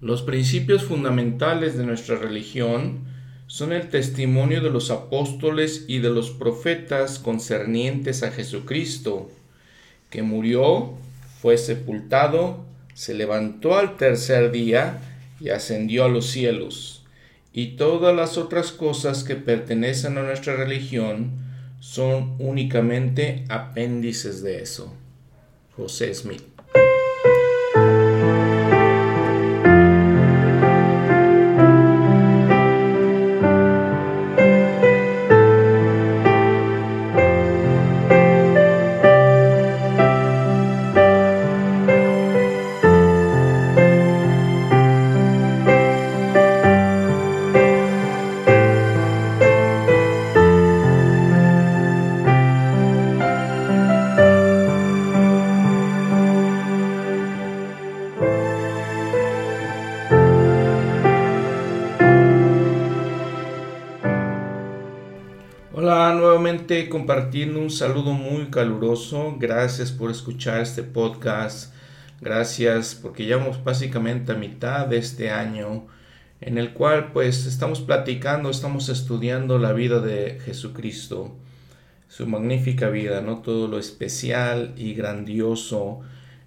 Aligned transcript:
Los 0.00 0.22
principios 0.22 0.84
fundamentales 0.84 1.76
de 1.76 1.84
nuestra 1.84 2.16
religión 2.16 3.00
son 3.46 3.72
el 3.72 3.90
testimonio 3.90 4.62
de 4.62 4.70
los 4.70 4.90
apóstoles 4.90 5.84
y 5.88 5.98
de 5.98 6.08
los 6.08 6.30
profetas 6.30 7.18
concernientes 7.18 8.22
a 8.22 8.30
Jesucristo, 8.30 9.30
que 10.08 10.22
murió, 10.22 10.94
fue 11.42 11.58
sepultado, 11.58 12.64
se 12.94 13.12
levantó 13.12 13.76
al 13.76 13.98
tercer 13.98 14.52
día 14.52 15.00
y 15.38 15.50
ascendió 15.50 16.06
a 16.06 16.08
los 16.08 16.26
cielos. 16.26 17.04
Y 17.52 17.76
todas 17.76 18.16
las 18.16 18.38
otras 18.38 18.72
cosas 18.72 19.22
que 19.22 19.36
pertenecen 19.36 20.16
a 20.16 20.22
nuestra 20.22 20.56
religión 20.56 21.32
son 21.80 22.36
únicamente 22.38 23.44
apéndices 23.48 24.42
de 24.42 24.62
eso. 24.62 24.94
José 25.76 26.14
Smith. 26.14 26.49
Compartiendo 66.90 67.60
un 67.60 67.70
saludo 67.70 68.12
muy 68.12 68.50
caluroso. 68.50 69.36
Gracias 69.38 69.92
por 69.92 70.10
escuchar 70.10 70.60
este 70.60 70.82
podcast. 70.82 71.72
Gracias 72.20 72.94
porque 72.94 73.24
llevamos 73.24 73.64
básicamente 73.64 74.32
a 74.32 74.34
mitad 74.34 74.86
de 74.86 74.98
este 74.98 75.30
año 75.30 75.86
en 76.40 76.58
el 76.58 76.72
cual 76.72 77.12
pues 77.12 77.46
estamos 77.46 77.80
platicando, 77.80 78.50
estamos 78.50 78.88
estudiando 78.88 79.58
la 79.58 79.72
vida 79.72 80.00
de 80.00 80.40
Jesucristo, 80.44 81.34
su 82.08 82.26
magnífica 82.26 82.90
vida, 82.90 83.20
¿no? 83.20 83.38
Todo 83.38 83.68
lo 83.68 83.78
especial 83.78 84.74
y 84.76 84.94
grandioso, 84.94 86.00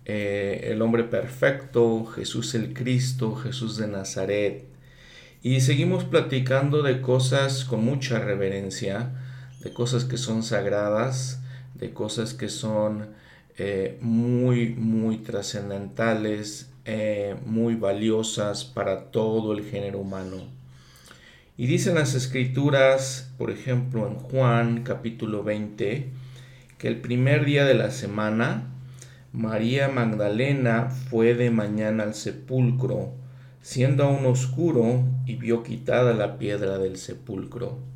eh, 0.05 0.69
el 0.71 0.81
hombre 0.81 1.05
perfecto, 1.05 2.05
Jesús 2.05 2.53
el 2.53 2.73
Cristo, 2.73 3.35
Jesús 3.35 3.77
de 3.77 3.87
Nazaret. 3.87 4.65
Y 5.41 5.61
seguimos 5.61 6.03
platicando 6.03 6.83
de 6.83 6.99
cosas 7.01 7.63
con 7.63 7.83
mucha 7.85 8.19
reverencia 8.19 9.22
de 9.63 9.71
cosas 9.71 10.05
que 10.05 10.17
son 10.17 10.43
sagradas, 10.43 11.39
de 11.75 11.93
cosas 11.93 12.33
que 12.33 12.49
son 12.49 13.07
eh, 13.57 13.97
muy, 14.01 14.69
muy 14.69 15.17
trascendentales, 15.17 16.69
eh, 16.85 17.35
muy 17.45 17.75
valiosas 17.75 18.65
para 18.65 19.05
todo 19.11 19.53
el 19.53 19.63
género 19.63 19.99
humano. 19.99 20.37
Y 21.55 21.67
dicen 21.67 21.95
las 21.95 22.15
escrituras, 22.15 23.31
por 23.37 23.51
ejemplo 23.51 24.07
en 24.07 24.15
Juan 24.15 24.83
capítulo 24.83 25.43
20, 25.43 26.09
que 26.77 26.87
el 26.87 26.99
primer 26.99 27.45
día 27.45 27.63
de 27.63 27.75
la 27.75 27.91
semana, 27.91 28.69
María 29.31 29.87
Magdalena 29.87 30.89
fue 30.89 31.35
de 31.35 31.51
mañana 31.51 32.03
al 32.03 32.15
sepulcro, 32.15 33.11
siendo 33.61 34.03
aún 34.03 34.25
oscuro, 34.25 35.03
y 35.25 35.35
vio 35.35 35.63
quitada 35.63 36.13
la 36.13 36.37
piedra 36.37 36.77
del 36.79 36.97
sepulcro. 36.97 37.92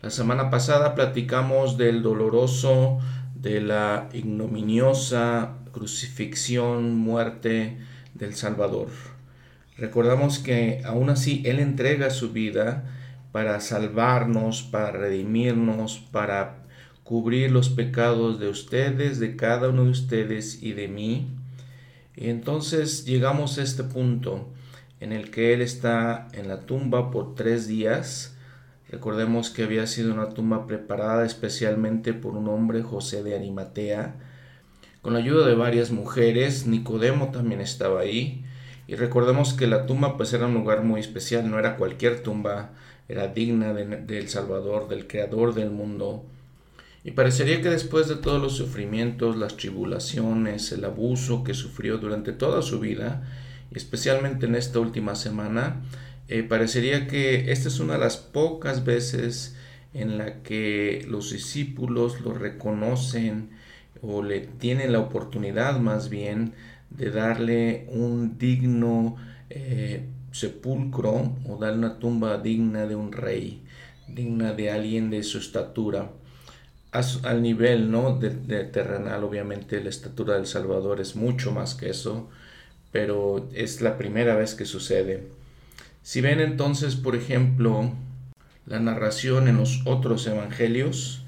La 0.00 0.10
semana 0.10 0.48
pasada 0.48 0.94
platicamos 0.94 1.76
del 1.76 2.02
doloroso, 2.02 3.00
de 3.34 3.60
la 3.60 4.08
ignominiosa 4.12 5.56
crucifixión, 5.72 6.96
muerte 6.96 7.78
del 8.14 8.36
Salvador. 8.36 8.90
Recordamos 9.76 10.38
que 10.38 10.82
aún 10.84 11.10
así 11.10 11.42
Él 11.44 11.58
entrega 11.58 12.10
su 12.10 12.30
vida 12.30 12.84
para 13.32 13.58
salvarnos, 13.58 14.62
para 14.62 14.92
redimirnos, 14.92 15.98
para 16.12 16.62
cubrir 17.02 17.50
los 17.50 17.68
pecados 17.68 18.38
de 18.38 18.48
ustedes, 18.48 19.18
de 19.18 19.34
cada 19.34 19.68
uno 19.68 19.82
de 19.82 19.90
ustedes 19.90 20.62
y 20.62 20.74
de 20.74 20.86
mí. 20.86 21.26
Y 22.14 22.28
entonces 22.28 23.04
llegamos 23.04 23.58
a 23.58 23.64
este 23.64 23.82
punto 23.82 24.48
en 25.00 25.12
el 25.12 25.32
que 25.32 25.54
Él 25.54 25.60
está 25.60 26.28
en 26.34 26.46
la 26.46 26.60
tumba 26.60 27.10
por 27.10 27.34
tres 27.34 27.66
días, 27.66 28.37
Recordemos 28.90 29.50
que 29.50 29.64
había 29.64 29.86
sido 29.86 30.14
una 30.14 30.30
tumba 30.30 30.66
preparada 30.66 31.26
especialmente 31.26 32.14
por 32.14 32.36
un 32.36 32.48
hombre, 32.48 32.82
José 32.82 33.22
de 33.22 33.34
Arimatea, 33.34 34.14
con 35.02 35.12
la 35.12 35.20
ayuda 35.20 35.46
de 35.46 35.54
varias 35.54 35.90
mujeres, 35.90 36.66
Nicodemo 36.66 37.30
también 37.30 37.60
estaba 37.60 38.00
ahí, 38.00 38.44
y 38.86 38.96
recordemos 38.96 39.52
que 39.52 39.66
la 39.66 39.86
tumba 39.86 40.16
pues 40.16 40.32
era 40.32 40.46
un 40.46 40.54
lugar 40.54 40.82
muy 40.82 41.00
especial, 41.00 41.50
no 41.50 41.58
era 41.58 41.76
cualquier 41.76 42.22
tumba, 42.22 42.70
era 43.08 43.28
digna 43.28 43.72
del 43.72 44.28
Salvador, 44.28 44.88
del 44.88 45.06
Creador 45.06 45.54
del 45.54 45.70
mundo. 45.70 46.24
Y 47.04 47.12
parecería 47.12 47.62
que 47.62 47.70
después 47.70 48.08
de 48.08 48.16
todos 48.16 48.42
los 48.42 48.56
sufrimientos, 48.56 49.36
las 49.36 49.56
tribulaciones, 49.56 50.72
el 50.72 50.84
abuso 50.84 51.44
que 51.44 51.54
sufrió 51.54 51.98
durante 51.98 52.32
toda 52.32 52.60
su 52.60 52.80
vida, 52.80 53.22
y 53.70 53.76
especialmente 53.76 54.46
en 54.46 54.56
esta 54.56 54.80
última 54.80 55.14
semana, 55.14 55.82
eh, 56.28 56.42
parecería 56.42 57.06
que 57.06 57.50
esta 57.52 57.68
es 57.68 57.80
una 57.80 57.94
de 57.94 58.00
las 58.00 58.18
pocas 58.18 58.84
veces 58.84 59.56
en 59.94 60.18
la 60.18 60.42
que 60.42 61.04
los 61.08 61.32
discípulos 61.32 62.20
lo 62.20 62.34
reconocen 62.34 63.50
o 64.02 64.22
le 64.22 64.40
tienen 64.40 64.92
la 64.92 65.00
oportunidad 65.00 65.80
más 65.80 66.08
bien 66.10 66.52
de 66.90 67.10
darle 67.10 67.86
un 67.90 68.38
digno 68.38 69.16
eh, 69.50 70.06
sepulcro 70.30 71.36
o 71.48 71.56
darle 71.56 71.78
una 71.78 71.98
tumba 71.98 72.38
digna 72.38 72.86
de 72.86 72.94
un 72.94 73.12
rey, 73.12 73.62
digna 74.06 74.52
de 74.52 74.70
alguien 74.70 75.10
de 75.10 75.22
su 75.22 75.38
estatura. 75.38 76.10
al 77.22 77.42
nivel 77.42 77.90
¿no? 77.90 78.18
de, 78.18 78.64
terrenal, 78.64 79.24
obviamente 79.24 79.82
la 79.82 79.90
estatura 79.90 80.34
del 80.34 80.46
Salvador 80.46 81.00
es 81.00 81.16
mucho 81.16 81.52
más 81.52 81.74
que 81.74 81.90
eso, 81.90 82.28
pero 82.92 83.48
es 83.54 83.80
la 83.82 83.98
primera 83.98 84.36
vez 84.36 84.54
que 84.54 84.64
sucede. 84.64 85.37
Si 86.08 86.22
ven 86.22 86.40
entonces, 86.40 86.96
por 86.96 87.14
ejemplo, 87.16 87.92
la 88.64 88.80
narración 88.80 89.46
en 89.46 89.58
los 89.58 89.82
otros 89.84 90.26
evangelios, 90.26 91.26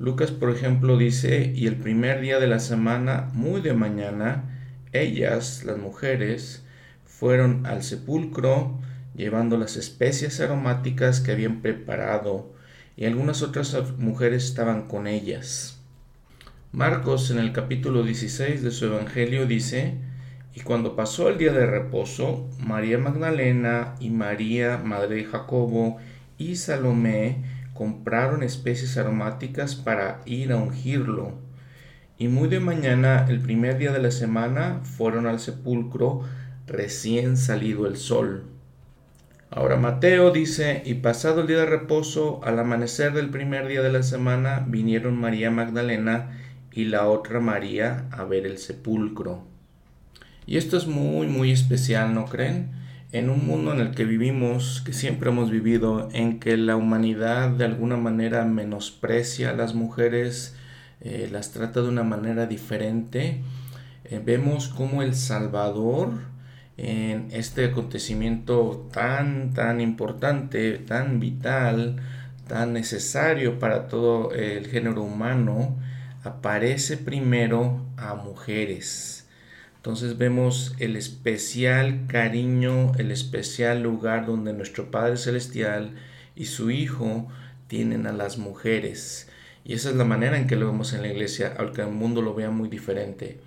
Lucas, 0.00 0.32
por 0.32 0.50
ejemplo, 0.50 0.98
dice, 0.98 1.52
y 1.54 1.68
el 1.68 1.76
primer 1.76 2.20
día 2.20 2.40
de 2.40 2.48
la 2.48 2.58
semana, 2.58 3.30
muy 3.34 3.60
de 3.60 3.72
mañana, 3.72 4.82
ellas, 4.92 5.62
las 5.64 5.78
mujeres, 5.78 6.64
fueron 7.04 7.66
al 7.66 7.84
sepulcro 7.84 8.80
llevando 9.14 9.58
las 9.58 9.76
especias 9.76 10.40
aromáticas 10.40 11.20
que 11.20 11.30
habían 11.30 11.62
preparado, 11.62 12.52
y 12.96 13.04
algunas 13.04 13.42
otras 13.42 13.76
mujeres 13.96 14.42
estaban 14.42 14.88
con 14.88 15.06
ellas. 15.06 15.78
Marcos 16.72 17.30
en 17.30 17.38
el 17.38 17.52
capítulo 17.52 18.02
16 18.02 18.60
de 18.60 18.72
su 18.72 18.86
evangelio 18.86 19.46
dice, 19.46 19.94
y 20.56 20.62
cuando 20.62 20.96
pasó 20.96 21.28
el 21.28 21.36
día 21.36 21.52
de 21.52 21.66
reposo, 21.66 22.48
María 22.58 22.96
Magdalena 22.96 23.94
y 24.00 24.08
María, 24.08 24.78
madre 24.78 25.16
de 25.16 25.24
Jacobo, 25.24 25.98
y 26.38 26.56
Salomé 26.56 27.44
compraron 27.74 28.42
especies 28.42 28.96
aromáticas 28.96 29.74
para 29.74 30.22
ir 30.24 30.52
a 30.52 30.56
ungirlo. 30.56 31.34
Y 32.16 32.28
muy 32.28 32.48
de 32.48 32.60
mañana, 32.60 33.26
el 33.28 33.40
primer 33.40 33.76
día 33.76 33.92
de 33.92 33.98
la 33.98 34.10
semana, 34.10 34.80
fueron 34.82 35.26
al 35.26 35.40
sepulcro 35.40 36.22
recién 36.66 37.36
salido 37.36 37.86
el 37.86 37.98
sol. 37.98 38.44
Ahora 39.50 39.76
Mateo 39.76 40.30
dice, 40.30 40.80
y 40.86 40.94
pasado 40.94 41.42
el 41.42 41.48
día 41.48 41.58
de 41.58 41.66
reposo, 41.66 42.40
al 42.42 42.58
amanecer 42.58 43.12
del 43.12 43.28
primer 43.28 43.68
día 43.68 43.82
de 43.82 43.92
la 43.92 44.02
semana, 44.02 44.64
vinieron 44.66 45.20
María 45.20 45.50
Magdalena 45.50 46.30
y 46.72 46.86
la 46.86 47.06
otra 47.08 47.40
María 47.40 48.08
a 48.10 48.24
ver 48.24 48.46
el 48.46 48.56
sepulcro. 48.56 49.54
Y 50.46 50.58
esto 50.58 50.76
es 50.76 50.86
muy, 50.86 51.26
muy 51.26 51.50
especial, 51.50 52.14
¿no 52.14 52.26
creen? 52.26 52.70
En 53.10 53.30
un 53.30 53.46
mundo 53.46 53.72
en 53.72 53.80
el 53.80 53.90
que 53.90 54.04
vivimos, 54.04 54.80
que 54.86 54.92
siempre 54.92 55.30
hemos 55.30 55.50
vivido, 55.50 56.08
en 56.12 56.38
que 56.38 56.56
la 56.56 56.76
humanidad 56.76 57.50
de 57.50 57.64
alguna 57.64 57.96
manera 57.96 58.44
menosprecia 58.44 59.50
a 59.50 59.54
las 59.54 59.74
mujeres, 59.74 60.54
eh, 61.00 61.28
las 61.32 61.50
trata 61.50 61.82
de 61.82 61.88
una 61.88 62.04
manera 62.04 62.46
diferente, 62.46 63.42
eh, 64.04 64.22
vemos 64.24 64.68
como 64.68 65.02
el 65.02 65.16
Salvador, 65.16 66.10
en 66.76 67.28
este 67.32 67.64
acontecimiento 67.64 68.88
tan, 68.92 69.52
tan 69.54 69.80
importante, 69.80 70.78
tan 70.78 71.18
vital, 71.18 71.96
tan 72.46 72.72
necesario 72.72 73.58
para 73.58 73.88
todo 73.88 74.32
el 74.32 74.68
género 74.68 75.02
humano, 75.02 75.76
aparece 76.22 76.98
primero 76.98 77.86
a 77.96 78.14
mujeres 78.14 79.25
Entonces 79.86 80.18
vemos 80.18 80.74
el 80.80 80.96
especial 80.96 82.08
cariño, 82.08 82.90
el 82.98 83.12
especial 83.12 83.84
lugar 83.84 84.26
donde 84.26 84.52
nuestro 84.52 84.90
Padre 84.90 85.16
Celestial 85.16 85.94
y 86.34 86.46
su 86.46 86.72
Hijo 86.72 87.28
tienen 87.68 88.08
a 88.08 88.12
las 88.12 88.36
mujeres. 88.36 89.28
Y 89.64 89.74
esa 89.74 89.90
es 89.90 89.94
la 89.94 90.04
manera 90.04 90.38
en 90.38 90.48
que 90.48 90.56
lo 90.56 90.66
vemos 90.66 90.92
en 90.92 91.02
la 91.02 91.08
iglesia, 91.12 91.54
aunque 91.56 91.82
el 91.82 91.92
mundo 91.92 92.20
lo 92.20 92.34
vea 92.34 92.50
muy 92.50 92.68
diferente. 92.68 93.38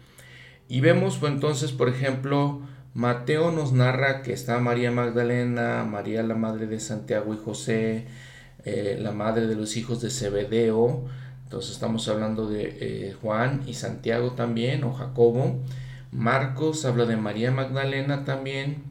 Y 0.70 0.80
vemos 0.80 1.18
pues, 1.18 1.34
entonces, 1.34 1.74
por 1.74 1.90
ejemplo, 1.90 2.62
Mateo 2.94 3.52
nos 3.52 3.74
narra 3.74 4.22
que 4.22 4.32
está 4.32 4.60
María 4.60 4.92
Magdalena, 4.92 5.84
María 5.84 6.24
la 6.24 6.36
madre 6.36 6.68
de 6.68 6.80
Santiago 6.80 7.34
y 7.34 7.38
José, 7.38 8.06
eh, 8.64 8.98
la 8.98 9.12
madre 9.12 9.46
de 9.46 9.56
los 9.56 9.76
hijos 9.76 10.00
de 10.00 10.10
Zebedeo. 10.10 11.04
Entonces 11.44 11.72
estamos 11.72 12.08
hablando 12.08 12.50
de 12.50 12.78
eh, 12.80 13.16
Juan 13.22 13.64
y 13.68 13.74
Santiago 13.74 14.32
también, 14.36 14.86
o 14.86 14.94
Jacobo. 14.94 15.60
Marcos 16.12 16.86
habla 16.86 17.06
de 17.06 17.18
María 17.18 17.52
Magdalena 17.52 18.26
también, 18.26 18.84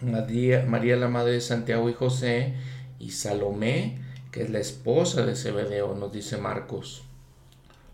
María, 0.00 0.64
María 0.66 0.96
la 0.96 1.08
madre 1.08 1.32
de 1.32 1.40
Santiago 1.40 1.88
y 1.90 1.92
José, 1.92 2.54
y 2.98 3.10
Salomé, 3.10 3.98
que 4.30 4.42
es 4.42 4.50
la 4.50 4.58
esposa 4.58 5.24
de 5.24 5.36
Zebedeo, 5.36 5.94
nos 5.94 6.12
dice 6.12 6.38
Marcos. 6.38 7.04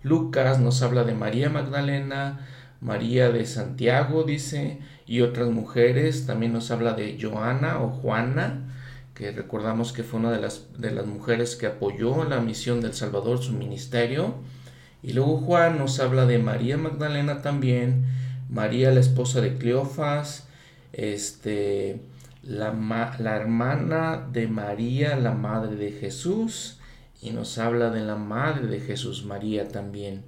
Lucas 0.03 0.59
nos 0.59 0.83
habla 0.83 1.05
de 1.05 1.15
María 1.15 1.49
Magdalena, 1.49 2.47
María 2.81 3.31
de 3.31 3.47
Santiago, 3.47 4.25
dice, 4.25 4.81
y 5.07 5.21
otras 5.21 5.49
mujeres. 5.49 6.27
También 6.27 6.53
nos 6.53 6.71
habla 6.73 6.95
de 6.95 7.17
Joana 7.21 7.81
o 7.81 7.91
Juana, 7.91 8.75
que 9.15 9.31
recordamos 9.31 9.93
que 9.93 10.03
fue 10.03 10.19
una 10.19 10.33
de 10.33 10.41
las, 10.41 10.67
de 10.79 10.91
las 10.91 11.07
mujeres 11.07 11.55
que 11.55 11.67
apoyó 11.67 12.25
la 12.25 12.41
misión 12.41 12.81
del 12.81 12.95
Salvador, 12.95 13.41
su 13.41 13.53
ministerio. 13.53 14.35
Y 15.03 15.13
luego 15.13 15.39
Juan 15.39 15.79
nos 15.79 16.01
habla 16.01 16.27
de 16.27 16.39
María 16.39 16.77
Magdalena 16.77 17.43
también, 17.43 18.05
María 18.53 18.91
la 18.91 19.01
esposa 19.01 19.41
de 19.41 19.57
Cleofas, 19.57 20.47
este, 20.93 22.03
la, 22.43 22.73
la 23.19 23.37
hermana 23.37 24.29
de 24.31 24.47
María, 24.47 25.17
la 25.17 25.33
madre 25.33 25.77
de 25.77 25.93
Jesús, 25.93 26.79
y 27.23 27.31
nos 27.31 27.57
habla 27.57 27.89
de 27.89 28.01
la 28.01 28.17
madre 28.17 28.67
de 28.67 28.81
Jesús, 28.81 29.25
María 29.25 29.69
también. 29.69 30.23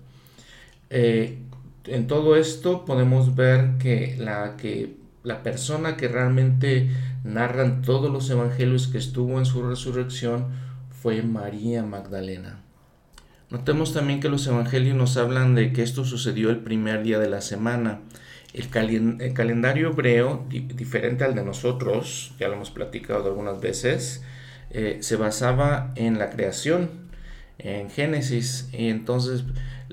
Eh, 0.89 1.39
en 1.87 2.07
todo 2.07 2.37
esto 2.37 2.87
podemos 2.87 3.35
ver 3.35 3.77
que 3.79 4.17
la, 4.19 4.57
que 4.57 4.97
la 5.23 5.43
persona 5.43 5.99
que 5.99 6.09
realmente 6.09 6.89
narran 7.25 7.83
todos 7.83 8.11
los 8.11 8.31
evangelios 8.31 8.89
que 8.89 8.97
estuvo 8.97 9.39
en 9.39 9.45
su 9.45 9.63
resurrección 9.63 10.47
fue 10.89 11.23
María 11.23 11.83
Magdalena. 11.83 12.64
Notemos 13.55 13.95
también 13.95 14.19
que 14.19 14.29
los 14.29 14.49
evangelios 14.49 14.97
nos 14.97 15.17
hablan 15.17 15.55
de 15.55 15.73
que 15.73 15.85
esto 15.85 16.05
sucedió 16.05 16.51
el 16.51 16.59
primer 16.59 17.05
día 17.05 17.21
de 17.21 17.29
la 17.29 17.41
semana. 17.41 18.01
El, 18.53 18.69
calendario 18.69 19.91
hebreo, 19.91 20.45
diferente 20.51 21.23
al 21.23 21.37
de 21.37 21.45
nosotros, 21.45 22.33
ya 22.37 22.49
lo 22.49 22.55
hemos 22.55 22.73
platicado 22.73 23.27
algunas 23.27 23.61
veces, 23.61 24.25
eh, 24.71 24.99
se 25.03 25.15
basaba 25.15 25.93
en 25.95 26.19
la 26.19 26.31
creación, 26.31 26.91
en 27.59 27.91
Génesis, 27.91 28.71
y 28.73 28.89
entonces 28.89 29.45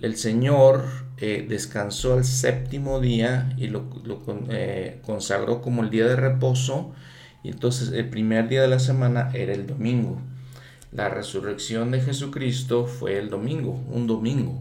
el 0.01 0.15
Señor 0.15 0.85
eh, 1.17 1.45
descansó 1.47 2.17
el 2.17 2.23
séptimo 2.23 2.99
día 2.99 3.53
y 3.57 3.67
lo, 3.67 3.87
eh, 4.49 5.01
consagró 5.03 5.61
como 5.61 5.83
el 5.83 5.91
día 5.91 6.07
de 6.07 6.15
reposo, 6.15 6.95
y 7.43 7.49
entonces 7.49 7.91
el 7.91 8.09
primer 8.09 8.49
día 8.49 8.63
de 8.63 8.69
la 8.69 8.79
semana 8.79 9.29
era 9.35 9.53
el 9.53 9.67
domingo. 9.67 10.19
La 10.91 11.09
resurrección 11.09 11.91
de 11.91 12.01
Jesucristo 12.01 12.85
fue 12.85 13.17
el 13.17 13.29
domingo, 13.29 13.81
un 13.89 14.07
domingo. 14.07 14.59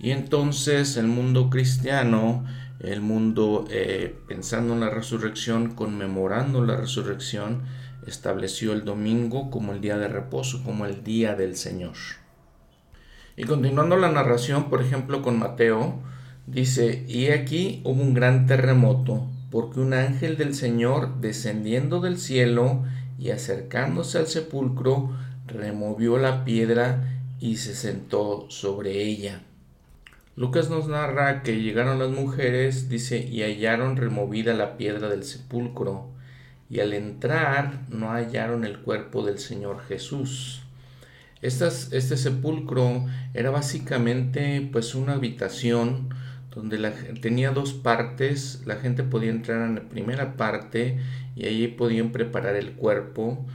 Y 0.00 0.10
entonces 0.10 0.96
el 0.96 1.06
mundo 1.06 1.50
cristiano 1.50 2.44
el 2.82 3.00
mundo 3.00 3.64
eh, 3.70 4.18
pensando 4.26 4.74
en 4.74 4.80
la 4.80 4.90
resurrección, 4.90 5.74
conmemorando 5.74 6.64
la 6.64 6.76
resurrección, 6.76 7.62
estableció 8.06 8.72
el 8.72 8.84
domingo 8.84 9.50
como 9.50 9.72
el 9.72 9.80
día 9.80 9.96
de 9.98 10.08
reposo, 10.08 10.64
como 10.64 10.84
el 10.84 11.04
día 11.04 11.36
del 11.36 11.56
Señor. 11.56 11.94
Y 13.36 13.44
continuando 13.44 13.96
la 13.96 14.10
narración, 14.10 14.68
por 14.68 14.82
ejemplo, 14.82 15.22
con 15.22 15.38
Mateo, 15.38 16.00
dice, 16.48 17.04
y 17.08 17.28
aquí 17.28 17.80
hubo 17.84 18.02
un 18.02 18.14
gran 18.14 18.46
terremoto, 18.46 19.28
porque 19.50 19.78
un 19.78 19.94
ángel 19.94 20.36
del 20.36 20.54
Señor, 20.54 21.20
descendiendo 21.20 22.00
del 22.00 22.18
cielo 22.18 22.82
y 23.22 23.30
acercándose 23.30 24.18
al 24.18 24.26
sepulcro, 24.26 25.16
removió 25.46 26.18
la 26.18 26.44
piedra 26.44 27.20
y 27.38 27.58
se 27.58 27.76
sentó 27.76 28.50
sobre 28.50 29.00
ella. 29.04 29.42
Lucas 30.34 30.70
nos 30.70 30.88
narra 30.88 31.44
que 31.44 31.60
llegaron 31.60 32.00
las 32.00 32.10
mujeres, 32.10 32.88
dice, 32.88 33.18
y 33.18 33.42
hallaron 33.42 33.96
removida 33.96 34.54
la 34.54 34.76
piedra 34.76 35.08
del 35.08 35.22
sepulcro, 35.22 36.08
y 36.68 36.80
al 36.80 36.94
entrar 36.94 37.82
no 37.90 38.10
hallaron 38.10 38.64
el 38.64 38.80
cuerpo 38.80 39.24
del 39.24 39.38
Señor 39.38 39.84
Jesús. 39.86 40.62
este 41.42 42.16
sepulcro 42.16 43.06
era 43.34 43.50
básicamente 43.50 44.68
pues 44.72 44.96
una 44.96 45.12
habitación 45.12 46.08
donde 46.54 46.78
tenía 47.20 47.50
dos 47.50 47.72
partes, 47.72 48.62
la 48.66 48.76
gente 48.76 49.02
podía 49.02 49.30
entrar 49.30 49.66
en 49.68 49.74
la 49.76 49.82
primera 49.82 50.36
parte 50.36 50.98
y 51.34 51.46
allí 51.46 51.68
podían 51.68 52.12
preparar 52.12 52.56
el 52.56 52.72
cuerpo, 52.72 53.46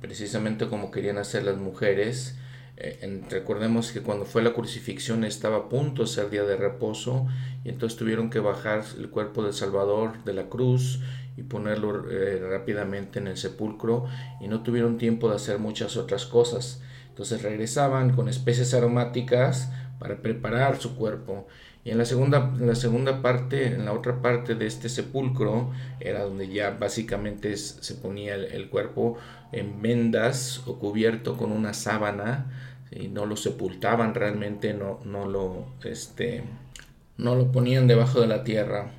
precisamente 0.00 0.68
como 0.68 0.90
querían 0.90 1.18
hacer 1.18 1.44
las 1.44 1.58
mujeres, 1.58 2.38
eh, 2.80 3.24
recordemos 3.28 3.90
que 3.90 4.02
cuando 4.02 4.24
fue 4.24 4.40
la 4.40 4.52
crucifixión 4.52 5.24
estaba 5.24 5.56
a 5.56 5.68
punto 5.68 6.02
de 6.02 6.08
ser 6.08 6.30
día 6.30 6.44
de 6.44 6.56
reposo 6.56 7.26
y 7.64 7.70
entonces 7.70 7.98
tuvieron 7.98 8.30
que 8.30 8.38
bajar 8.38 8.84
el 8.96 9.10
cuerpo 9.10 9.42
del 9.42 9.52
Salvador 9.52 10.22
de 10.22 10.32
la 10.32 10.44
cruz 10.44 11.00
y 11.36 11.42
ponerlo 11.42 12.08
eh, 12.08 12.40
rápidamente 12.48 13.18
en 13.18 13.26
el 13.26 13.36
sepulcro 13.36 14.06
y 14.40 14.46
no 14.46 14.62
tuvieron 14.62 14.96
tiempo 14.96 15.28
de 15.28 15.34
hacer 15.34 15.58
muchas 15.58 15.96
otras 15.96 16.24
cosas. 16.24 16.80
Entonces 17.08 17.42
regresaban 17.42 18.14
con 18.14 18.28
especies 18.28 18.72
aromáticas 18.74 19.72
para 19.98 20.22
preparar 20.22 20.78
su 20.78 20.94
cuerpo. 20.94 21.48
Y 21.88 21.90
en 21.90 21.96
la 21.96 22.04
segunda, 22.04 22.52
en 22.60 22.66
la 22.66 22.74
segunda 22.74 23.22
parte, 23.22 23.68
en 23.68 23.86
la 23.86 23.94
otra 23.94 24.20
parte 24.20 24.54
de 24.54 24.66
este 24.66 24.90
sepulcro, 24.90 25.70
era 26.00 26.22
donde 26.22 26.46
ya 26.46 26.76
básicamente 26.78 27.56
se 27.56 27.94
ponía 27.94 28.34
el 28.34 28.68
cuerpo 28.68 29.16
en 29.52 29.80
vendas 29.80 30.60
o 30.66 30.78
cubierto 30.78 31.38
con 31.38 31.50
una 31.50 31.72
sábana 31.72 32.44
y 32.90 33.08
no 33.08 33.24
lo 33.24 33.36
sepultaban 33.36 34.14
realmente, 34.14 34.74
no, 34.74 35.00
no, 35.06 35.26
lo, 35.26 35.64
este, 35.82 36.44
no 37.16 37.34
lo 37.36 37.52
ponían 37.52 37.86
debajo 37.86 38.20
de 38.20 38.26
la 38.26 38.44
tierra. 38.44 38.90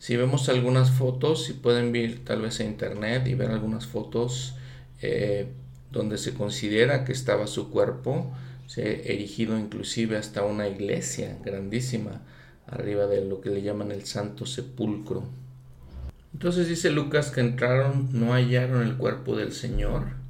Si 0.00 0.16
vemos 0.16 0.48
algunas 0.48 0.90
fotos, 0.90 1.44
si 1.44 1.52
pueden 1.52 1.94
ir 1.94 2.24
tal 2.24 2.42
vez 2.42 2.58
a 2.58 2.64
internet 2.64 3.28
y 3.28 3.34
ver 3.34 3.52
algunas 3.52 3.86
fotos 3.86 4.56
eh, 5.02 5.52
donde 5.92 6.18
se 6.18 6.34
considera 6.34 7.04
que 7.04 7.12
estaba 7.12 7.46
su 7.46 7.70
cuerpo, 7.70 8.32
se 8.66 9.12
erigido 9.12 9.58
inclusive 9.58 10.16
hasta 10.16 10.42
una 10.42 10.68
iglesia 10.68 11.38
grandísima 11.44 12.22
arriba 12.66 13.06
de 13.06 13.24
lo 13.24 13.40
que 13.40 13.50
le 13.50 13.62
llaman 13.62 13.92
el 13.92 14.04
Santo 14.04 14.46
Sepulcro. 14.46 15.24
Entonces 16.32 16.68
dice 16.68 16.90
Lucas 16.90 17.30
que 17.30 17.40
entraron, 17.40 18.08
no 18.12 18.32
hallaron 18.32 18.82
el 18.82 18.96
cuerpo 18.96 19.36
del 19.36 19.52
Señor 19.52 20.24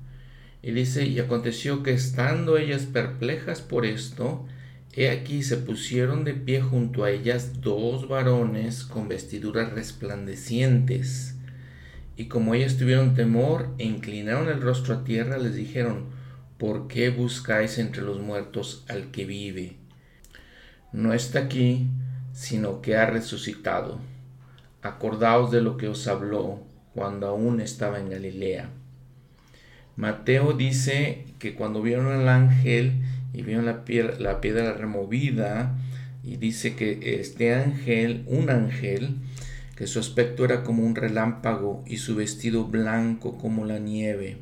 y 0.62 0.70
dice, 0.70 1.04
y 1.04 1.18
aconteció 1.18 1.82
que 1.82 1.92
estando 1.92 2.56
ellas 2.56 2.86
perplejas 2.86 3.60
por 3.60 3.84
esto, 3.84 4.46
he 4.94 5.10
aquí 5.10 5.42
se 5.42 5.58
pusieron 5.58 6.24
de 6.24 6.32
pie 6.32 6.62
junto 6.62 7.04
a 7.04 7.10
ellas 7.10 7.60
dos 7.60 8.08
varones 8.08 8.84
con 8.84 9.06
vestiduras 9.06 9.74
resplandecientes. 9.74 11.34
Y 12.16 12.28
como 12.28 12.54
ellas 12.54 12.78
tuvieron 12.78 13.14
temor 13.14 13.74
e 13.76 13.84
inclinaron 13.84 14.48
el 14.48 14.62
rostro 14.62 14.94
a 14.94 15.04
tierra, 15.04 15.36
les 15.36 15.54
dijeron, 15.54 16.06
¿por 16.58 16.88
qué 16.88 17.10
buscáis 17.10 17.78
entre 17.78 18.02
los 18.02 18.20
muertos 18.20 18.84
al 18.88 19.10
que 19.10 19.24
vive? 19.24 19.76
No 20.92 21.12
está 21.12 21.40
aquí, 21.40 21.88
sino 22.32 22.82
que 22.82 22.96
ha 22.96 23.06
resucitado. 23.06 23.98
Acordaos 24.82 25.50
de 25.50 25.60
lo 25.60 25.76
que 25.76 25.88
os 25.88 26.06
habló 26.06 26.62
cuando 26.94 27.26
aún 27.26 27.60
estaba 27.60 27.98
en 27.98 28.10
Galilea 28.10 28.70
Mateo 29.96 30.54
dice 30.54 31.24
que 31.38 31.54
cuando 31.54 31.80
vieron 31.80 32.08
al 32.08 32.28
ángel 32.28 32.92
y 33.32 33.42
vieron 33.42 33.66
la 33.66 33.84
piedra, 33.84 34.18
la 34.18 34.40
piedra 34.40 34.72
removida, 34.72 35.76
y 36.24 36.36
dice 36.36 36.74
que 36.74 37.20
este 37.20 37.54
ángel, 37.54 38.24
un 38.26 38.50
ángel, 38.50 39.16
que 39.76 39.86
su 39.86 40.00
aspecto 40.00 40.44
era 40.44 40.64
como 40.64 40.84
un 40.84 40.96
relámpago 40.96 41.84
y 41.86 41.98
su 41.98 42.16
vestido 42.16 42.64
blanco 42.64 43.38
como 43.38 43.66
la 43.66 43.78
nieve. 43.78 44.38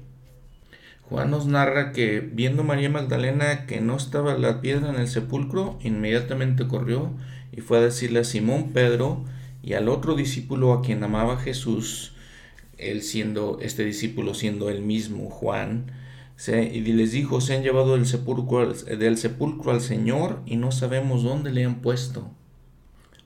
Juan 1.02 1.30
nos 1.30 1.46
narra 1.46 1.92
que 1.92 2.20
viendo 2.20 2.64
María 2.64 2.88
Magdalena 2.88 3.66
que 3.66 3.80
no 3.80 3.96
estaba 3.96 4.38
la 4.38 4.60
piedra 4.60 4.90
en 4.90 4.96
el 4.96 5.08
sepulcro, 5.08 5.78
inmediatamente 5.82 6.66
corrió 6.66 7.10
y 7.52 7.60
fue 7.60 7.78
a 7.78 7.82
decirle 7.82 8.20
a 8.20 8.24
Simón 8.24 8.72
Pedro 8.72 9.24
y 9.62 9.74
al 9.74 9.88
otro 9.88 10.14
discípulo 10.14 10.72
a 10.72 10.82
quien 10.82 11.04
amaba 11.04 11.36
Jesús, 11.36 12.14
él 12.78 13.02
siendo, 13.02 13.58
este 13.60 13.84
discípulo 13.84 14.34
siendo 14.34 14.70
el 14.70 14.82
mismo 14.82 15.30
Juan, 15.30 15.92
y 16.48 16.80
les 16.80 17.12
dijo, 17.12 17.40
se 17.40 17.54
han 17.54 17.62
llevado 17.62 17.94
del 17.94 18.06
sepulcro, 18.06 18.72
del 18.72 19.16
sepulcro 19.16 19.70
al 19.70 19.80
Señor 19.80 20.40
y 20.44 20.56
no 20.56 20.72
sabemos 20.72 21.22
dónde 21.22 21.52
le 21.52 21.64
han 21.64 21.76
puesto. 21.76 22.30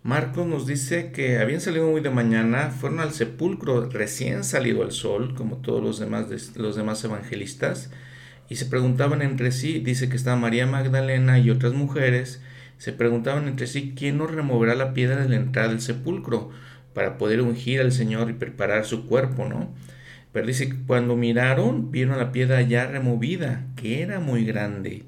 Marcos 0.06 0.46
nos 0.46 0.68
dice 0.68 1.10
que 1.10 1.38
habían 1.38 1.60
salido 1.60 1.90
muy 1.90 2.00
de 2.00 2.10
mañana, 2.10 2.70
fueron 2.70 3.00
al 3.00 3.12
sepulcro 3.12 3.90
recién 3.90 4.44
salido 4.44 4.84
el 4.84 4.92
sol, 4.92 5.34
como 5.34 5.56
todos 5.56 5.82
los 5.82 5.98
demás, 5.98 6.28
los 6.54 6.76
demás 6.76 7.02
evangelistas, 7.02 7.90
y 8.48 8.54
se 8.54 8.66
preguntaban 8.66 9.20
entre 9.20 9.50
sí, 9.50 9.80
dice 9.80 10.08
que 10.08 10.14
estaba 10.14 10.36
María 10.36 10.64
Magdalena 10.64 11.40
y 11.40 11.50
otras 11.50 11.72
mujeres, 11.72 12.40
se 12.78 12.92
preguntaban 12.92 13.48
entre 13.48 13.66
sí 13.66 13.94
quién 13.96 14.18
nos 14.18 14.30
removerá 14.30 14.76
la 14.76 14.94
piedra 14.94 15.22
de 15.24 15.28
la 15.28 15.36
entrada 15.38 15.70
del 15.70 15.80
sepulcro 15.80 16.50
para 16.94 17.18
poder 17.18 17.40
ungir 17.40 17.80
al 17.80 17.90
Señor 17.90 18.30
y 18.30 18.34
preparar 18.34 18.84
su 18.84 19.08
cuerpo, 19.08 19.48
¿no? 19.48 19.74
Pero 20.30 20.46
dice 20.46 20.68
que 20.68 20.76
cuando 20.86 21.16
miraron, 21.16 21.90
vieron 21.90 22.16
la 22.16 22.30
piedra 22.30 22.62
ya 22.62 22.86
removida, 22.86 23.66
que 23.74 24.02
era 24.02 24.20
muy 24.20 24.44
grande. 24.44 25.02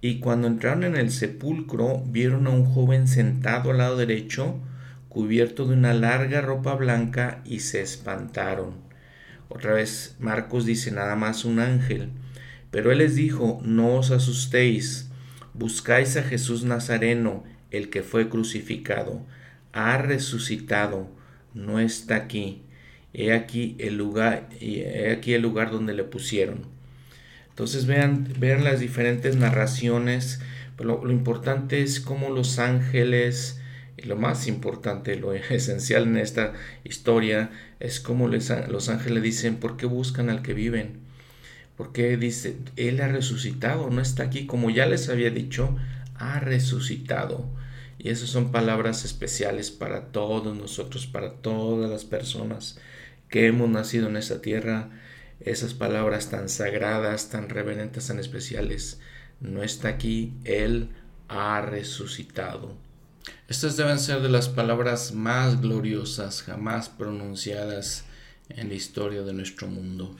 Y 0.00 0.20
cuando 0.20 0.46
entraron 0.46 0.84
en 0.84 0.96
el 0.96 1.10
sepulcro, 1.10 2.04
vieron 2.06 2.46
a 2.46 2.50
un 2.50 2.64
joven 2.64 3.08
sentado 3.08 3.72
al 3.72 3.78
lado 3.78 3.96
derecho, 3.96 4.60
cubierto 5.08 5.66
de 5.66 5.74
una 5.74 5.92
larga 5.92 6.40
ropa 6.40 6.74
blanca, 6.74 7.42
y 7.44 7.60
se 7.60 7.80
espantaron. 7.82 8.74
Otra 9.48 9.72
vez 9.72 10.14
Marcos 10.20 10.66
dice 10.66 10.92
nada 10.92 11.16
más 11.16 11.44
un 11.44 11.58
ángel. 11.58 12.10
Pero 12.70 12.92
él 12.92 12.98
les 12.98 13.16
dijo, 13.16 13.60
no 13.64 13.96
os 13.96 14.12
asustéis, 14.12 15.10
buscáis 15.52 16.16
a 16.16 16.22
Jesús 16.22 16.62
Nazareno, 16.62 17.42
el 17.72 17.90
que 17.90 18.04
fue 18.04 18.28
crucificado. 18.28 19.26
Ha 19.72 19.98
resucitado, 19.98 21.08
no 21.54 21.80
está 21.80 22.14
aquí. 22.16 22.62
He 23.12 23.32
aquí 23.32 23.74
el 23.80 23.96
lugar, 23.96 24.48
he 24.60 25.10
aquí 25.10 25.34
el 25.34 25.42
lugar 25.42 25.72
donde 25.72 25.94
le 25.94 26.04
pusieron 26.04 26.77
entonces 27.58 27.86
vean, 27.86 28.32
vean 28.38 28.62
las 28.62 28.78
diferentes 28.78 29.34
narraciones. 29.34 30.38
Lo, 30.78 31.04
lo 31.04 31.10
importante 31.10 31.82
es 31.82 31.98
cómo 31.98 32.30
los 32.30 32.60
ángeles, 32.60 33.60
y 33.96 34.02
lo 34.02 34.14
más 34.14 34.46
importante, 34.46 35.16
lo 35.16 35.32
esencial 35.50 36.04
en 36.04 36.18
esta 36.18 36.52
historia, 36.84 37.50
es 37.80 37.98
cómo 37.98 38.28
los 38.28 38.88
ángeles 38.88 39.22
dicen, 39.24 39.56
¿por 39.56 39.76
qué 39.76 39.86
buscan 39.86 40.30
al 40.30 40.40
que 40.42 40.54
viven? 40.54 41.00
Porque 41.76 42.16
dice, 42.16 42.58
Él 42.76 43.00
ha 43.00 43.08
resucitado, 43.08 43.90
no 43.90 44.00
está 44.00 44.22
aquí, 44.22 44.46
como 44.46 44.70
ya 44.70 44.86
les 44.86 45.08
había 45.08 45.30
dicho, 45.30 45.76
ha 46.14 46.38
resucitado. 46.38 47.44
Y 47.98 48.10
esas 48.10 48.28
son 48.28 48.52
palabras 48.52 49.04
especiales 49.04 49.72
para 49.72 50.12
todos 50.12 50.56
nosotros, 50.56 51.08
para 51.08 51.32
todas 51.32 51.90
las 51.90 52.04
personas 52.04 52.78
que 53.28 53.48
hemos 53.48 53.68
nacido 53.68 54.08
en 54.08 54.16
esta 54.16 54.40
tierra 54.40 54.90
esas 55.40 55.74
palabras 55.74 56.30
tan 56.30 56.48
sagradas, 56.48 57.30
tan 57.30 57.48
reverentes, 57.48 58.06
tan 58.06 58.18
especiales. 58.18 59.00
No 59.40 59.62
está 59.62 59.88
aquí, 59.88 60.34
Él 60.44 60.90
ha 61.28 61.60
resucitado. 61.60 62.76
Estas 63.48 63.76
deben 63.76 63.98
ser 63.98 64.20
de 64.20 64.28
las 64.28 64.48
palabras 64.48 65.12
más 65.12 65.60
gloriosas 65.60 66.42
jamás 66.42 66.88
pronunciadas 66.88 68.04
en 68.48 68.68
la 68.68 68.74
historia 68.74 69.22
de 69.22 69.32
nuestro 69.32 69.68
mundo. 69.68 70.16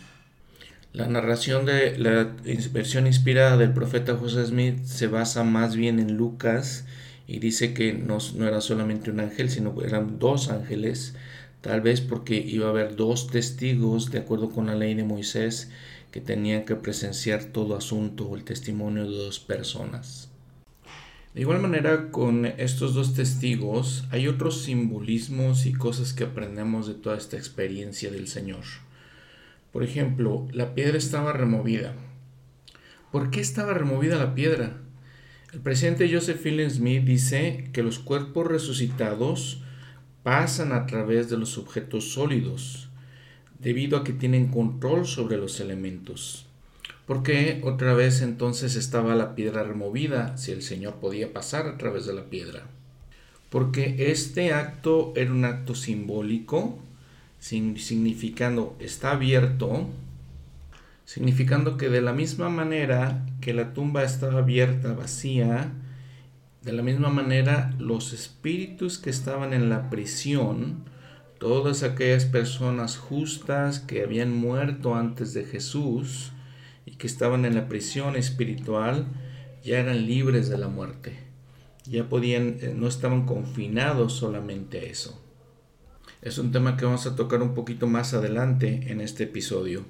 La 0.92 1.06
narración 1.06 1.66
de 1.66 1.98
la 1.98 2.34
versión 2.72 3.06
inspirada 3.06 3.56
del 3.56 3.72
profeta 3.72 4.16
José 4.16 4.46
Smith 4.46 4.84
se 4.84 5.06
basa 5.06 5.44
más 5.44 5.76
bien 5.76 5.98
en 5.98 6.16
Lucas 6.16 6.86
y 7.26 7.40
dice 7.40 7.74
que 7.74 7.92
no, 7.92 8.18
no 8.34 8.48
era 8.48 8.60
solamente 8.60 9.10
un 9.10 9.20
ángel, 9.20 9.50
sino 9.50 9.76
que 9.76 9.86
eran 9.86 10.18
dos 10.18 10.48
ángeles 10.48 11.14
tal 11.60 11.80
vez 11.80 12.00
porque 12.00 12.36
iba 12.36 12.66
a 12.66 12.70
haber 12.70 12.96
dos 12.96 13.28
testigos 13.28 14.10
de 14.10 14.18
acuerdo 14.18 14.50
con 14.50 14.66
la 14.66 14.74
ley 14.74 14.94
de 14.94 15.04
Moisés 15.04 15.70
que 16.10 16.20
tenían 16.20 16.64
que 16.64 16.76
presenciar 16.76 17.44
todo 17.44 17.76
asunto 17.76 18.26
o 18.26 18.36
el 18.36 18.44
testimonio 18.44 19.04
de 19.04 19.16
dos 19.16 19.40
personas. 19.40 20.30
De 21.34 21.42
igual 21.42 21.60
manera, 21.60 22.10
con 22.10 22.46
estos 22.46 22.94
dos 22.94 23.14
testigos 23.14 24.04
hay 24.10 24.26
otros 24.26 24.62
simbolismos 24.62 25.66
y 25.66 25.72
cosas 25.72 26.12
que 26.12 26.24
aprendemos 26.24 26.86
de 26.86 26.94
toda 26.94 27.16
esta 27.16 27.36
experiencia 27.36 28.10
del 28.10 28.28
Señor. 28.28 28.64
Por 29.72 29.84
ejemplo, 29.84 30.48
la 30.52 30.74
piedra 30.74 30.96
estaba 30.96 31.32
removida. 31.32 31.94
¿Por 33.12 33.30
qué 33.30 33.40
estaba 33.40 33.74
removida 33.74 34.16
la 34.16 34.34
piedra? 34.34 34.78
El 35.52 35.60
presidente 35.60 36.12
Joseph 36.12 36.42
Smith 36.70 37.04
dice 37.04 37.70
que 37.72 37.82
los 37.82 37.98
cuerpos 37.98 38.46
resucitados 38.46 39.62
pasan 40.28 40.72
a 40.72 40.84
través 40.84 41.30
de 41.30 41.38
los 41.38 41.56
objetos 41.56 42.12
sólidos, 42.12 42.90
debido 43.60 43.96
a 43.96 44.04
que 44.04 44.12
tienen 44.12 44.48
control 44.48 45.06
sobre 45.06 45.38
los 45.38 45.58
elementos. 45.58 46.44
¿Por 47.06 47.22
qué 47.22 47.62
otra 47.64 47.94
vez 47.94 48.20
entonces 48.20 48.76
estaba 48.76 49.14
la 49.14 49.34
piedra 49.34 49.62
removida 49.62 50.36
si 50.36 50.52
el 50.52 50.60
Señor 50.60 50.96
podía 50.96 51.32
pasar 51.32 51.66
a 51.66 51.78
través 51.78 52.04
de 52.04 52.12
la 52.12 52.24
piedra? 52.24 52.64
Porque 53.48 54.10
este 54.10 54.52
acto 54.52 55.14
era 55.16 55.32
un 55.32 55.46
acto 55.46 55.74
simbólico, 55.74 56.78
significando 57.38 58.76
está 58.80 59.12
abierto, 59.12 59.86
significando 61.06 61.78
que 61.78 61.88
de 61.88 62.02
la 62.02 62.12
misma 62.12 62.50
manera 62.50 63.24
que 63.40 63.54
la 63.54 63.72
tumba 63.72 64.04
estaba 64.04 64.40
abierta, 64.40 64.92
vacía, 64.92 65.72
de 66.68 66.74
la 66.74 66.82
misma 66.82 67.08
manera, 67.08 67.74
los 67.78 68.12
espíritus 68.12 68.98
que 68.98 69.08
estaban 69.08 69.54
en 69.54 69.70
la 69.70 69.88
prisión, 69.88 70.84
todas 71.38 71.82
aquellas 71.82 72.26
personas 72.26 72.98
justas 72.98 73.80
que 73.80 74.02
habían 74.02 74.36
muerto 74.36 74.94
antes 74.94 75.32
de 75.32 75.46
Jesús 75.46 76.32
y 76.84 76.96
que 76.96 77.06
estaban 77.06 77.46
en 77.46 77.54
la 77.54 77.68
prisión 77.68 78.16
espiritual, 78.16 79.06
ya 79.64 79.78
eran 79.78 80.04
libres 80.04 80.50
de 80.50 80.58
la 80.58 80.68
muerte. 80.68 81.16
Ya 81.86 82.06
podían, 82.10 82.58
eh, 82.60 82.74
no 82.76 82.86
estaban 82.86 83.24
confinados 83.24 84.12
solamente 84.12 84.80
a 84.80 84.82
eso. 84.82 85.18
Es 86.20 86.36
un 86.36 86.52
tema 86.52 86.76
que 86.76 86.84
vamos 86.84 87.06
a 87.06 87.16
tocar 87.16 87.40
un 87.40 87.54
poquito 87.54 87.86
más 87.86 88.12
adelante 88.12 88.92
en 88.92 89.00
este 89.00 89.24
episodio. 89.24 89.86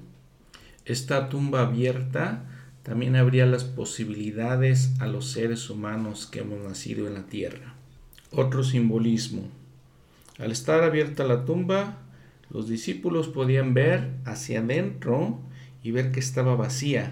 Esta 0.85 1.27
tumba 1.27 1.59
abierta 1.59 2.58
también 2.89 3.15
habría 3.15 3.45
las 3.45 3.65
posibilidades 3.65 4.93
a 4.99 5.05
los 5.05 5.29
seres 5.31 5.69
humanos 5.69 6.25
que 6.25 6.39
hemos 6.39 6.67
nacido 6.67 7.05
en 7.05 7.13
la 7.13 7.27
tierra. 7.27 7.75
Otro 8.31 8.63
simbolismo. 8.63 9.43
Al 10.39 10.51
estar 10.51 10.81
abierta 10.81 11.23
la 11.23 11.45
tumba, 11.45 11.99
los 12.49 12.67
discípulos 12.67 13.27
podían 13.27 13.75
ver 13.75 14.09
hacia 14.25 14.61
adentro 14.61 15.37
y 15.83 15.91
ver 15.91 16.11
que 16.11 16.19
estaba 16.19 16.55
vacía, 16.55 17.11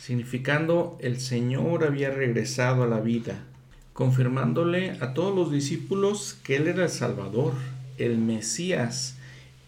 significando 0.00 0.98
el 1.00 1.20
Señor 1.20 1.84
había 1.84 2.10
regresado 2.10 2.82
a 2.82 2.88
la 2.88 2.98
vida, 2.98 3.44
confirmándole 3.92 4.98
a 5.00 5.14
todos 5.14 5.32
los 5.32 5.52
discípulos 5.52 6.40
que 6.42 6.56
Él 6.56 6.66
era 6.66 6.82
el 6.82 6.90
Salvador, 6.90 7.52
el 7.98 8.18
Mesías, 8.18 9.16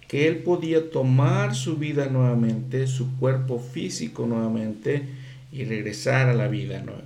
que 0.08 0.26
Él 0.26 0.38
podía 0.38 0.90
tomar 0.90 1.54
su 1.54 1.76
vida 1.76 2.06
nuevamente, 2.06 2.88
su 2.88 3.16
cuerpo 3.18 3.60
físico 3.60 4.26
nuevamente, 4.26 5.19
y 5.52 5.64
regresar 5.64 6.28
a 6.28 6.35
la 6.35 6.49
vida 6.49 6.80
nueva. 6.80 7.02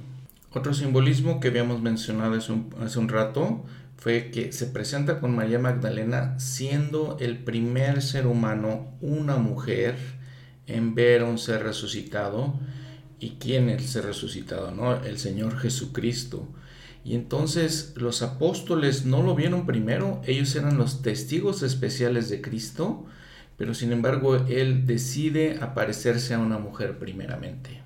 Otro 0.53 0.73
simbolismo 0.73 1.41
que 1.41 1.49
habíamos 1.49 1.83
mencionado 1.83 2.35
hace 2.35 2.53
un, 2.53 2.73
un 2.97 3.09
rato 3.09 3.65
fue 3.97 4.31
que 4.31 4.53
se 4.53 4.67
presenta 4.67 5.19
con 5.19 5.35
María 5.35 5.59
Magdalena 5.59 6.39
siendo 6.39 7.17
el 7.21 7.39
primer 7.39 8.03
ser 8.03 8.27
humano, 8.27 8.93
una 9.01 9.37
mujer, 9.37 9.97
en 10.67 10.95
ver 10.95 11.23
a 11.23 11.25
un 11.25 11.39
ser 11.39 11.63
resucitado. 11.63 12.55
¿Y 13.19 13.37
quién 13.41 13.69
es 13.69 13.83
el 13.83 13.89
ser 13.89 14.05
resucitado? 14.05 14.71
¿no? 14.71 15.03
El 15.03 15.19
Señor 15.19 15.59
Jesucristo. 15.59 16.49
Y 17.05 17.15
entonces 17.15 17.93
los 17.97 18.23
apóstoles 18.23 19.05
no 19.05 19.23
lo 19.23 19.35
vieron 19.35 19.67
primero, 19.67 20.23
ellos 20.27 20.55
eran 20.57 20.79
los 20.79 21.03
testigos 21.03 21.63
especiales 21.63 22.31
de 22.31 22.41
Cristo, 22.41 23.05
pero 23.59 23.75
sin 23.75 23.93
embargo 23.93 24.37
Él 24.49 24.87
decide 24.87 25.59
aparecerse 25.61 26.33
a 26.33 26.39
una 26.39 26.59
mujer 26.59 26.99
primeramente. 26.99 27.84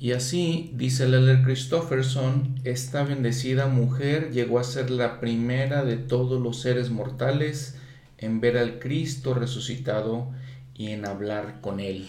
Y 0.00 0.12
así, 0.12 0.70
dice 0.74 1.08
Leller 1.08 1.42
Christofferson, 1.42 2.60
esta 2.62 3.02
bendecida 3.02 3.66
mujer 3.66 4.30
llegó 4.30 4.60
a 4.60 4.64
ser 4.64 4.90
la 4.90 5.18
primera 5.18 5.84
de 5.84 5.96
todos 5.96 6.40
los 6.40 6.60
seres 6.60 6.90
mortales 6.90 7.74
en 8.16 8.40
ver 8.40 8.58
al 8.58 8.78
Cristo 8.78 9.34
resucitado 9.34 10.30
y 10.76 10.92
en 10.92 11.04
hablar 11.04 11.60
con 11.60 11.80
él. 11.80 12.08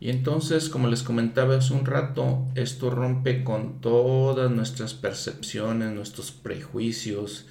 Y 0.00 0.08
entonces, 0.08 0.70
como 0.70 0.88
les 0.88 1.02
comentaba 1.02 1.56
hace 1.56 1.74
un 1.74 1.84
rato, 1.84 2.46
esto 2.54 2.88
rompe 2.88 3.44
con 3.44 3.82
todas 3.82 4.50
nuestras 4.50 4.94
percepciones, 4.94 5.92
nuestros 5.92 6.30
prejuicios, 6.30 7.44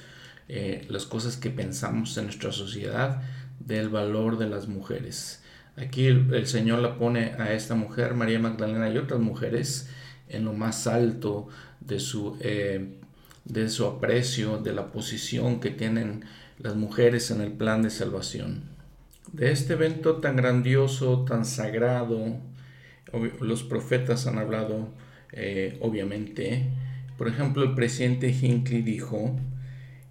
eh, 0.47 0.87
las 0.89 1.05
cosas 1.05 1.37
que 1.37 1.51
pensamos 1.51 2.17
en 2.17 2.25
nuestra 2.25 2.51
sociedad 2.51 3.21
del 3.59 3.89
valor 3.89 4.39
de 4.39 4.49
las 4.49 4.67
mujeres. 4.67 5.43
Aquí 5.77 6.07
el, 6.07 6.47
Señor 6.47 6.79
la 6.79 6.97
pone 6.97 7.33
a 7.37 7.53
esta 7.53 7.75
mujer, 7.75 8.13
María 8.13 8.39
Magdalena 8.39 8.89
y 8.89 8.97
otras 8.97 9.19
mujeres, 9.19 9.89
en 10.29 10.45
lo 10.45 10.53
más 10.53 10.87
alto 10.87 11.47
de 11.81 11.99
su, 11.99 12.37
eh, 12.39 12.97
de 13.43 13.69
su 13.69 13.85
aprecio, 13.85 14.57
de 14.57 14.73
la 14.73 14.91
posición 14.91 15.59
que 15.59 15.71
tienen 15.71 16.23
las 16.59 16.75
mujeres 16.75 17.29
en 17.31 17.41
el 17.41 17.51
plan 17.51 17.81
de 17.81 17.89
salvación. 17.89 18.63
De 19.33 19.51
este 19.51 19.73
evento 19.73 20.17
tan 20.17 20.37
grandioso, 20.37 21.25
tan 21.25 21.45
sagrado, 21.45 22.37
los 23.41 23.63
profetas 23.63 24.27
han 24.27 24.37
hablado, 24.37 24.89
eh, 25.33 25.77
obviamente. 25.81 26.69
Por 27.17 27.27
ejemplo, 27.27 27.63
el 27.63 27.75
presidente 27.75 28.29
Hinckley 28.29 28.81
dijo, 28.81 29.35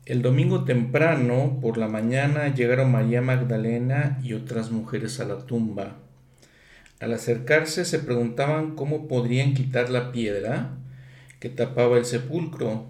El 0.06 0.20
domingo 0.20 0.64
temprano, 0.64 1.60
por 1.62 1.78
la 1.78 1.88
mañana, 1.88 2.54
llegaron 2.54 2.92
María 2.92 3.22
Magdalena 3.22 4.18
y 4.22 4.34
otras 4.34 4.70
mujeres 4.70 5.18
a 5.18 5.24
la 5.24 5.46
tumba. 5.46 5.96
Al 7.00 7.14
acercarse 7.14 7.86
se 7.86 8.00
preguntaban 8.00 8.76
cómo 8.76 9.08
podrían 9.08 9.54
quitar 9.54 9.88
la 9.88 10.12
piedra 10.12 10.76
que 11.40 11.48
tapaba 11.48 11.96
el 11.96 12.04
sepulcro. 12.04 12.84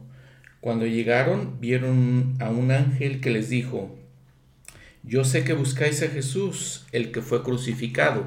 Cuando 0.61 0.87
llegaron 0.87 1.61
vieron 1.61 2.35
a 2.41 2.51
un 2.51 2.73
ángel 2.73 3.21
que 3.21 3.31
les 3.31 3.49
dijo, 3.49 3.97
Yo 5.05 5.25
sé 5.25 5.45
que 5.45 5.53
buscáis 5.53 6.03
a 6.03 6.09
Jesús, 6.09 6.85
el 6.91 7.13
que 7.13 7.23
fue 7.23 7.45
crucificado. 7.45 8.27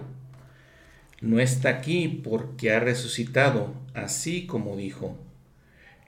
No 1.20 1.42
está 1.42 1.68
aquí 1.68 2.22
porque 2.24 2.72
ha 2.72 2.80
resucitado, 2.80 3.74
así 3.94 4.48
como 4.48 4.78
dijo. 4.78 5.18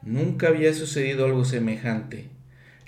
Nunca 0.01 0.47
había 0.47 0.73
sucedido 0.73 1.25
algo 1.25 1.43
semejante. 1.43 2.38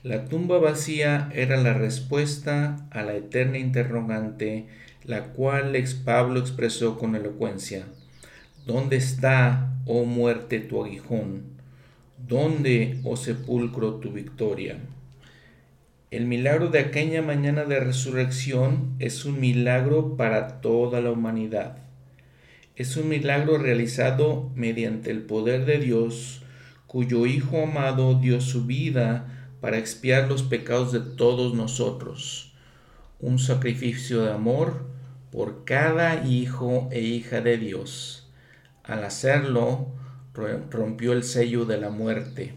La 0.03 0.25
tumba 0.25 0.57
vacía 0.57 1.29
era 1.31 1.57
la 1.57 1.75
respuesta 1.75 2.87
a 2.89 3.03
la 3.03 3.13
eterna 3.13 3.59
interrogante, 3.59 4.65
la 5.03 5.25
cual 5.25 5.75
ex 5.75 5.93
Pablo 5.93 6.39
expresó 6.39 6.97
con 6.97 7.15
elocuencia. 7.15 7.85
¿Dónde 8.65 8.95
está, 8.95 9.75
oh 9.85 10.05
muerte, 10.05 10.59
tu 10.59 10.83
aguijón? 10.83 11.43
¿Dónde, 12.17 12.99
oh 13.03 13.15
sepulcro, 13.15 13.95
tu 13.95 14.11
victoria? 14.11 14.77
El 16.09 16.25
milagro 16.25 16.69
de 16.69 16.79
aquella 16.79 17.21
mañana 17.21 17.65
de 17.65 17.79
resurrección 17.79 18.95
es 18.97 19.23
un 19.25 19.39
milagro 19.39 20.17
para 20.17 20.61
toda 20.61 20.99
la 21.01 21.11
humanidad. 21.11 21.77
Es 22.75 22.97
un 22.97 23.07
milagro 23.07 23.59
realizado 23.59 24.49
mediante 24.55 25.11
el 25.11 25.21
poder 25.21 25.65
de 25.65 25.77
Dios, 25.77 26.41
cuyo 26.87 27.27
Hijo 27.27 27.61
amado 27.61 28.19
dio 28.19 28.41
su 28.41 28.65
vida 28.65 29.37
para 29.61 29.77
expiar 29.77 30.27
los 30.27 30.43
pecados 30.43 30.91
de 30.91 30.99
todos 30.99 31.53
nosotros. 31.53 32.53
Un 33.19 33.37
sacrificio 33.37 34.23
de 34.23 34.31
amor 34.31 34.85
por 35.31 35.63
cada 35.63 36.25
hijo 36.25 36.89
e 36.91 36.99
hija 37.01 37.41
de 37.41 37.57
Dios. 37.57 38.27
Al 38.83 39.03
hacerlo, 39.05 39.87
rompió 40.33 41.13
el 41.13 41.23
sello 41.23 41.65
de 41.65 41.79
la 41.79 41.91
muerte. 41.91 42.55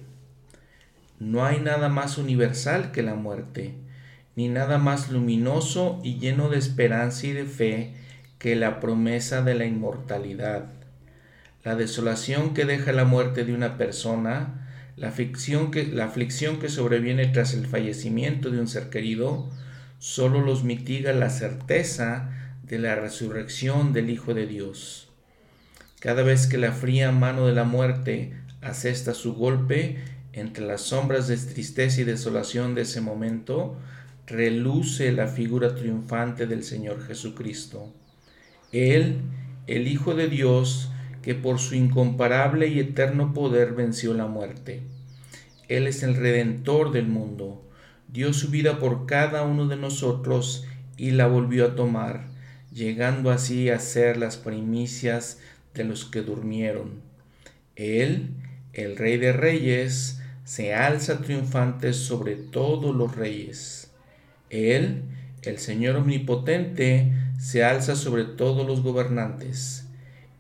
No 1.20 1.44
hay 1.44 1.60
nada 1.60 1.88
más 1.90 2.18
universal 2.18 2.90
que 2.90 3.02
la 3.02 3.14
muerte, 3.14 3.74
ni 4.34 4.48
nada 4.48 4.78
más 4.78 5.10
luminoso 5.10 6.00
y 6.02 6.18
lleno 6.18 6.48
de 6.48 6.58
esperanza 6.58 7.26
y 7.26 7.32
de 7.32 7.44
fe 7.44 7.94
que 8.38 8.56
la 8.56 8.80
promesa 8.80 9.42
de 9.42 9.54
la 9.54 9.66
inmortalidad. 9.66 10.72
La 11.62 11.76
desolación 11.76 12.54
que 12.54 12.64
deja 12.64 12.92
la 12.92 13.04
muerte 13.04 13.44
de 13.44 13.54
una 13.54 13.76
persona 13.76 14.63
la 14.96 15.08
aflicción, 15.08 15.70
que, 15.70 15.86
la 15.86 16.12
que 16.12 16.68
sobreviene 16.68 17.26
tras 17.26 17.54
el 17.54 17.66
fallecimiento 17.66 18.50
de 18.50 18.60
un 18.60 18.68
ser 18.68 18.90
querido 18.90 19.50
solo 19.98 20.40
los 20.40 20.64
mitiga 20.64 21.12
la 21.12 21.30
certeza 21.30 22.30
de 22.62 22.78
la 22.78 22.94
resurrección 22.94 23.92
del 23.92 24.10
Hijo 24.10 24.34
de 24.34 24.46
Dios. 24.46 25.08
Cada 26.00 26.22
vez 26.22 26.46
que 26.46 26.58
la 26.58 26.72
fría 26.72 27.10
mano 27.10 27.46
de 27.46 27.54
la 27.54 27.64
muerte 27.64 28.34
asesta 28.60 29.14
su 29.14 29.34
golpe 29.34 29.96
entre 30.32 30.66
las 30.66 30.82
sombras 30.82 31.28
de 31.28 31.36
tristeza 31.36 32.00
y 32.00 32.04
desolación 32.04 32.74
de 32.74 32.82
ese 32.82 33.00
momento, 33.00 33.78
reluce 34.26 35.12
la 35.12 35.28
figura 35.28 35.74
triunfante 35.74 36.46
del 36.46 36.64
Señor 36.64 37.06
Jesucristo. 37.06 37.92
Él, 38.72 39.20
el 39.66 39.86
Hijo 39.86 40.14
de 40.14 40.28
Dios, 40.28 40.90
que 41.24 41.34
por 41.34 41.58
su 41.58 41.74
incomparable 41.74 42.68
y 42.68 42.80
eterno 42.80 43.32
poder 43.32 43.72
venció 43.72 44.12
la 44.12 44.26
muerte. 44.26 44.82
Él 45.68 45.86
es 45.86 46.02
el 46.02 46.16
redentor 46.16 46.92
del 46.92 47.06
mundo, 47.06 47.64
dio 48.12 48.34
su 48.34 48.50
vida 48.50 48.78
por 48.78 49.06
cada 49.06 49.42
uno 49.42 49.66
de 49.66 49.76
nosotros 49.76 50.66
y 50.98 51.12
la 51.12 51.26
volvió 51.26 51.64
a 51.64 51.74
tomar, 51.76 52.26
llegando 52.74 53.30
así 53.30 53.70
a 53.70 53.78
ser 53.78 54.18
las 54.18 54.36
primicias 54.36 55.40
de 55.72 55.84
los 55.84 56.04
que 56.04 56.20
durmieron. 56.20 57.00
Él, 57.74 58.28
el 58.74 58.98
Rey 58.98 59.16
de 59.16 59.32
Reyes, 59.32 60.20
se 60.44 60.74
alza 60.74 61.22
triunfante 61.22 61.94
sobre 61.94 62.36
todos 62.36 62.94
los 62.94 63.16
reyes. 63.16 63.90
Él, 64.50 65.04
el 65.40 65.56
Señor 65.56 65.96
Omnipotente, 65.96 67.14
se 67.40 67.64
alza 67.64 67.96
sobre 67.96 68.24
todos 68.24 68.66
los 68.66 68.82
gobernantes. 68.82 69.83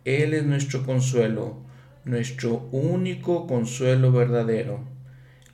Él 0.04 0.34
es 0.34 0.44
nuestro 0.44 0.84
consuelo, 0.84 1.62
nuestro 2.04 2.68
único 2.72 3.46
consuelo 3.46 4.12
verdadero. 4.12 4.84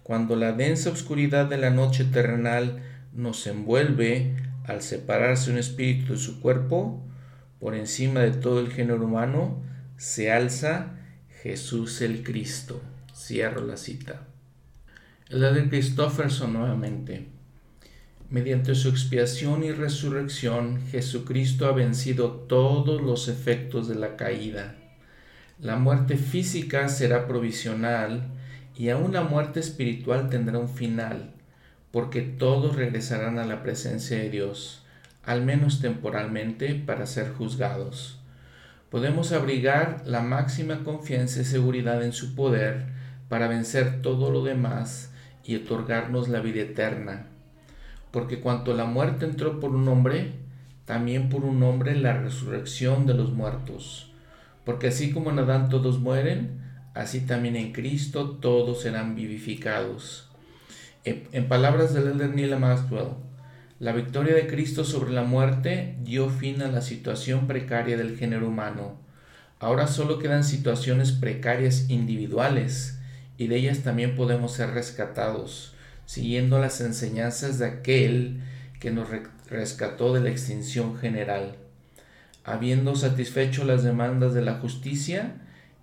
Cuando 0.02 0.34
la 0.36 0.52
densa 0.52 0.90
oscuridad 0.90 1.46
de 1.46 1.56
la 1.56 1.70
noche 1.70 2.04
terrenal 2.04 2.82
nos 3.12 3.46
envuelve 3.46 4.36
al 4.66 4.82
separarse 4.82 5.50
un 5.50 5.58
espíritu 5.58 6.14
de 6.14 6.18
su 6.18 6.40
cuerpo, 6.40 7.02
por 7.60 7.74
encima 7.74 8.20
de 8.20 8.32
todo 8.32 8.60
el 8.60 8.72
género 8.72 9.04
humano, 9.04 9.62
se 9.96 10.32
alza 10.32 10.96
Jesús 11.42 12.00
el 12.00 12.22
Cristo. 12.22 12.80
Cierro 13.14 13.64
la 13.64 13.76
cita. 13.76 14.26
El 15.28 15.40
de 15.40 15.68
Christofferson 15.68 16.52
nuevamente. 16.52 17.28
Mediante 18.30 18.76
su 18.76 18.88
expiación 18.88 19.64
y 19.64 19.72
resurrección, 19.72 20.80
Jesucristo 20.92 21.66
ha 21.66 21.72
vencido 21.72 22.30
todos 22.30 23.02
los 23.02 23.26
efectos 23.26 23.88
de 23.88 23.96
la 23.96 24.14
caída. 24.14 24.76
La 25.58 25.74
muerte 25.74 26.16
física 26.16 26.88
será 26.88 27.26
provisional 27.26 28.28
y 28.76 28.90
aún 28.90 29.14
la 29.14 29.22
muerte 29.22 29.58
espiritual 29.58 30.30
tendrá 30.30 30.60
un 30.60 30.68
final, 30.68 31.32
porque 31.90 32.22
todos 32.22 32.76
regresarán 32.76 33.40
a 33.40 33.44
la 33.44 33.64
presencia 33.64 34.18
de 34.18 34.30
Dios, 34.30 34.84
al 35.24 35.44
menos 35.44 35.80
temporalmente, 35.80 36.76
para 36.76 37.06
ser 37.06 37.32
juzgados. 37.32 38.20
Podemos 38.90 39.32
abrigar 39.32 40.04
la 40.06 40.20
máxima 40.20 40.84
confianza 40.84 41.40
y 41.40 41.44
seguridad 41.44 42.04
en 42.04 42.12
su 42.12 42.36
poder 42.36 42.86
para 43.28 43.48
vencer 43.48 44.02
todo 44.02 44.30
lo 44.30 44.44
demás 44.44 45.10
y 45.42 45.56
otorgarnos 45.56 46.28
la 46.28 46.38
vida 46.38 46.60
eterna 46.60 47.26
porque 48.10 48.40
cuanto 48.40 48.74
la 48.74 48.84
muerte 48.84 49.24
entró 49.24 49.60
por 49.60 49.70
un 49.70 49.86
hombre, 49.88 50.32
también 50.84 51.28
por 51.28 51.44
un 51.44 51.62
hombre 51.62 51.94
la 51.94 52.14
resurrección 52.14 53.06
de 53.06 53.14
los 53.14 53.32
muertos. 53.32 54.12
Porque 54.64 54.88
así 54.88 55.12
como 55.12 55.30
en 55.30 55.38
Adán 55.38 55.68
todos 55.68 56.00
mueren, 56.00 56.60
así 56.94 57.20
también 57.20 57.56
en 57.56 57.72
Cristo 57.72 58.38
todos 58.40 58.82
serán 58.82 59.14
vivificados. 59.14 60.28
En, 61.04 61.48
palabras 61.48 61.94
del 61.94 62.08
elder 62.08 62.34
Neil 62.34 62.58
Maxwell, 62.58 63.14
la 63.78 63.92
victoria 63.92 64.34
de 64.34 64.46
Cristo 64.46 64.84
sobre 64.84 65.12
la 65.12 65.22
muerte 65.22 65.96
dio 66.02 66.28
fin 66.28 66.60
a 66.60 66.68
la 66.68 66.82
situación 66.82 67.46
precaria 67.46 67.96
del 67.96 68.18
género 68.18 68.48
humano. 68.48 68.98
Ahora 69.60 69.86
solo 69.86 70.18
quedan 70.18 70.44
situaciones 70.44 71.12
precarias 71.12 71.88
individuales 71.88 72.98
y 73.38 73.46
de 73.46 73.56
ellas 73.56 73.80
también 73.80 74.14
podemos 74.14 74.52
ser 74.52 74.70
rescatados 74.72 75.69
siguiendo 76.10 76.58
las 76.58 76.80
enseñanzas 76.80 77.60
de 77.60 77.66
aquel 77.66 78.40
que 78.80 78.90
nos 78.90 79.08
rescató 79.48 80.12
de 80.12 80.18
la 80.18 80.30
extinción 80.30 80.98
general. 80.98 81.54
Habiendo 82.42 82.96
satisfecho 82.96 83.62
las 83.62 83.84
demandas 83.84 84.34
de 84.34 84.42
la 84.42 84.54
justicia, 84.54 85.36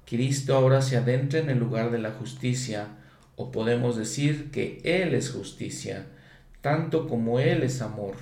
Cristo 0.06 0.54
ahora 0.54 0.82
se 0.82 0.98
adentra 0.98 1.40
en 1.40 1.50
el 1.50 1.60
lugar 1.60 1.92
de 1.92 2.00
la 2.00 2.12
justicia, 2.12 2.90
o 3.38 3.54
podemos 3.54 3.96
decir 3.96 4.52
que 4.52 4.82
Él 4.84 5.16
es 5.16 5.32
justicia, 5.32 6.08
tanto 6.60 7.08
como 7.08 7.40
Él 7.40 7.64
es 7.64 7.82
amor. 7.82 8.16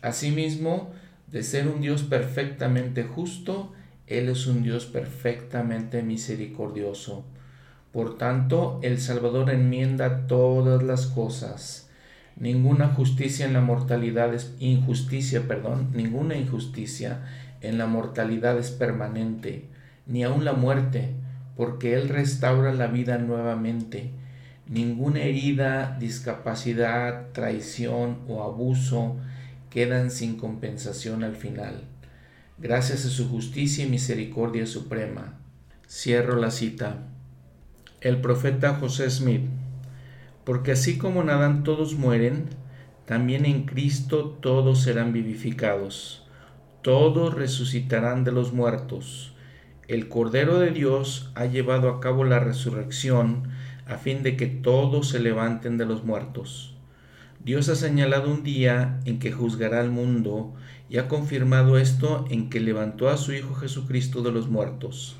Asimismo, 0.00 0.94
de 1.26 1.42
ser 1.42 1.68
un 1.68 1.82
Dios 1.82 2.02
perfectamente 2.02 3.02
justo, 3.02 3.74
Él 4.06 4.30
es 4.30 4.46
un 4.46 4.62
Dios 4.62 4.86
perfectamente 4.86 6.02
misericordioso. 6.02 7.26
Por 7.96 8.18
tanto, 8.18 8.78
el 8.82 9.00
Salvador 9.00 9.48
enmienda 9.48 10.26
todas 10.26 10.82
las 10.82 11.06
cosas. 11.06 11.88
Ninguna 12.36 12.88
justicia 12.88 13.46
en 13.46 13.54
la 13.54 13.62
mortalidad 13.62 14.34
es 14.34 14.54
injusticia, 14.58 15.48
perdón, 15.48 15.92
ninguna 15.94 16.36
injusticia 16.36 17.22
en 17.62 17.78
la 17.78 17.86
mortalidad 17.86 18.58
es 18.58 18.70
permanente, 18.70 19.64
ni 20.06 20.24
aun 20.24 20.44
la 20.44 20.52
muerte, 20.52 21.14
porque 21.56 21.94
Él 21.94 22.10
restaura 22.10 22.74
la 22.74 22.86
vida 22.86 23.16
nuevamente. 23.16 24.10
Ninguna 24.68 25.22
herida, 25.22 25.96
discapacidad, 25.98 27.28
traición 27.32 28.18
o 28.28 28.42
abuso 28.42 29.16
quedan 29.70 30.10
sin 30.10 30.36
compensación 30.36 31.24
al 31.24 31.34
final. 31.34 31.84
Gracias 32.58 33.06
a 33.06 33.08
su 33.08 33.26
justicia 33.30 33.86
y 33.86 33.88
misericordia 33.88 34.66
suprema. 34.66 35.38
Cierro 35.88 36.36
la 36.36 36.50
cita 36.50 37.15
el 38.06 38.20
profeta 38.20 38.74
José 38.74 39.10
Smith, 39.10 39.42
porque 40.44 40.70
así 40.70 40.96
como 40.96 41.22
en 41.22 41.30
Adán 41.30 41.64
todos 41.64 41.94
mueren, 41.96 42.44
también 43.04 43.44
en 43.44 43.66
Cristo 43.66 44.38
todos 44.40 44.82
serán 44.82 45.12
vivificados, 45.12 46.24
todos 46.82 47.34
resucitarán 47.34 48.22
de 48.22 48.30
los 48.30 48.52
muertos. 48.52 49.34
El 49.88 50.08
Cordero 50.08 50.60
de 50.60 50.70
Dios 50.70 51.32
ha 51.34 51.46
llevado 51.46 51.90
a 51.90 51.98
cabo 51.98 52.22
la 52.22 52.38
resurrección 52.38 53.48
a 53.88 53.96
fin 53.96 54.22
de 54.22 54.36
que 54.36 54.46
todos 54.46 55.08
se 55.08 55.18
levanten 55.18 55.76
de 55.76 55.86
los 55.86 56.04
muertos. 56.04 56.76
Dios 57.44 57.68
ha 57.68 57.74
señalado 57.74 58.30
un 58.30 58.44
día 58.44 59.00
en 59.04 59.18
que 59.18 59.32
juzgará 59.32 59.80
al 59.80 59.90
mundo 59.90 60.54
y 60.88 60.98
ha 60.98 61.08
confirmado 61.08 61.76
esto 61.76 62.24
en 62.30 62.50
que 62.50 62.60
levantó 62.60 63.08
a 63.08 63.16
su 63.16 63.32
Hijo 63.32 63.56
Jesucristo 63.56 64.22
de 64.22 64.30
los 64.30 64.48
muertos. 64.48 65.16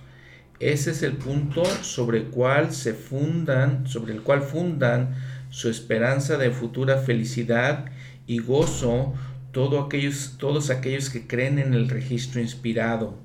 Ese 0.59 0.90
es 0.90 1.03
el 1.03 1.12
punto 1.12 1.64
sobre 1.83 2.19
el 2.19 2.25
cual 2.27 2.73
se 2.73 2.95
fundan, 2.95 3.87
sobre 3.87 4.14
el 4.14 4.23
cual 4.23 4.42
fundan 4.42 5.14
su 5.51 5.69
esperanza 5.69 6.38
de 6.38 6.51
futura 6.51 6.99
felicidad 6.99 7.87
y 8.27 8.38
gozo 8.38 9.14
aquellos, 9.87 10.35
todos 10.38 10.71
aquellos 10.71 11.09
que 11.09 11.27
creen 11.27 11.59
en 11.59 11.73
el 11.73 11.88
registro 11.88 12.40
inspirado. 12.40 13.19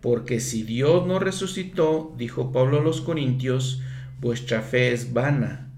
Porque 0.00 0.40
si 0.40 0.62
Dios 0.62 1.06
no 1.06 1.18
resucitó, 1.18 2.14
dijo 2.16 2.52
Pablo 2.52 2.80
a 2.80 2.82
los 2.82 3.02
Corintios, 3.02 3.82
vuestra 4.20 4.62
fe 4.62 4.92
es 4.92 5.12
vana, 5.12 5.70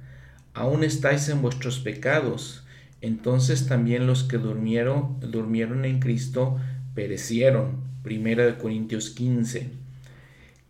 aún 0.55 0.85
estáis 0.85 1.29
en 1.29 1.43
vuestros 1.43 1.81
pecados. 1.81 2.65
Entonces 3.01 3.67
también 3.67 4.07
los 4.07 4.23
que 4.23 4.39
durmieron, 4.39 5.19
durmieron 5.21 5.85
en 5.85 5.99
Cristo 5.99 6.59
perecieron. 6.95 7.91
Primera 8.05 8.45
de 8.45 8.57
Corintios 8.57 9.11
15. 9.11 9.82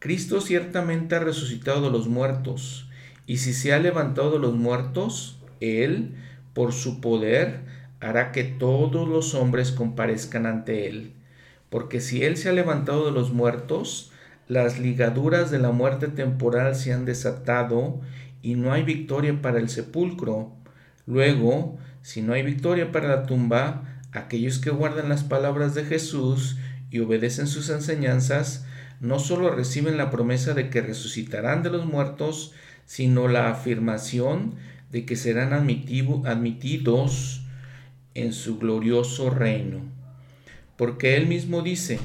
Cristo 0.02 0.40
ciertamente 0.40 1.14
ha 1.14 1.20
resucitado 1.20 1.82
de 1.82 1.90
los 1.92 2.08
muertos, 2.08 2.88
y 3.24 3.36
si 3.36 3.52
se 3.52 3.72
ha 3.72 3.78
levantado 3.78 4.32
de 4.32 4.40
los 4.40 4.52
muertos, 4.52 5.38
Él, 5.60 6.16
por 6.54 6.72
su 6.72 7.00
poder, 7.00 7.60
hará 8.00 8.32
que 8.32 8.42
todos 8.42 9.08
los 9.08 9.34
hombres 9.34 9.70
comparezcan 9.70 10.44
ante 10.44 10.88
Él. 10.88 11.12
Porque 11.70 12.00
si 12.00 12.24
Él 12.24 12.36
se 12.36 12.48
ha 12.48 12.52
levantado 12.52 13.06
de 13.06 13.12
los 13.12 13.32
muertos, 13.32 14.10
las 14.48 14.80
ligaduras 14.80 15.52
de 15.52 15.60
la 15.60 15.70
muerte 15.70 16.08
temporal 16.08 16.74
se 16.74 16.92
han 16.92 17.04
desatado 17.04 18.00
y 18.42 18.56
no 18.56 18.72
hay 18.72 18.82
victoria 18.82 19.40
para 19.40 19.60
el 19.60 19.68
sepulcro. 19.68 20.50
Luego, 21.06 21.78
si 22.02 22.22
no 22.22 22.32
hay 22.32 22.42
victoria 22.42 22.90
para 22.90 23.06
la 23.06 23.22
tumba, 23.22 24.00
aquellos 24.10 24.58
que 24.58 24.70
guardan 24.70 25.08
las 25.08 25.22
palabras 25.22 25.76
de 25.76 25.84
Jesús 25.84 26.56
y 26.90 26.98
obedecen 26.98 27.46
sus 27.46 27.70
enseñanzas, 27.70 28.66
no 29.02 29.18
solo 29.18 29.50
reciben 29.50 29.96
la 29.96 30.10
promesa 30.10 30.54
de 30.54 30.70
que 30.70 30.80
resucitarán 30.80 31.64
de 31.64 31.70
los 31.70 31.84
muertos, 31.84 32.52
sino 32.86 33.26
la 33.26 33.50
afirmación 33.50 34.54
de 34.92 35.04
que 35.04 35.16
serán 35.16 35.52
admitidos 35.52 37.42
en 38.14 38.32
su 38.32 38.58
glorioso 38.58 39.28
reino. 39.28 39.80
Porque 40.76 41.16
él 41.16 41.26
mismo 41.26 41.62
dice, 41.62 41.98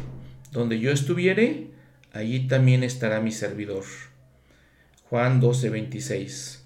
donde 0.52 0.80
yo 0.80 0.92
estuviere, 0.92 1.68
allí 2.14 2.48
también 2.48 2.84
estará 2.84 3.22
mi 3.22 3.32
servidor. 3.32 3.84
Juan 5.08 5.40
12:26. 5.40 6.64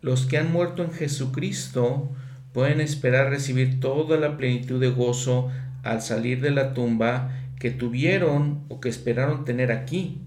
Los 0.00 0.24
que 0.24 0.38
han 0.38 0.50
muerto 0.52 0.84
en 0.84 0.92
Jesucristo 0.92 2.10
pueden 2.54 2.80
esperar 2.80 3.28
recibir 3.28 3.78
toda 3.78 4.16
la 4.16 4.38
plenitud 4.38 4.80
de 4.80 4.88
gozo 4.88 5.50
al 5.82 6.00
salir 6.00 6.40
de 6.40 6.50
la 6.50 6.72
tumba 6.72 7.45
que 7.58 7.70
tuvieron 7.70 8.64
o 8.68 8.80
que 8.80 8.88
esperaron 8.88 9.44
tener 9.44 9.72
aquí. 9.72 10.20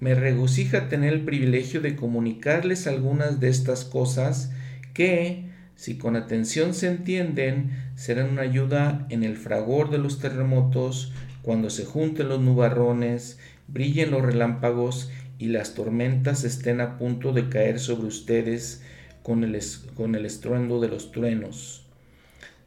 Me 0.00 0.14
regocija 0.14 0.88
tener 0.88 1.12
el 1.12 1.24
privilegio 1.24 1.80
de 1.80 1.96
comunicarles 1.96 2.86
algunas 2.86 3.40
de 3.40 3.48
estas 3.48 3.84
cosas 3.84 4.50
que, 4.94 5.50
si 5.76 5.96
con 5.96 6.16
atención 6.16 6.74
se 6.74 6.88
entienden, 6.88 7.70
serán 7.94 8.30
una 8.30 8.42
ayuda 8.42 9.06
en 9.10 9.22
el 9.22 9.36
fragor 9.36 9.90
de 9.90 9.98
los 9.98 10.18
terremotos, 10.18 11.12
cuando 11.42 11.70
se 11.70 11.84
junten 11.84 12.28
los 12.28 12.40
nubarrones, 12.40 13.38
brillen 13.68 14.10
los 14.10 14.22
relámpagos 14.22 15.10
y 15.38 15.48
las 15.48 15.74
tormentas 15.74 16.44
estén 16.44 16.80
a 16.80 16.98
punto 16.98 17.32
de 17.32 17.48
caer 17.48 17.80
sobre 17.80 18.06
ustedes 18.06 18.82
con 19.22 19.44
el, 19.44 19.60
con 19.94 20.14
el 20.14 20.26
estruendo 20.26 20.80
de 20.80 20.88
los 20.88 21.10
truenos. 21.10 21.84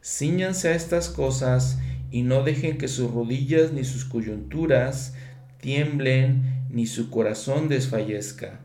Cíñanse 0.02 0.68
a 0.68 0.74
estas 0.74 1.08
cosas 1.08 1.78
y 2.10 2.22
no 2.22 2.42
dejen 2.42 2.78
que 2.78 2.88
sus 2.88 3.10
rodillas 3.10 3.72
ni 3.72 3.84
sus 3.84 4.04
coyunturas 4.04 5.14
tiemblen 5.60 6.66
ni 6.70 6.86
su 6.86 7.10
corazón 7.10 7.68
desfallezca. 7.68 8.60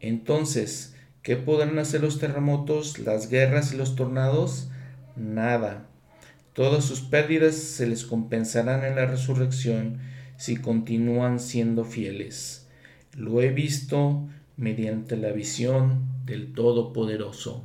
Entonces, 0.00 0.96
¿Qué 1.26 1.34
podrán 1.34 1.76
hacer 1.80 2.02
los 2.02 2.20
terremotos, 2.20 3.00
las 3.00 3.28
guerras 3.28 3.74
y 3.74 3.76
los 3.76 3.96
tornados? 3.96 4.68
Nada. 5.16 5.88
Todas 6.52 6.84
sus 6.84 7.00
pérdidas 7.00 7.56
se 7.56 7.88
les 7.88 8.04
compensarán 8.04 8.84
en 8.84 8.94
la 8.94 9.06
resurrección 9.06 9.98
si 10.36 10.56
continúan 10.56 11.40
siendo 11.40 11.84
fieles. 11.84 12.68
Lo 13.12 13.42
he 13.42 13.48
visto 13.48 14.28
mediante 14.56 15.16
la 15.16 15.32
visión 15.32 16.04
del 16.26 16.52
Todopoderoso. 16.52 17.64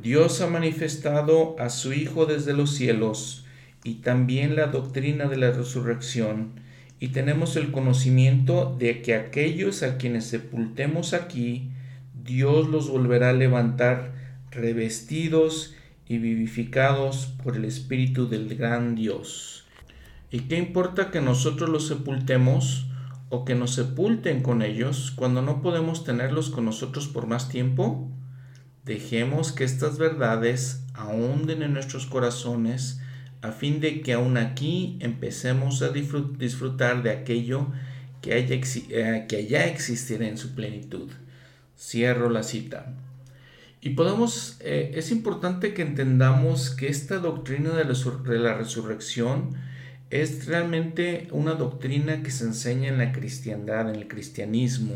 Dios 0.00 0.40
ha 0.40 0.46
manifestado 0.46 1.58
a 1.58 1.70
su 1.70 1.92
Hijo 1.92 2.24
desde 2.24 2.52
los 2.52 2.72
cielos 2.76 3.45
y 3.86 3.94
también 3.94 4.56
la 4.56 4.66
doctrina 4.66 5.26
de 5.26 5.36
la 5.36 5.52
resurrección, 5.52 6.54
y 6.98 7.08
tenemos 7.08 7.54
el 7.54 7.70
conocimiento 7.70 8.74
de 8.76 9.00
que 9.00 9.14
aquellos 9.14 9.84
a 9.84 9.96
quienes 9.96 10.24
sepultemos 10.24 11.14
aquí, 11.14 11.70
Dios 12.24 12.68
los 12.68 12.90
volverá 12.90 13.30
a 13.30 13.32
levantar 13.32 14.12
revestidos 14.50 15.76
y 16.08 16.18
vivificados 16.18 17.26
por 17.44 17.56
el 17.56 17.64
Espíritu 17.64 18.28
del 18.28 18.56
gran 18.56 18.96
Dios. 18.96 19.66
¿Y 20.32 20.40
qué 20.40 20.58
importa 20.58 21.12
que 21.12 21.20
nosotros 21.20 21.70
los 21.70 21.86
sepultemos 21.86 22.88
o 23.28 23.44
que 23.44 23.54
nos 23.54 23.74
sepulten 23.74 24.42
con 24.42 24.62
ellos 24.62 25.12
cuando 25.14 25.42
no 25.42 25.62
podemos 25.62 26.02
tenerlos 26.02 26.50
con 26.50 26.64
nosotros 26.64 27.06
por 27.06 27.28
más 27.28 27.48
tiempo? 27.48 28.10
Dejemos 28.84 29.52
que 29.52 29.62
estas 29.62 29.96
verdades 29.96 30.84
ahonden 30.94 31.62
en 31.62 31.72
nuestros 31.72 32.06
corazones 32.06 33.00
a 33.42 33.52
fin 33.52 33.80
de 33.80 34.00
que 34.00 34.12
aún 34.12 34.36
aquí 34.36 34.96
empecemos 35.00 35.82
a 35.82 35.90
disfrutar 35.90 37.02
de 37.02 37.10
aquello 37.10 37.68
que, 38.20 38.34
haya, 38.34 38.56
eh, 38.56 39.26
que 39.28 39.40
existirá 39.40 40.26
en 40.26 40.38
su 40.38 40.54
plenitud. 40.54 41.10
Cierro 41.78 42.30
la 42.30 42.42
cita. 42.42 42.94
Y 43.80 43.90
podemos, 43.90 44.56
eh, 44.60 44.92
es 44.94 45.12
importante 45.12 45.74
que 45.74 45.82
entendamos 45.82 46.70
que 46.70 46.88
esta 46.88 47.18
doctrina 47.18 47.70
de 47.70 47.84
la, 48.38 48.54
resurrección 48.54 49.50
es 50.10 50.46
realmente 50.46 51.28
una 51.30 51.54
doctrina 51.54 52.22
que 52.22 52.30
se 52.30 52.44
enseña 52.44 52.88
en 52.88 52.98
la 52.98 53.12
cristiandad, 53.12 53.88
en 53.88 53.94
el 53.96 54.08
cristianismo. 54.08 54.94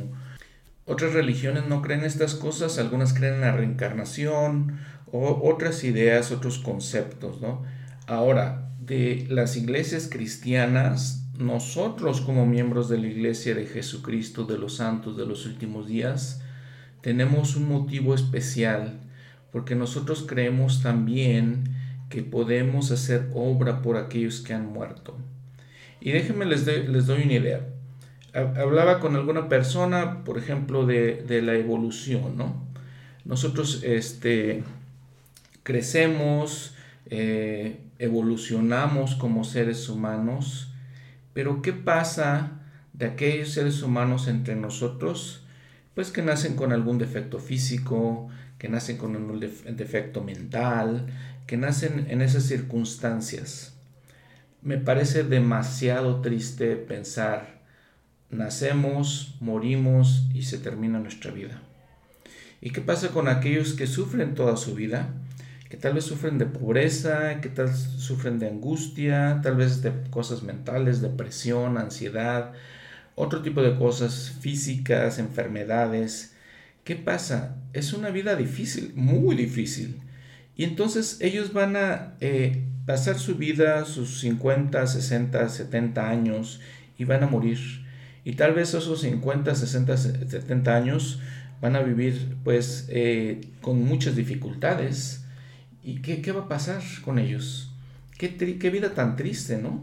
Otras 0.86 1.12
religiones 1.12 1.68
no 1.68 1.82
creen 1.82 2.04
estas 2.04 2.34
cosas, 2.34 2.78
algunas 2.78 3.14
creen 3.14 3.34
en 3.34 3.40
la 3.42 3.52
reencarnación 3.52 4.80
o 5.12 5.40
otras 5.48 5.84
ideas, 5.84 6.32
otros 6.32 6.58
conceptos, 6.58 7.40
¿no? 7.40 7.62
Ahora, 8.10 8.72
de 8.80 9.24
las 9.28 9.56
iglesias 9.56 10.08
cristianas, 10.10 11.28
nosotros 11.38 12.20
como 12.20 12.44
miembros 12.44 12.88
de 12.88 12.98
la 12.98 13.06
iglesia 13.06 13.54
de 13.54 13.66
Jesucristo 13.66 14.42
de 14.42 14.58
los 14.58 14.78
santos 14.78 15.16
de 15.16 15.24
los 15.24 15.46
últimos 15.46 15.86
días, 15.86 16.42
tenemos 17.02 17.54
un 17.54 17.68
motivo 17.68 18.16
especial 18.16 18.98
porque 19.52 19.76
nosotros 19.76 20.24
creemos 20.26 20.82
también 20.82 21.62
que 22.08 22.24
podemos 22.24 22.90
hacer 22.90 23.30
obra 23.32 23.80
por 23.80 23.96
aquellos 23.96 24.40
que 24.40 24.54
han 24.54 24.66
muerto. 24.72 25.16
Y 26.00 26.10
déjenme 26.10 26.46
les, 26.46 26.66
les 26.66 27.06
doy 27.06 27.22
una 27.22 27.34
idea. 27.34 27.68
Hablaba 28.34 28.98
con 28.98 29.14
alguna 29.14 29.48
persona, 29.48 30.24
por 30.24 30.36
ejemplo, 30.36 30.84
de, 30.84 31.42
la 31.44 31.54
evolución, 31.54 32.36
¿no? 32.36 32.60
Nosotros 33.24 33.84
este, 33.84 34.64
crecemos, 35.62 36.74
eh, 37.06 37.76
evolucionamos 38.00 39.14
como 39.14 39.44
seres 39.44 39.88
humanos, 39.88 40.72
pero 41.32 41.62
¿qué 41.62 41.72
pasa 41.72 42.60
de 42.92 43.06
aquellos 43.06 43.50
seres 43.50 43.82
humanos 43.82 44.26
entre 44.26 44.56
nosotros 44.56 45.44
pues 45.94 46.10
que 46.10 46.22
nacen 46.22 46.56
con 46.56 46.72
algún 46.72 46.98
defecto 46.98 47.38
físico, 47.38 48.28
que 48.58 48.68
nacen 48.68 48.96
con 48.96 49.16
un 49.16 49.40
defecto 49.40 50.22
mental, 50.22 51.06
que 51.46 51.56
nacen 51.56 52.06
en 52.08 52.22
esas 52.22 52.44
circunstancias. 52.44 53.74
Me 54.62 54.78
parece 54.78 55.24
demasiado 55.24 56.20
triste 56.20 56.76
pensar, 56.76 57.60
nacemos, 58.30 59.36
morimos 59.40 60.26
y 60.34 60.42
se 60.42 60.58
termina 60.58 60.98
nuestra 60.98 61.32
vida. 61.32 61.60
¿Y 62.60 62.70
qué 62.70 62.80
pasa 62.80 63.08
con 63.08 63.28
aquellos 63.28 63.72
que 63.72 63.86
sufren 63.86 64.34
toda 64.34 64.56
su 64.56 64.74
vida? 64.74 65.08
Que 65.70 65.78
tal 65.78 65.94
vez 65.94 66.04
sufren 66.04 66.36
de 66.36 66.44
pobreza, 66.44 67.40
que 67.40 67.48
tal 67.48 67.68
vez 67.68 67.78
sufren 67.78 68.38
de 68.38 68.48
angustia, 68.48 69.40
tal 69.42 69.56
vez 69.56 69.80
de 69.80 69.92
cosas 70.10 70.42
mentales, 70.42 71.00
depresión, 71.00 71.78
ansiedad, 71.78 72.52
otro 73.14 73.40
tipo 73.40 73.62
de 73.62 73.76
cosas 73.78 74.36
físicas, 74.40 75.18
enfermedades. 75.18 76.34
¿Qué 76.84 76.96
pasa? 76.96 77.56
Es 77.72 77.94
una 77.94 78.10
vida 78.10 78.36
difícil, 78.36 78.92
muy 78.94 79.36
difícil. 79.36 80.00
Y 80.56 80.64
entonces 80.64 81.18
ellos 81.20 81.54
van 81.54 81.76
a 81.76 82.14
eh, 82.20 82.64
pasar 82.84 83.18
su 83.18 83.36
vida, 83.36 83.84
sus 83.86 84.20
50, 84.20 84.86
60, 84.86 85.48
70 85.48 86.10
años, 86.10 86.60
y 86.98 87.04
van 87.04 87.22
a 87.22 87.26
morir. 87.26 87.58
Y 88.24 88.32
tal 88.34 88.52
vez 88.52 88.74
esos 88.74 89.00
50, 89.00 89.54
60, 89.54 89.96
70 89.96 90.76
años 90.76 91.20
van 91.60 91.76
a 91.76 91.80
vivir 91.80 92.36
pues 92.44 92.86
eh, 92.90 93.40
con 93.62 93.82
muchas 93.82 94.16
dificultades. 94.16 95.19
¿Y 95.90 96.02
qué, 96.02 96.22
qué, 96.22 96.30
va 96.30 96.42
a 96.42 96.48
pasar 96.48 96.80
con 97.04 97.18
ellos? 97.18 97.72
Qué, 98.16 98.36
qué 98.36 98.70
vida 98.70 98.94
tan 98.94 99.16
triste, 99.16 99.58
¿no? 99.58 99.82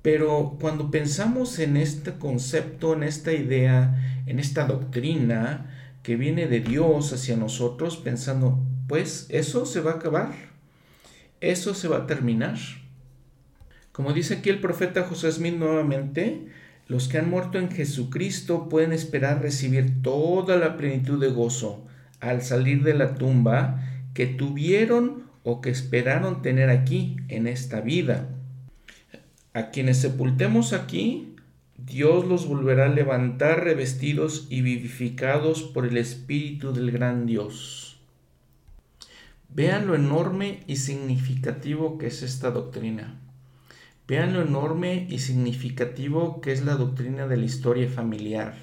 Pero 0.00 0.56
cuando 0.60 0.92
pensamos 0.92 1.58
en 1.58 1.76
este 1.76 2.12
concepto, 2.12 2.92
en 2.94 3.02
esta 3.02 3.32
idea, 3.32 4.22
en 4.26 4.38
esta 4.38 4.66
doctrina 4.66 5.68
que 6.04 6.14
viene 6.14 6.46
de 6.46 6.60
Dios 6.60 7.12
hacia 7.12 7.36
nosotros, 7.36 7.96
pensando, 7.96 8.60
pues 8.86 9.26
eso 9.30 9.66
se 9.66 9.80
va 9.80 9.90
a 9.90 9.94
acabar, 9.94 10.32
eso 11.40 11.74
se 11.74 11.88
va 11.88 11.98
a 11.98 12.06
terminar. 12.06 12.56
Como 13.90 14.12
dice 14.12 14.34
aquí 14.34 14.50
el 14.50 14.60
profeta 14.60 15.02
José 15.02 15.32
Smith 15.32 15.56
nuevamente, 15.56 16.46
los 16.86 17.08
que 17.08 17.18
han 17.18 17.28
muerto 17.28 17.58
en 17.58 17.68
Jesucristo 17.68 18.68
pueden 18.68 18.92
esperar 18.92 19.42
recibir 19.42 20.02
toda 20.02 20.56
la 20.56 20.76
plenitud 20.76 21.20
de 21.20 21.30
gozo 21.30 21.84
al 22.20 22.42
salir 22.42 22.84
de 22.84 22.94
la 22.94 23.16
tumba 23.16 23.82
que 24.14 24.26
tuvieron 24.26 25.31
o 25.44 25.60
que 25.60 25.70
esperaron 25.70 26.42
tener 26.42 26.70
aquí 26.70 27.16
en 27.28 27.46
esta 27.46 27.80
vida. 27.80 28.28
A 29.54 29.70
quienes 29.70 29.98
sepultemos 29.98 30.72
aquí, 30.72 31.34
Dios 31.76 32.26
los 32.26 32.46
volverá 32.46 32.86
a 32.86 32.88
levantar 32.88 33.64
revestidos 33.64 34.46
y 34.50 34.62
vivificados 34.62 35.62
por 35.62 35.84
el 35.84 35.96
Espíritu 35.96 36.72
del 36.72 36.90
gran 36.90 37.26
Dios. 37.26 38.00
Vean 39.48 39.86
lo 39.86 39.94
enorme 39.94 40.60
y 40.66 40.76
significativo 40.76 41.98
que 41.98 42.06
es 42.06 42.22
esta 42.22 42.50
doctrina. 42.50 43.18
Vean 44.08 44.32
lo 44.32 44.42
enorme 44.42 45.06
y 45.10 45.18
significativo 45.18 46.40
que 46.40 46.52
es 46.52 46.64
la 46.64 46.76
doctrina 46.76 47.26
de 47.26 47.36
la 47.36 47.44
historia 47.44 47.88
familiar, 47.88 48.54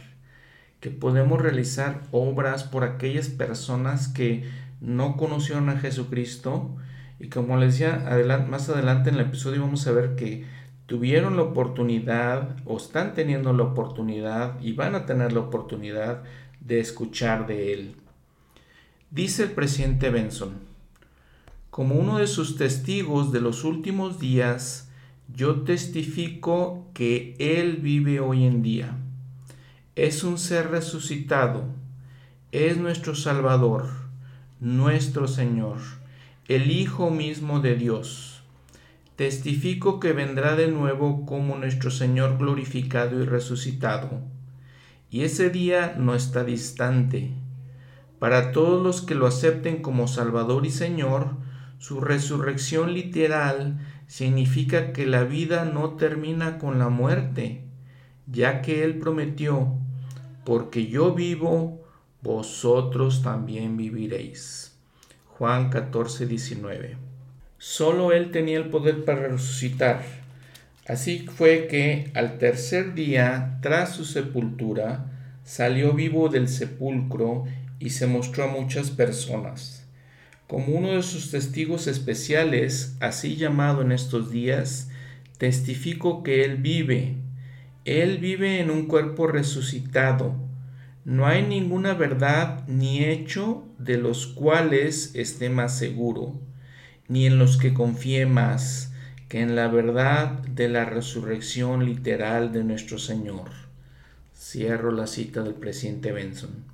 que 0.80 0.89
podemos 0.89 1.42
realizar 1.42 2.02
obras 2.12 2.63
por 2.63 2.84
aquellas 2.84 3.30
personas 3.30 4.08
que 4.08 4.44
no 4.82 5.18
conocieron 5.18 5.70
a 5.70 5.78
Jesucristo 5.80 6.76
y 7.20 7.28
como 7.28 7.58
les 7.58 7.74
decía 7.78 8.06
más 8.48 8.70
adelante 8.70 9.10
en 9.10 9.15
el 9.15 9.22
episodio 9.22 9.62
vamos 9.62 9.86
a 9.88 9.92
ver 9.92 10.15
que 10.15 10.46
tuvieron 10.86 11.36
la 11.36 11.44
oportunidad 11.44 12.56
o 12.65 12.78
están 12.78 13.13
teniendo 13.13 13.54
la 13.54 13.63
oportunidad 13.63 14.60
y 14.62 14.74
van 14.74 14.96
a 14.96 15.06
tener 15.06 15.34
la 15.34 15.42
oportunidad 15.42 16.24
de 16.62 16.80
escuchar 16.80 17.48
de 17.48 17.74
él. 17.74 17.96
Dice 19.12 19.44
el 19.44 19.52
presidente 19.52 20.10
Benson, 20.10 20.70
como 21.70 21.96
uno 21.96 22.18
de 22.18 22.28
sus 22.28 22.58
testigos 22.58 23.32
de 23.32 23.42
los 23.42 23.63
últimos 23.63 24.20
días, 24.20 24.89
yo 25.34 25.62
testifico 25.62 26.88
que 26.94 27.36
Él 27.39 27.78
vive 27.78 28.20
hoy 28.20 28.46
en 28.46 28.62
día. 28.62 28.98
Es 29.96 30.24
un 30.24 30.38
ser 30.38 30.72
resucitado, 30.72 31.65
es 32.52 32.78
nuestro 32.78 33.15
Salvador, 33.15 33.88
nuestro 34.60 35.30
Señor, 35.30 35.78
el 36.50 36.69
Hijo 36.69 37.12
mismo 37.12 37.62
de 37.62 37.76
Dios 37.76 38.43
testifico 39.15 40.00
que 40.00 40.12
vendrá 40.12 40.56
de 40.56 40.67
nuevo 40.67 41.26
como 41.26 41.58
nuestro 41.58 41.91
Señor 41.91 42.38
glorificado 42.38 43.22
y 43.22 43.26
resucitado. 43.26 44.22
Y 45.10 45.22
ese 45.22 45.50
día 45.50 45.95
no 45.98 46.13
está 46.13 46.43
distante. 46.43 47.32
Para 48.19 48.52
todos 48.52 48.84
los 48.84 49.02
que 49.02 49.15
lo 49.15 49.28
acepten 49.28 49.82
como 49.82 50.08
Salvador 50.08 50.65
y 50.65 50.72
Señor, 50.72 51.38
su 51.80 52.02
resurrección 52.02 52.93
literal 52.93 53.80
significa 54.08 54.91
que 54.91 55.06
la 55.06 55.24
vida 55.24 55.63
no 55.63 55.91
termina 55.91 56.58
con 56.58 56.80
la 56.80 56.89
muerte, 56.89 57.63
ya 58.28 58.62
que 58.62 58.84
Él 58.84 59.00
prometió, 59.00 59.74
porque 60.43 60.88
yo 60.88 61.13
vivo, 61.13 61.79
vosotros 62.22 63.24
también 63.24 63.78
viviréis. 63.78 64.74
Juan 65.26 65.70
14, 65.70 66.26
19. 66.26 66.98
Solo 67.58 68.12
Él 68.12 68.32
tenía 68.32 68.58
el 68.58 68.70
poder 68.70 69.06
para 69.06 69.28
resucitar. 69.28 70.04
Así 70.86 71.26
fue 71.28 71.68
que 71.68 72.12
al 72.16 72.38
tercer 72.38 72.94
día, 72.94 73.60
tras 73.62 73.96
su 73.96 74.04
sepultura, 74.04 75.06
salió 75.46 75.94
vivo 75.94 76.30
del 76.30 76.48
sepulcro 76.48 77.46
y 77.80 77.92
se 77.92 78.08
mostró 78.08 78.46
a 78.46 78.48
muchas 78.48 78.92
personas. 78.92 79.86
Como 80.48 80.76
uno 80.76 80.92
de 80.94 81.04
sus 81.04 81.32
testigos 81.32 81.88
especiales, 81.88 82.98
así 83.00 83.36
llamado 83.36 83.82
en 83.82 83.92
estos 83.92 84.32
días, 84.32 84.90
testifico 85.38 86.24
que 86.24 86.44
Él 86.44 86.58
vive. 86.58 87.16
Él 87.86 88.18
vive 88.18 88.60
en 88.60 88.72
un 88.72 88.88
cuerpo 88.88 89.28
resucitado. 89.28 90.49
No 91.06 91.26
hay 91.26 91.44
ninguna 91.44 91.94
verdad 91.94 92.68
ni 92.68 93.04
hecho 93.04 93.66
de 93.78 93.98
los 93.98 94.28
cuales 94.28 95.12
esté 95.16 95.50
más 95.50 95.78
seguro 95.78 96.36
ni 97.08 97.26
en 97.26 97.40
los 97.40 97.58
que 97.58 97.74
confíe 97.74 98.26
más 98.26 98.94
que 99.28 99.42
en 99.42 99.56
la 99.56 99.68
verdad 99.68 100.40
de 100.40 100.70
la 100.70 100.86
resurrección 100.86 101.86
literal 101.86 102.52
de 102.52 102.64
nuestro 102.64 102.98
Señor. 102.98 103.50
Cierro 104.36 104.92
la 104.92 105.08
cita 105.08 105.44
del 105.44 105.56
presidente 105.56 106.12
Benson. 106.12 106.66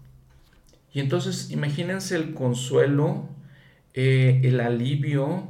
Y 0.94 1.00
entonces 1.02 1.52
imagínense 1.52 2.16
el 2.16 2.34
consuelo, 2.34 3.28
eh, 3.94 4.42
el 4.44 4.62
alivio, 4.62 5.48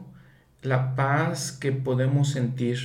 la 0.64 0.96
paz 0.96 1.52
que 1.52 1.72
podemos 1.72 2.32
sentir 2.32 2.80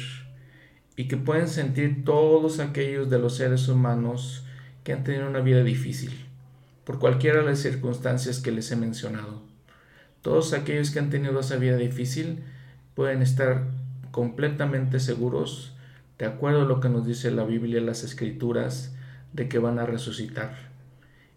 y 0.96 1.08
que 1.08 1.16
pueden 1.16 1.48
sentir 1.48 2.04
todos 2.04 2.60
aquellos 2.60 3.08
de 3.08 3.18
los 3.18 3.36
seres 3.36 3.68
humanos 3.68 4.44
que 4.84 4.92
han 4.92 5.04
tenido 5.04 5.28
una 5.28 5.40
vida 5.40 5.62
difícil, 5.62 6.26
por 6.84 6.98
cualquiera 6.98 7.40
de 7.40 7.46
las 7.46 7.58
circunstancias 7.58 8.40
que 8.40 8.52
les 8.52 8.70
he 8.72 8.76
mencionado. 8.76 9.42
Todos 10.22 10.52
aquellos 10.52 10.90
que 10.90 10.98
han 10.98 11.10
tenido 11.10 11.40
esa 11.40 11.56
vida 11.56 11.76
difícil 11.76 12.42
pueden 12.94 13.22
estar 13.22 13.64
completamente 14.10 15.00
seguros, 15.00 15.74
de 16.18 16.26
acuerdo 16.26 16.62
a 16.62 16.66
lo 16.66 16.80
que 16.80 16.88
nos 16.88 17.06
dice 17.06 17.30
la 17.30 17.44
Biblia, 17.44 17.80
las 17.80 18.02
escrituras, 18.02 18.94
de 19.32 19.48
que 19.48 19.58
van 19.58 19.78
a 19.78 19.86
resucitar. 19.86 20.70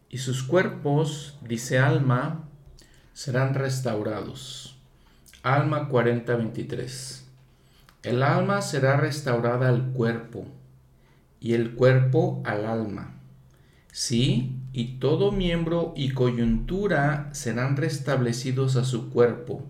Y 0.10 0.17
sus 0.17 0.43
cuerpos, 0.43 1.38
dice 1.41 1.79
Alma, 1.79 2.43
serán 3.13 3.53
restaurados. 3.53 4.77
Alma 5.43 5.89
40:23. 5.89 7.23
El 8.03 8.23
alma 8.23 8.62
será 8.62 8.97
restaurada 8.97 9.69
al 9.69 9.91
cuerpo 9.91 10.45
y 11.39 11.53
el 11.53 11.75
cuerpo 11.75 12.41
al 12.45 12.65
alma. 12.65 13.13
Sí, 13.93 14.56
y 14.73 14.95
todo 14.97 15.32
miembro 15.32 15.93
y 15.95 16.10
coyuntura 16.10 17.29
serán 17.32 17.77
restablecidos 17.77 18.75
a 18.75 18.86
su 18.86 19.12
cuerpo. 19.12 19.62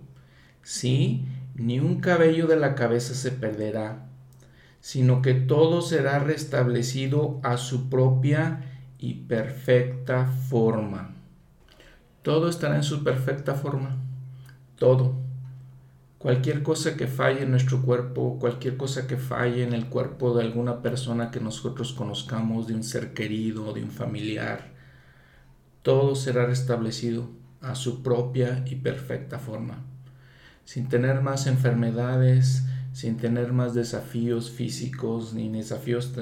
Sí, 0.62 1.26
ni 1.56 1.82
un 1.82 2.00
cabello 2.00 2.48
de 2.48 2.56
la 2.56 2.74
cabeza 2.74 3.16
se 3.16 3.32
perderá, 3.32 4.06
sino 4.80 5.22
que 5.22 5.34
todo 5.34 5.82
será 5.82 6.20
restablecido 6.20 7.42
a 7.44 7.58
su 7.58 7.90
propia 7.90 8.62
y 8.98 9.16
perfecta 9.26 10.26
forma. 10.26 11.14
Todo 12.22 12.48
estará 12.48 12.78
en 12.78 12.84
su 12.84 13.04
perfecta 13.04 13.56
forma. 13.56 13.98
Todo. 14.78 15.23
Cualquier 16.24 16.64
cosa 16.64 16.96
que 16.96 17.08
falle 17.08 17.44
en 17.44 17.52
nuestro 17.52 17.82
cuerpo, 17.82 18.40
cualquier 18.40 18.78
cosa 18.78 19.08
que 19.08 19.18
falle 19.18 19.62
en 19.62 19.74
el 19.74 19.88
cuerpo 19.88 20.34
de 20.34 20.42
alguna 20.42 20.82
persona 20.82 21.32
que 21.32 21.42
nosotros 21.42 21.92
conozcamos, 21.92 22.66
de 22.66 22.76
un 22.76 22.84
ser 22.86 23.14
querido, 23.14 23.74
de 23.74 23.84
un 23.84 23.92
familiar, 23.92 24.72
todo 25.82 26.16
será 26.16 26.46
restablecido 26.46 27.28
a 27.60 27.76
su 27.76 28.04
propia 28.04 28.64
y 28.66 28.76
perfecta 28.76 29.38
forma, 29.38 29.84
sin 30.64 30.88
tener 30.88 31.20
más 31.20 31.46
enfermedades, 31.46 32.64
sin 32.94 33.18
tener 33.18 33.52
más 33.52 33.74
desafíos 33.74 34.50
físicos 34.50 35.34
ni 35.34 35.50
desafíos 35.50 36.14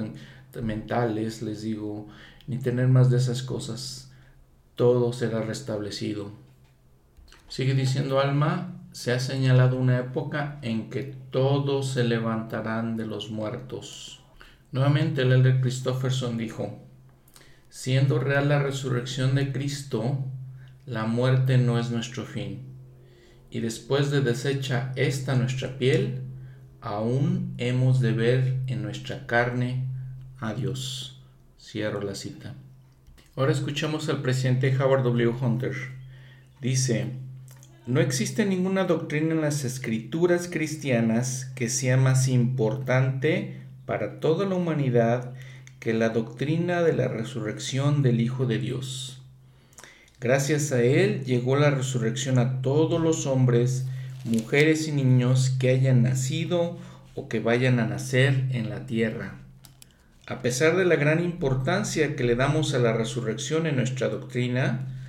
mentales, 0.63 1.43
les 1.43 1.61
digo, 1.61 2.07
ni 2.47 2.57
tener 2.57 2.87
más 2.87 3.11
de 3.11 3.17
esas 3.17 3.43
cosas. 3.43 4.11
Todo 4.73 5.13
será 5.13 5.43
restablecido. 5.43 6.31
Sigue 7.49 7.75
diciendo 7.75 8.19
Alma, 8.19 8.70
se 8.91 9.13
ha 9.13 9.19
señalado 9.19 9.77
una 9.77 9.99
época 9.99 10.59
en 10.61 10.89
que 10.89 11.15
todos 11.31 11.91
se 11.91 12.03
levantarán 12.03 12.97
de 12.97 13.05
los 13.05 13.31
muertos. 13.31 14.21
Nuevamente 14.71 15.21
el 15.21 15.31
elder 15.31 15.61
Christopherson 15.61 16.37
dijo, 16.37 16.79
Siendo 17.69 18.19
real 18.19 18.49
la 18.49 18.59
resurrección 18.59 19.35
de 19.35 19.51
Cristo, 19.53 20.25
la 20.85 21.05
muerte 21.05 21.57
no 21.57 21.79
es 21.79 21.89
nuestro 21.89 22.25
fin. 22.25 22.63
Y 23.49 23.61
después 23.61 24.11
de 24.11 24.21
deshecha 24.21 24.91
esta 24.95 25.35
nuestra 25.35 25.77
piel, 25.77 26.21
aún 26.81 27.53
hemos 27.57 28.01
de 28.01 28.11
ver 28.11 28.57
en 28.67 28.81
nuestra 28.81 29.25
carne 29.25 29.87
a 30.39 30.53
Dios. 30.53 31.21
Cierro 31.59 32.01
la 32.01 32.15
cita. 32.15 32.55
Ahora 33.37 33.53
escuchamos 33.53 34.09
al 34.09 34.21
presidente 34.21 34.75
Howard 34.77 35.03
W. 35.03 35.33
Hunter. 35.41 35.73
Dice, 36.59 37.13
no 37.87 37.99
existe 37.99 38.45
ninguna 38.45 38.83
doctrina 38.83 39.33
en 39.33 39.41
las 39.41 39.63
escrituras 39.63 40.47
cristianas 40.47 41.51
que 41.55 41.67
sea 41.67 41.97
más 41.97 42.27
importante 42.27 43.61
para 43.85 44.19
toda 44.19 44.45
la 44.45 44.55
humanidad 44.55 45.33
que 45.79 45.93
la 45.93 46.09
doctrina 46.09 46.83
de 46.83 46.93
la 46.93 47.07
resurrección 47.07 48.03
del 48.03 48.21
Hijo 48.21 48.45
de 48.45 48.59
Dios. 48.59 49.23
Gracias 50.19 50.71
a 50.71 50.83
Él 50.83 51.23
llegó 51.25 51.55
la 51.55 51.71
resurrección 51.71 52.37
a 52.37 52.61
todos 52.61 53.01
los 53.01 53.25
hombres, 53.25 53.87
mujeres 54.25 54.87
y 54.87 54.91
niños 54.91 55.49
que 55.59 55.71
hayan 55.71 56.03
nacido 56.03 56.77
o 57.15 57.27
que 57.27 57.39
vayan 57.39 57.79
a 57.79 57.87
nacer 57.87 58.45
en 58.51 58.69
la 58.69 58.85
tierra. 58.85 59.39
A 60.27 60.43
pesar 60.43 60.77
de 60.77 60.85
la 60.85 60.97
gran 60.97 61.23
importancia 61.23 62.15
que 62.15 62.23
le 62.23 62.35
damos 62.35 62.75
a 62.75 62.79
la 62.79 62.93
resurrección 62.93 63.65
en 63.65 63.77
nuestra 63.77 64.07
doctrina, 64.07 65.00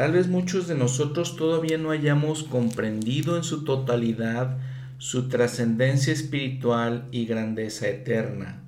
tal 0.00 0.12
vez 0.12 0.28
muchos 0.28 0.66
de 0.66 0.74
nosotros 0.74 1.36
todavía 1.36 1.76
no 1.76 1.90
hayamos 1.90 2.42
comprendido 2.42 3.36
en 3.36 3.44
su 3.44 3.64
totalidad 3.64 4.56
su 4.96 5.28
trascendencia 5.28 6.10
espiritual 6.10 7.06
y 7.12 7.26
grandeza 7.26 7.86
eterna. 7.86 8.62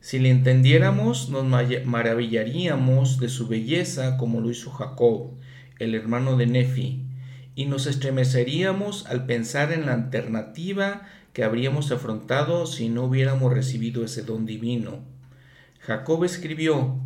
Si 0.00 0.18
le 0.18 0.28
entendiéramos, 0.28 1.30
nos 1.30 1.46
maravillaríamos 1.86 3.18
de 3.20 3.30
su 3.30 3.48
belleza 3.48 4.18
como 4.18 4.42
lo 4.42 4.50
hizo 4.50 4.70
Jacob, 4.70 5.30
el 5.78 5.94
hermano 5.94 6.36
de 6.36 6.44
Nefi, 6.44 7.06
y 7.54 7.64
nos 7.64 7.86
estremeceríamos 7.86 9.06
al 9.06 9.24
pensar 9.24 9.72
en 9.72 9.86
la 9.86 9.94
alternativa 9.94 11.08
que 11.32 11.42
habríamos 11.42 11.90
afrontado 11.90 12.66
si 12.66 12.90
no 12.90 13.04
hubiéramos 13.04 13.50
recibido 13.50 14.04
ese 14.04 14.20
don 14.20 14.44
divino. 14.44 14.98
Jacob 15.80 16.22
escribió, 16.22 16.98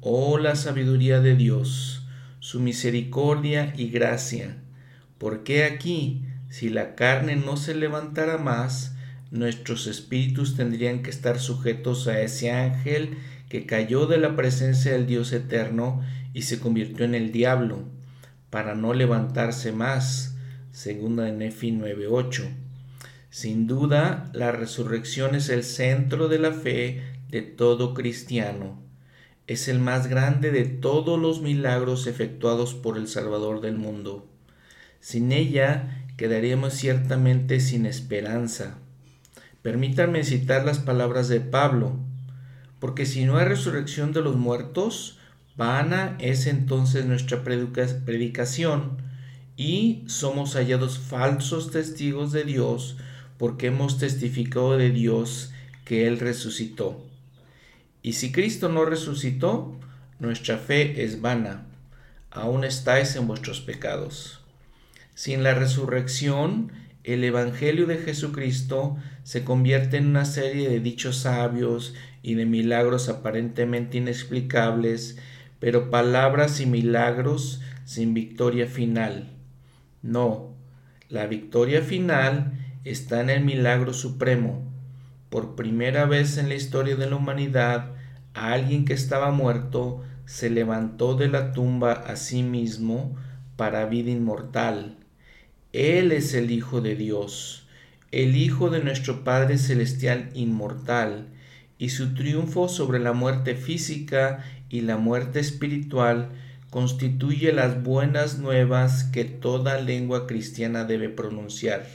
Oh 0.00 0.38
la 0.38 0.54
sabiduría 0.54 1.20
de 1.20 1.34
Dios, 1.34 2.03
su 2.44 2.60
misericordia 2.60 3.72
y 3.74 3.88
gracia, 3.88 4.58
porque 5.16 5.64
aquí, 5.64 6.26
si 6.50 6.68
la 6.68 6.94
carne 6.94 7.36
no 7.36 7.56
se 7.56 7.74
levantara 7.74 8.36
más, 8.36 8.96
nuestros 9.30 9.86
espíritus 9.86 10.54
tendrían 10.54 11.02
que 11.02 11.08
estar 11.08 11.38
sujetos 11.38 12.06
a 12.06 12.20
ese 12.20 12.50
ángel 12.50 13.16
que 13.48 13.64
cayó 13.64 14.04
de 14.04 14.18
la 14.18 14.36
presencia 14.36 14.92
del 14.92 15.06
Dios 15.06 15.32
eterno 15.32 16.02
y 16.34 16.42
se 16.42 16.60
convirtió 16.60 17.06
en 17.06 17.14
el 17.14 17.32
diablo, 17.32 17.88
para 18.50 18.74
no 18.74 18.92
levantarse 18.92 19.72
más. 19.72 20.36
Segunda 20.70 21.22
de 21.22 21.32
Nefi 21.32 21.72
9:8. 21.72 22.42
Sin 23.30 23.66
duda, 23.66 24.30
la 24.34 24.52
resurrección 24.52 25.34
es 25.34 25.48
el 25.48 25.64
centro 25.64 26.28
de 26.28 26.40
la 26.40 26.52
fe 26.52 27.02
de 27.30 27.40
todo 27.40 27.94
cristiano. 27.94 28.83
Es 29.46 29.68
el 29.68 29.78
más 29.78 30.06
grande 30.06 30.50
de 30.50 30.64
todos 30.64 31.20
los 31.20 31.42
milagros 31.42 32.06
efectuados 32.06 32.72
por 32.74 32.96
el 32.96 33.08
Salvador 33.08 33.60
del 33.60 33.76
mundo. 33.76 34.26
Sin 35.00 35.32
ella 35.32 36.06
quedaríamos 36.16 36.72
ciertamente 36.72 37.60
sin 37.60 37.84
esperanza. 37.84 38.78
Permítanme 39.60 40.24
citar 40.24 40.64
las 40.64 40.78
palabras 40.78 41.28
de 41.28 41.40
Pablo, 41.40 41.98
porque 42.78 43.04
si 43.04 43.24
no 43.24 43.36
hay 43.36 43.44
resurrección 43.44 44.12
de 44.12 44.22
los 44.22 44.36
muertos, 44.36 45.18
vana 45.56 46.16
es 46.20 46.46
entonces 46.46 47.04
nuestra 47.04 47.42
predicación 47.44 48.98
y 49.56 50.04
somos 50.06 50.54
hallados 50.54 50.98
falsos 50.98 51.70
testigos 51.70 52.32
de 52.32 52.44
Dios 52.44 52.96
porque 53.38 53.66
hemos 53.66 53.98
testificado 53.98 54.76
de 54.78 54.90
Dios 54.90 55.52
que 55.84 56.06
Él 56.06 56.18
resucitó. 56.18 57.03
Y 58.04 58.12
si 58.12 58.32
Cristo 58.32 58.68
no 58.68 58.84
resucitó, 58.84 59.80
nuestra 60.18 60.58
fe 60.58 61.02
es 61.04 61.22
vana, 61.22 61.64
aún 62.30 62.62
estáis 62.62 63.16
en 63.16 63.26
vuestros 63.26 63.62
pecados. 63.62 64.42
Sin 65.14 65.42
la 65.42 65.54
resurrección, 65.54 66.70
el 67.02 67.24
Evangelio 67.24 67.86
de 67.86 67.96
Jesucristo 67.96 68.98
se 69.22 69.42
convierte 69.42 69.96
en 69.96 70.08
una 70.08 70.26
serie 70.26 70.68
de 70.68 70.80
dichos 70.80 71.16
sabios 71.16 71.94
y 72.22 72.34
de 72.34 72.44
milagros 72.44 73.08
aparentemente 73.08 73.96
inexplicables, 73.96 75.16
pero 75.58 75.90
palabras 75.90 76.60
y 76.60 76.66
milagros 76.66 77.62
sin 77.86 78.12
victoria 78.12 78.66
final. 78.66 79.30
No, 80.02 80.54
la 81.08 81.26
victoria 81.26 81.80
final 81.80 82.52
está 82.84 83.22
en 83.22 83.30
el 83.30 83.42
milagro 83.42 83.94
supremo. 83.94 84.62
Por 85.30 85.56
primera 85.56 86.04
vez 86.04 86.36
en 86.36 86.50
la 86.50 86.54
historia 86.54 86.96
de 86.96 87.08
la 87.08 87.16
humanidad, 87.16 87.93
alguien 88.34 88.84
que 88.84 88.92
estaba 88.92 89.30
muerto 89.30 90.02
se 90.26 90.50
levantó 90.50 91.14
de 91.14 91.28
la 91.28 91.52
tumba 91.52 91.92
a 91.92 92.16
sí 92.16 92.42
mismo 92.42 93.16
para 93.56 93.86
vida 93.86 94.10
inmortal 94.10 94.98
él 95.74 96.12
es 96.12 96.34
el 96.34 96.52
Hijo 96.52 96.80
de 96.80 96.94
Dios, 96.94 97.66
el 98.12 98.36
Hijo 98.36 98.70
de 98.70 98.78
nuestro 98.78 99.24
Padre 99.24 99.58
Celestial 99.58 100.30
inmortal, 100.32 101.26
y 101.78 101.88
su 101.88 102.14
triunfo 102.14 102.68
sobre 102.68 103.00
la 103.00 103.12
muerte 103.12 103.56
física 103.56 104.44
y 104.68 104.82
la 104.82 104.98
muerte 104.98 105.40
espiritual 105.40 106.28
constituye 106.70 107.52
las 107.52 107.82
buenas 107.82 108.38
nuevas 108.38 109.02
que 109.02 109.24
toda 109.24 109.80
lengua 109.80 110.28
cristiana 110.28 110.84
debe 110.84 111.08
pronunciar. 111.08 111.88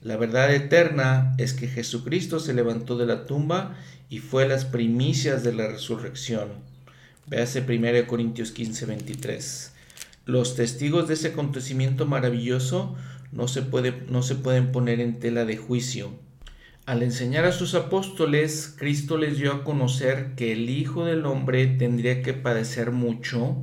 La 0.00 0.16
verdad 0.16 0.54
eterna 0.54 1.34
es 1.38 1.54
que 1.54 1.66
Jesucristo 1.66 2.38
se 2.38 2.54
levantó 2.54 2.96
de 2.96 3.06
la 3.06 3.26
tumba 3.26 3.74
y 4.08 4.18
fue 4.18 4.48
las 4.48 4.64
primicias 4.64 5.42
de 5.42 5.52
la 5.54 5.68
resurrección. 5.68 6.48
Véase 7.26 7.64
1 7.66 8.06
Corintios 8.06 8.52
15, 8.52 8.86
23. 8.86 9.72
Los 10.26 10.56
testigos 10.56 11.08
de 11.08 11.14
ese 11.14 11.28
acontecimiento 11.28 12.06
maravilloso 12.06 12.96
no 13.32 13.48
se, 13.48 13.64
no 14.08 14.22
se 14.22 14.34
pueden 14.34 14.72
poner 14.72 15.00
en 15.00 15.18
tela 15.18 15.44
de 15.44 15.56
juicio. 15.56 16.12
Al 16.86 17.02
enseñar 17.02 17.46
a 17.46 17.52
sus 17.52 17.74
apóstoles, 17.74 18.74
Cristo 18.78 19.16
les 19.16 19.38
dio 19.38 19.52
a 19.52 19.64
conocer 19.64 20.34
que 20.36 20.52
el 20.52 20.68
Hijo 20.68 21.06
del 21.06 21.24
Hombre 21.24 21.66
tendría 21.66 22.22
que 22.22 22.34
padecer 22.34 22.90
mucho 22.90 23.56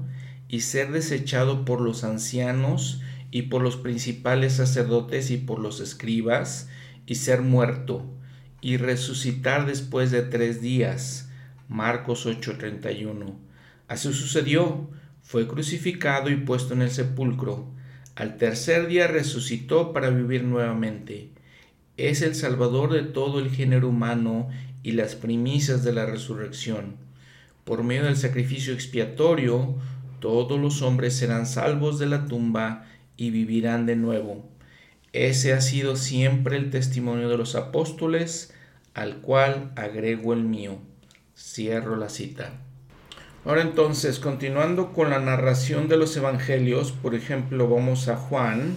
y 0.49 0.61
ser 0.61 0.91
desechado 0.91 1.63
por 1.63 1.81
los 1.81 2.03
ancianos 2.03 3.01
y 3.29 3.43
por 3.43 3.61
los 3.61 3.77
principales 3.77 4.53
sacerdotes 4.53 5.31
y 5.31 5.37
por 5.37 5.59
los 5.59 5.79
escribas, 5.79 6.67
y 7.05 7.15
ser 7.15 7.41
muerto, 7.41 8.05
y 8.61 8.77
resucitar 8.77 9.65
después 9.65 10.11
de 10.11 10.21
tres 10.21 10.61
días. 10.61 11.29
Marcos 11.67 12.25
8:31. 12.25 13.35
Así 13.87 14.13
sucedió 14.13 14.89
fue 15.31 15.47
crucificado 15.47 16.29
y 16.29 16.35
puesto 16.35 16.73
en 16.73 16.81
el 16.81 16.91
sepulcro. 16.91 17.65
Al 18.15 18.37
tercer 18.37 18.87
día 18.87 19.07
resucitó 19.07 19.93
para 19.93 20.09
vivir 20.09 20.43
nuevamente. 20.43 21.29
Es 21.95 22.21
el 22.21 22.35
Salvador 22.35 22.91
de 22.91 23.03
todo 23.03 23.39
el 23.39 23.49
género 23.49 23.89
humano 23.89 24.49
y 24.83 24.91
las 24.91 25.15
primicias 25.15 25.83
de 25.83 25.93
la 25.93 26.05
resurrección. 26.05 26.97
Por 27.63 27.83
medio 27.83 28.03
del 28.03 28.17
sacrificio 28.17 28.73
expiatorio, 28.73 29.75
todos 30.19 30.59
los 30.59 30.81
hombres 30.81 31.15
serán 31.15 31.45
salvos 31.45 31.97
de 31.97 32.07
la 32.07 32.25
tumba 32.25 32.85
y 33.15 33.29
vivirán 33.29 33.85
de 33.85 33.95
nuevo. 33.95 34.50
Ese 35.13 35.53
ha 35.53 35.61
sido 35.61 35.95
siempre 35.97 36.55
el 36.55 36.69
testimonio 36.69 37.27
de 37.27 37.37
los 37.37 37.55
apóstoles, 37.55 38.53
al 38.93 39.17
cual 39.17 39.71
agrego 39.75 40.33
el 40.33 40.43
mío. 40.43 40.77
Cierro 41.35 41.97
la 41.97 42.09
cita. 42.09 42.53
Ahora 43.43 43.61
entonces, 43.61 44.19
continuando 44.19 44.93
con 44.93 45.09
la 45.09 45.19
narración 45.19 45.87
de 45.87 45.97
los 45.97 46.15
evangelios, 46.15 46.91
por 46.91 47.15
ejemplo, 47.15 47.67
vamos 47.67 48.07
a 48.07 48.15
Juan, 48.15 48.75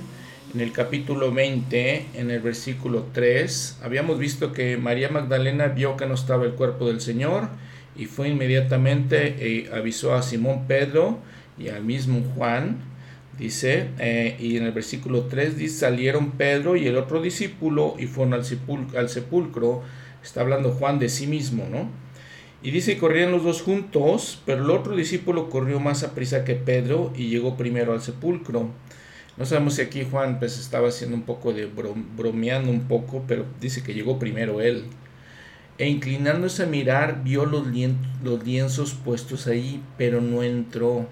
en 0.54 0.60
el 0.60 0.72
capítulo 0.72 1.32
20, 1.32 2.06
en 2.14 2.30
el 2.30 2.40
versículo 2.40 3.08
3, 3.12 3.80
habíamos 3.82 4.18
visto 4.18 4.52
que 4.52 4.76
María 4.76 5.10
Magdalena 5.10 5.66
vio 5.66 5.96
que 5.96 6.06
no 6.06 6.14
estaba 6.14 6.44
el 6.44 6.52
cuerpo 6.52 6.86
del 6.86 7.00
Señor 7.00 7.48
y 7.96 8.06
fue 8.06 8.28
inmediatamente 8.28 9.36
y 9.46 9.66
avisó 9.72 10.14
a 10.14 10.22
Simón 10.22 10.66
Pedro 10.66 11.18
y 11.58 11.68
al 11.68 11.84
mismo 11.84 12.22
Juan, 12.34 12.93
dice, 13.38 13.90
eh, 13.98 14.36
y 14.38 14.56
en 14.56 14.64
el 14.64 14.72
versículo 14.72 15.24
3 15.24 15.56
dice, 15.56 15.78
salieron 15.80 16.32
Pedro 16.32 16.76
y 16.76 16.86
el 16.86 16.96
otro 16.96 17.20
discípulo 17.20 17.94
y 17.98 18.06
fueron 18.06 18.34
al 18.34 19.08
sepulcro, 19.08 19.82
está 20.22 20.40
hablando 20.40 20.72
Juan 20.72 20.98
de 20.98 21.08
sí 21.08 21.26
mismo, 21.26 21.66
¿no? 21.70 21.88
Y 22.64 22.70
dice, 22.70 22.96
corrían 22.96 23.30
los 23.30 23.44
dos 23.44 23.60
juntos, 23.60 24.40
pero 24.46 24.64
el 24.64 24.70
otro 24.70 24.96
discípulo 24.96 25.50
corrió 25.50 25.80
más 25.80 26.02
a 26.02 26.14
prisa 26.14 26.44
que 26.44 26.54
Pedro 26.54 27.12
y 27.14 27.28
llegó 27.28 27.58
primero 27.58 27.92
al 27.92 28.00
sepulcro. 28.00 28.70
No 29.36 29.44
sabemos 29.44 29.74
si 29.74 29.82
aquí 29.82 30.06
Juan 30.10 30.38
pues 30.38 30.58
estaba 30.58 30.88
haciendo 30.88 31.14
un 31.14 31.24
poco 31.24 31.52
de 31.52 31.66
bromeando 31.66 32.70
un 32.70 32.88
poco, 32.88 33.22
pero 33.28 33.44
dice 33.60 33.82
que 33.82 33.92
llegó 33.92 34.18
primero 34.18 34.62
él. 34.62 34.84
E 35.76 35.88
inclinándose 35.88 36.62
a 36.62 36.66
mirar, 36.66 37.22
vio 37.22 37.44
los, 37.44 37.66
los 38.22 38.44
lienzos 38.44 38.94
puestos 38.94 39.46
ahí, 39.46 39.82
pero 39.98 40.22
no 40.22 40.42
entró. 40.42 41.06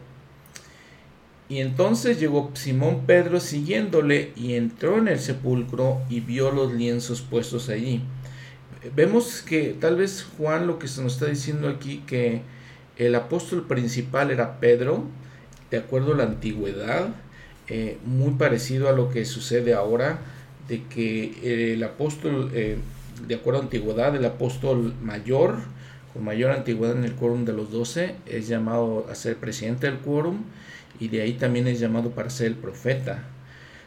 Y 1.48 1.58
entonces 1.58 2.18
llegó 2.18 2.50
Simón 2.54 3.02
Pedro 3.06 3.40
siguiéndole 3.40 4.32
y 4.36 4.54
entró 4.54 4.98
en 4.98 5.08
el 5.08 5.18
sepulcro 5.18 6.00
y 6.08 6.20
vio 6.20 6.50
los 6.50 6.72
lienzos 6.72 7.20
puestos 7.20 7.68
allí. 7.68 8.02
Vemos 8.94 9.42
que 9.42 9.76
tal 9.78 9.96
vez 9.96 10.26
Juan 10.36 10.66
lo 10.66 10.78
que 10.78 10.88
se 10.88 11.02
nos 11.02 11.14
está 11.14 11.26
diciendo 11.26 11.68
aquí 11.68 12.02
que 12.06 12.42
el 12.96 13.14
apóstol 13.14 13.66
principal 13.66 14.30
era 14.30 14.60
Pedro, 14.60 15.04
de 15.70 15.78
acuerdo 15.78 16.14
a 16.14 16.16
la 16.16 16.24
antigüedad, 16.24 17.08
eh, 17.68 17.98
muy 18.04 18.32
parecido 18.32 18.88
a 18.88 18.92
lo 18.92 19.08
que 19.08 19.24
sucede 19.24 19.72
ahora, 19.72 20.18
de 20.68 20.82
que 20.84 21.72
el 21.74 21.82
apóstol, 21.84 22.50
eh, 22.54 22.78
de 23.26 23.34
acuerdo 23.34 23.60
a 23.60 23.62
la 23.62 23.66
antigüedad, 23.66 24.16
el 24.16 24.24
apóstol 24.24 24.94
mayor, 25.02 25.56
con 26.12 26.24
mayor 26.24 26.50
antigüedad 26.50 26.96
en 26.96 27.04
el 27.04 27.14
quórum 27.14 27.44
de 27.44 27.52
los 27.52 27.70
doce, 27.70 28.16
es 28.26 28.48
llamado 28.48 29.06
a 29.10 29.14
ser 29.14 29.36
presidente 29.36 29.86
del 29.86 29.98
quórum 29.98 30.42
y 31.02 31.08
de 31.08 31.20
ahí 31.20 31.32
también 31.32 31.66
es 31.66 31.80
llamado 31.80 32.10
para 32.10 32.30
ser 32.30 32.46
el 32.46 32.54
profeta. 32.54 33.24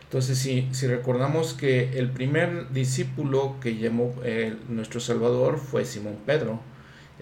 Entonces, 0.04 0.38
si, 0.38 0.68
si 0.74 0.86
recordamos 0.86 1.54
que 1.54 1.98
el 1.98 2.10
primer 2.10 2.74
discípulo 2.74 3.56
que 3.62 3.78
llamó 3.78 4.14
eh, 4.26 4.54
nuestro 4.68 5.00
Salvador 5.00 5.58
fue 5.58 5.86
Simón 5.86 6.18
Pedro, 6.26 6.60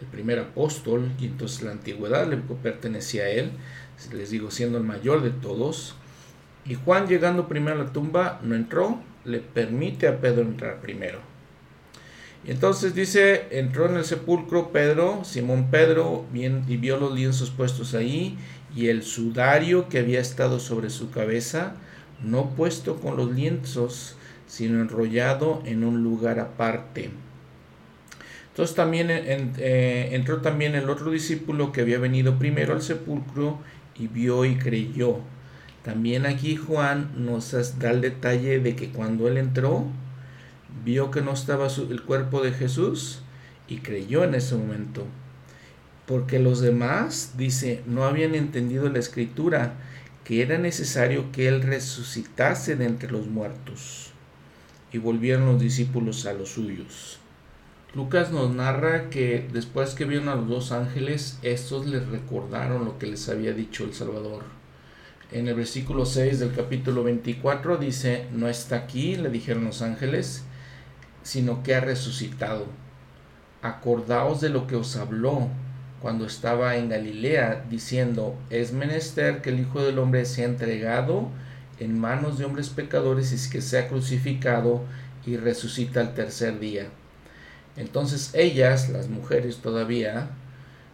el 0.01 0.07
primer 0.07 0.39
apóstol, 0.39 1.11
y 1.19 1.27
entonces 1.27 1.61
la 1.61 1.73
antigüedad 1.73 2.27
le 2.27 2.37
pertenecía 2.37 3.25
a 3.25 3.29
él, 3.29 3.51
les 4.11 4.31
digo, 4.31 4.49
siendo 4.49 4.79
el 4.79 4.83
mayor 4.83 5.21
de 5.21 5.29
todos. 5.29 5.95
Y 6.65 6.73
Juan 6.73 7.07
llegando 7.07 7.47
primero 7.47 7.79
a 7.79 7.83
la 7.83 7.93
tumba 7.93 8.39
no 8.41 8.55
entró, 8.55 8.99
le 9.25 9.41
permite 9.41 10.07
a 10.07 10.19
Pedro 10.19 10.41
entrar 10.41 10.81
primero. 10.81 11.19
Y 12.45 12.51
entonces 12.51 12.95
dice, 12.95 13.45
entró 13.51 13.85
en 13.85 13.95
el 13.95 14.05
sepulcro 14.05 14.71
Pedro, 14.71 15.23
Simón 15.23 15.69
Pedro, 15.69 16.25
bien, 16.33 16.65
y 16.67 16.77
vio 16.77 16.97
los 16.97 17.13
lienzos 17.13 17.51
puestos 17.51 17.93
ahí, 17.93 18.37
y 18.75 18.87
el 18.87 19.03
sudario 19.03 19.89
que 19.89 19.99
había 19.99 20.19
estado 20.19 20.59
sobre 20.59 20.89
su 20.89 21.11
cabeza, 21.11 21.75
no 22.23 22.51
puesto 22.51 22.97
con 22.97 23.17
los 23.17 23.31
lienzos, 23.31 24.15
sino 24.47 24.81
enrollado 24.81 25.61
en 25.65 25.83
un 25.83 26.03
lugar 26.03 26.39
aparte. 26.39 27.11
Entonces 28.49 28.75
también 28.75 29.07
eh, 29.09 30.09
entró 30.11 30.41
también 30.41 30.75
el 30.75 30.89
otro 30.89 31.11
discípulo 31.11 31.71
que 31.71 31.81
había 31.81 31.97
venido 31.97 32.37
primero 32.37 32.73
al 32.73 32.83
sepulcro 32.83 33.57
y 33.97 34.07
vio 34.07 34.45
y 34.45 34.57
creyó. 34.57 35.17
También 35.83 36.25
aquí 36.25 36.55
Juan 36.55 37.11
nos 37.17 37.51
da 37.79 37.91
el 37.91 38.01
detalle 38.01 38.59
de 38.59 38.75
que 38.75 38.89
cuando 38.89 39.27
él 39.27 39.37
entró, 39.37 39.85
vio 40.85 41.11
que 41.11 41.21
no 41.21 41.33
estaba 41.33 41.67
el 41.67 42.03
cuerpo 42.03 42.41
de 42.41 42.51
Jesús 42.51 43.21
y 43.67 43.77
creyó 43.77 44.23
en 44.23 44.35
ese 44.35 44.55
momento. 44.55 45.05
Porque 46.05 46.39
los 46.39 46.59
demás, 46.59 47.33
dice, 47.37 47.81
no 47.85 48.03
habían 48.05 48.35
entendido 48.35 48.89
la 48.89 48.99
escritura, 48.99 49.75
que 50.23 50.41
era 50.41 50.57
necesario 50.57 51.31
que 51.31 51.47
él 51.47 51.61
resucitase 51.61 52.75
de 52.75 52.85
entre 52.85 53.11
los 53.11 53.27
muertos. 53.27 54.11
Y 54.91 54.97
volvieron 54.97 55.45
los 55.45 55.61
discípulos 55.61 56.25
a 56.25 56.33
los 56.33 56.49
suyos. 56.49 57.19
Lucas 57.95 58.31
nos 58.31 58.53
narra 58.53 59.09
que 59.09 59.47
después 59.53 59.93
que 59.93 60.05
vieron 60.05 60.27
a 60.27 60.35
los 60.35 60.47
dos 60.47 60.71
ángeles, 60.71 61.37
estos 61.41 61.85
les 61.85 62.07
recordaron 62.07 62.85
lo 62.85 62.97
que 62.97 63.07
les 63.07 63.29
había 63.29 63.53
dicho 63.53 63.83
el 63.83 63.93
Salvador. 63.93 64.43
En 65.31 65.47
el 65.47 65.55
versículo 65.55 66.05
6 66.05 66.39
del 66.39 66.53
capítulo 66.53 67.03
24 67.03 67.77
dice, 67.77 68.27
no 68.31 68.47
está 68.49 68.77
aquí, 68.77 69.15
le 69.15 69.29
dijeron 69.29 69.65
los 69.65 69.81
ángeles, 69.81 70.43
sino 71.21 71.63
que 71.63 71.75
ha 71.75 71.79
resucitado. 71.79 72.65
Acordaos 73.61 74.41
de 74.41 74.49
lo 74.49 74.67
que 74.67 74.75
os 74.75 74.95
habló 74.95 75.49
cuando 76.03 76.25
estaba 76.25 76.75
en 76.75 76.89
Galilea, 76.89 77.63
diciendo, 77.69 78.35
es 78.49 78.73
menester 78.73 79.41
que 79.41 79.51
el 79.51 79.61
Hijo 79.61 79.81
del 79.81 79.99
Hombre 79.99 80.25
sea 80.25 80.43
entregado 80.43 81.29
en 81.79 81.97
manos 81.97 82.37
de 82.37 82.43
hombres 82.43 82.67
pecadores 82.67 83.31
y 83.31 83.49
que 83.49 83.61
sea 83.61 83.87
crucificado 83.87 84.81
y 85.25 85.37
resucita 85.37 86.01
al 86.01 86.13
tercer 86.13 86.59
día. 86.59 86.87
Entonces 87.77 88.31
ellas, 88.33 88.89
las 88.89 89.07
mujeres 89.07 89.59
todavía, 89.59 90.27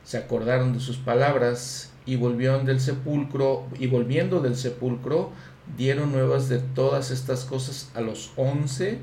se 0.04 0.20
acordaron 0.20 0.74
de 0.74 0.80
sus 0.80 0.98
palabras 0.98 1.90
y 2.06 2.16
volvieron 2.16 2.68
del 2.68 2.80
sepulcro 2.80 3.66
y 3.80 3.88
volviendo 3.88 4.42
del 4.42 4.56
sepulcro 4.56 5.32
dieron 5.76 6.12
nuevas 6.12 6.50
de 6.50 6.60
todas 6.60 7.10
estas 7.10 7.46
cosas 7.46 7.90
a 7.96 8.02
los 8.02 8.32
once 8.36 9.00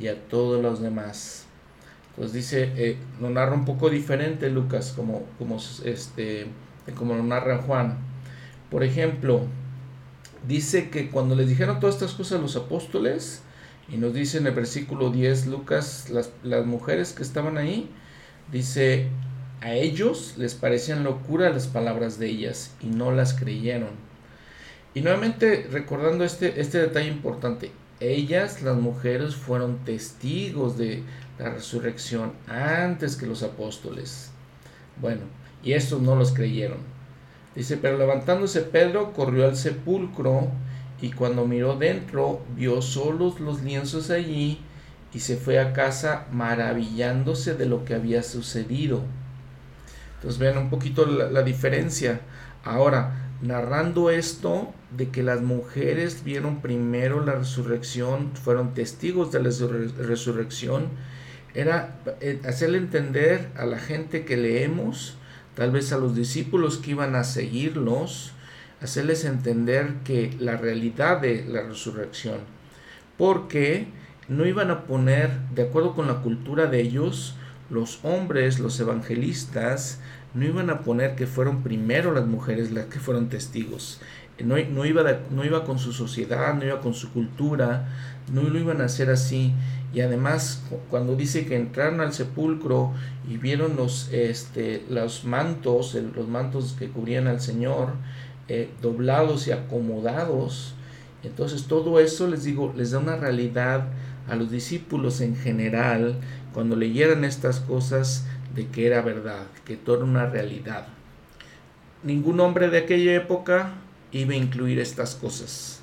y 0.00 0.08
a 0.08 0.26
todos 0.28 0.62
los 0.62 0.80
demás. 0.80 1.39
Pues 2.20 2.34
dice, 2.34 2.70
eh, 2.76 2.98
lo 3.18 3.30
narra 3.30 3.54
un 3.54 3.64
poco 3.64 3.88
diferente 3.88 4.50
Lucas, 4.50 4.92
como, 4.94 5.22
como, 5.38 5.56
este, 5.86 6.48
como 6.94 7.14
lo 7.14 7.22
narra 7.22 7.62
Juan. 7.62 7.96
Por 8.70 8.84
ejemplo, 8.84 9.40
dice 10.46 10.90
que 10.90 11.08
cuando 11.08 11.34
les 11.34 11.48
dijeron 11.48 11.80
todas 11.80 11.94
estas 11.94 12.12
cosas 12.12 12.38
a 12.38 12.42
los 12.42 12.56
apóstoles, 12.56 13.40
y 13.88 13.96
nos 13.96 14.12
dice 14.12 14.36
en 14.36 14.46
el 14.46 14.52
versículo 14.52 15.08
10 15.08 15.46
Lucas, 15.46 16.10
las, 16.10 16.30
las 16.42 16.66
mujeres 16.66 17.14
que 17.14 17.22
estaban 17.22 17.56
ahí, 17.56 17.88
dice, 18.52 19.06
a 19.62 19.72
ellos 19.72 20.34
les 20.36 20.54
parecían 20.54 21.04
locura 21.04 21.48
las 21.48 21.68
palabras 21.68 22.18
de 22.18 22.26
ellas 22.26 22.74
y 22.82 22.88
no 22.88 23.12
las 23.12 23.32
creyeron. 23.32 23.92
Y 24.92 25.00
nuevamente 25.00 25.66
recordando 25.72 26.24
este, 26.24 26.60
este 26.60 26.80
detalle 26.80 27.08
importante, 27.08 27.72
ellas, 27.98 28.60
las 28.60 28.76
mujeres, 28.76 29.36
fueron 29.36 29.78
testigos 29.86 30.76
de 30.76 31.02
la 31.40 31.48
resurrección 31.48 32.32
antes 32.46 33.16
que 33.16 33.26
los 33.26 33.42
apóstoles. 33.42 34.30
Bueno, 35.00 35.22
y 35.64 35.72
estos 35.72 36.02
no 36.02 36.14
los 36.14 36.32
creyeron. 36.32 36.78
Dice, 37.54 37.78
pero 37.78 37.96
levantándose 37.96 38.60
Pedro 38.60 39.12
corrió 39.14 39.46
al 39.46 39.56
sepulcro 39.56 40.48
y 41.00 41.10
cuando 41.12 41.46
miró 41.46 41.76
dentro 41.76 42.42
vio 42.54 42.82
solos 42.82 43.40
los 43.40 43.62
lienzos 43.62 44.10
allí 44.10 44.60
y 45.14 45.20
se 45.20 45.36
fue 45.36 45.58
a 45.58 45.72
casa 45.72 46.26
maravillándose 46.30 47.54
de 47.54 47.66
lo 47.66 47.84
que 47.84 47.94
había 47.94 48.22
sucedido. 48.22 49.02
Entonces 50.16 50.38
vean 50.38 50.58
un 50.58 50.68
poquito 50.68 51.06
la, 51.06 51.42
diferencia. 51.42 52.20
Ahora, 52.62 53.30
narrando 53.40 54.10
esto 54.10 54.74
de 54.94 55.08
que 55.08 55.22
las 55.22 55.40
mujeres 55.40 56.22
vieron 56.22 56.60
primero 56.60 57.24
la 57.24 57.32
resurrección, 57.32 58.32
fueron 58.34 58.74
testigos 58.74 59.32
de 59.32 59.40
la 59.40 59.50
resurrección, 60.06 60.88
era 61.54 62.00
eh, 62.20 62.40
hacerle 62.46 62.78
entender 62.78 63.48
a 63.56 63.64
la 63.64 63.78
gente 63.78 64.24
que 64.24 64.36
leemos, 64.36 65.16
tal 65.54 65.70
vez 65.70 65.92
a 65.92 65.98
los 65.98 66.14
discípulos 66.14 66.78
que 66.78 66.92
iban 66.92 67.14
a 67.14 67.24
seguirlos, 67.24 68.32
hacerles 68.80 69.24
entender 69.24 69.94
que 70.04 70.34
la 70.38 70.56
realidad 70.56 71.20
de 71.20 71.44
la 71.44 71.62
resurrección, 71.62 72.38
porque 73.18 73.88
no 74.28 74.46
iban 74.46 74.70
a 74.70 74.84
poner, 74.84 75.30
de 75.54 75.62
acuerdo 75.62 75.94
con 75.94 76.06
la 76.06 76.22
cultura 76.22 76.66
de 76.66 76.80
ellos, 76.80 77.34
los 77.68 78.00
hombres, 78.04 78.58
los 78.58 78.78
evangelistas, 78.80 80.00
no 80.34 80.44
iban 80.44 80.70
a 80.70 80.80
poner 80.80 81.16
que 81.16 81.26
fueron 81.26 81.62
primero 81.62 82.12
las 82.12 82.26
mujeres 82.26 82.70
las 82.70 82.86
que 82.86 83.00
fueron 83.00 83.28
testigos. 83.28 84.00
No, 84.44 84.56
no, 84.56 84.84
iba 84.84 85.02
no 85.30 85.44
iba 85.44 85.64
con 85.64 85.78
su 85.78 85.92
sociedad, 85.92 86.54
no 86.54 86.64
iba 86.64 86.80
con 86.80 86.94
su 86.94 87.12
cultura, 87.12 87.88
no 88.32 88.42
lo 88.42 88.58
iban 88.58 88.80
a 88.80 88.84
hacer 88.84 89.10
así. 89.10 89.52
Y 89.92 90.00
además, 90.00 90.62
cuando 90.88 91.16
dice 91.16 91.46
que 91.46 91.56
entraron 91.56 92.00
al 92.00 92.12
sepulcro 92.12 92.92
y 93.28 93.38
vieron 93.38 93.76
los, 93.76 94.08
este, 94.12 94.84
los 94.88 95.24
mantos, 95.24 95.94
los 95.94 96.28
mantos 96.28 96.76
que 96.78 96.88
cubrían 96.88 97.26
al 97.26 97.40
Señor, 97.40 97.94
eh, 98.48 98.70
doblados 98.80 99.48
y 99.48 99.52
acomodados. 99.52 100.74
Entonces 101.22 101.64
todo 101.64 102.00
eso 102.00 102.28
les 102.28 102.44
digo, 102.44 102.72
les 102.76 102.92
da 102.92 102.98
una 102.98 103.16
realidad 103.16 103.88
a 104.28 104.36
los 104.36 104.50
discípulos 104.50 105.20
en 105.20 105.36
general 105.36 106.16
cuando 106.52 106.76
leyeran 106.76 107.24
estas 107.24 107.60
cosas 107.60 108.26
de 108.54 108.68
que 108.68 108.86
era 108.86 109.02
verdad, 109.02 109.46
que 109.64 109.76
todo 109.76 109.96
era 109.96 110.04
una 110.04 110.26
realidad. 110.26 110.86
Ningún 112.02 112.40
hombre 112.40 112.70
de 112.70 112.78
aquella 112.78 113.14
época 113.14 113.74
iba 114.12 114.32
a 114.32 114.36
incluir 114.36 114.78
estas 114.78 115.14
cosas. 115.14 115.82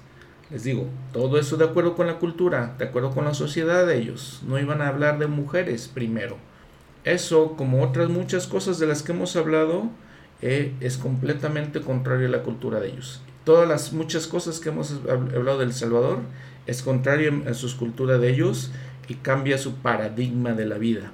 Les 0.49 0.63
digo, 0.63 0.87
todo 1.11 1.37
eso 1.37 1.57
de 1.57 1.65
acuerdo 1.65 1.95
con 1.95 2.07
la 2.07 2.19
cultura, 2.19 2.75
de 2.77 2.85
acuerdo 2.85 3.11
con 3.11 3.25
la 3.25 3.33
sociedad 3.33 3.85
de 3.85 3.97
ellos. 3.97 4.41
No 4.47 4.57
iban 4.57 4.81
a 4.81 4.87
hablar 4.87 5.19
de 5.19 5.27
mujeres 5.27 5.89
primero. 5.93 6.37
Eso, 7.03 7.55
como 7.57 7.83
otras 7.83 8.09
muchas 8.09 8.47
cosas 8.47 8.79
de 8.79 8.87
las 8.87 9.03
que 9.03 9.11
hemos 9.11 9.35
hablado, 9.35 9.89
eh, 10.41 10.73
es 10.79 10.97
completamente 10.97 11.81
contrario 11.81 12.27
a 12.27 12.31
la 12.31 12.43
cultura 12.43 12.79
de 12.79 12.89
ellos. 12.89 13.21
Todas 13.43 13.67
las 13.67 13.93
muchas 13.93 14.27
cosas 14.27 14.59
que 14.59 14.69
hemos 14.69 14.91
hablado 15.09 15.59
del 15.59 15.73
Salvador 15.73 16.19
es 16.65 16.81
contrario 16.81 17.43
a 17.49 17.53
su 17.53 17.77
cultura 17.77 18.17
de 18.17 18.29
ellos 18.29 18.71
y 19.07 19.15
cambia 19.15 19.57
su 19.57 19.75
paradigma 19.75 20.53
de 20.53 20.65
la 20.65 20.77
vida. 20.77 21.11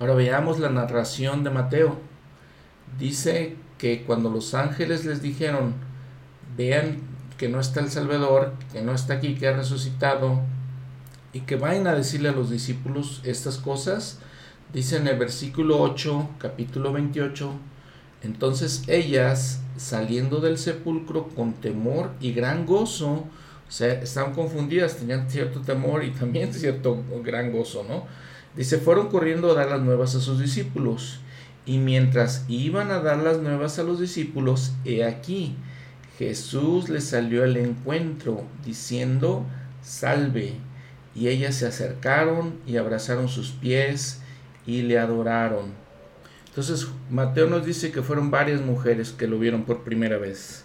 Ahora 0.00 0.14
veamos 0.14 0.58
la 0.58 0.70
narración 0.70 1.44
de 1.44 1.50
Mateo. 1.50 1.98
Dice 2.98 3.56
que 3.78 4.02
cuando 4.02 4.28
los 4.28 4.54
ángeles 4.54 5.04
les 5.04 5.22
dijeron, 5.22 5.74
vean 6.56 6.98
que 7.38 7.48
no 7.48 7.60
está 7.60 7.80
el 7.80 7.90
Salvador, 7.90 8.52
que 8.72 8.82
no 8.82 8.92
está 8.92 9.14
aquí, 9.14 9.36
que 9.36 9.46
ha 9.46 9.56
resucitado, 9.56 10.40
y 11.32 11.40
que 11.40 11.56
vayan 11.56 11.86
a 11.86 11.94
decirle 11.94 12.30
a 12.30 12.32
los 12.32 12.50
discípulos 12.50 13.20
estas 13.24 13.58
cosas, 13.58 14.18
dice 14.72 14.96
en 14.96 15.06
el 15.06 15.18
versículo 15.18 15.80
8, 15.80 16.30
capítulo 16.38 16.92
28, 16.92 17.52
entonces 18.22 18.82
ellas, 18.88 19.60
saliendo 19.76 20.40
del 20.40 20.58
sepulcro 20.58 21.28
con 21.28 21.54
temor 21.54 22.10
y 22.20 22.32
gran 22.32 22.66
gozo, 22.66 23.24
o 23.68 23.70
sea, 23.70 23.92
estaban 23.92 24.32
confundidas, 24.32 24.96
tenían 24.96 25.30
cierto 25.30 25.60
temor 25.60 26.02
y 26.02 26.10
también 26.10 26.52
cierto 26.52 27.04
gran 27.22 27.52
gozo, 27.52 27.84
¿no? 27.88 28.06
Dice, 28.56 28.78
fueron 28.78 29.08
corriendo 29.08 29.52
a 29.52 29.54
dar 29.54 29.68
las 29.68 29.82
nuevas 29.82 30.14
a 30.14 30.20
sus 30.20 30.40
discípulos. 30.40 31.20
Y 31.68 31.76
mientras 31.76 32.46
iban 32.48 32.90
a 32.90 33.00
dar 33.00 33.18
las 33.18 33.40
nuevas 33.40 33.78
a 33.78 33.82
los 33.82 34.00
discípulos, 34.00 34.72
he 34.86 35.04
aquí, 35.04 35.54
Jesús 36.16 36.88
les 36.88 37.04
salió 37.04 37.44
al 37.44 37.58
encuentro, 37.58 38.42
diciendo, 38.64 39.44
salve. 39.82 40.54
Y 41.14 41.28
ellas 41.28 41.56
se 41.56 41.66
acercaron 41.66 42.54
y 42.66 42.78
abrazaron 42.78 43.28
sus 43.28 43.50
pies 43.50 44.22
y 44.66 44.80
le 44.80 44.98
adoraron. 44.98 45.72
Entonces 46.48 46.88
Mateo 47.10 47.50
nos 47.50 47.66
dice 47.66 47.92
que 47.92 48.00
fueron 48.00 48.30
varias 48.30 48.62
mujeres 48.62 49.10
que 49.10 49.26
lo 49.26 49.38
vieron 49.38 49.64
por 49.64 49.84
primera 49.84 50.16
vez. 50.16 50.64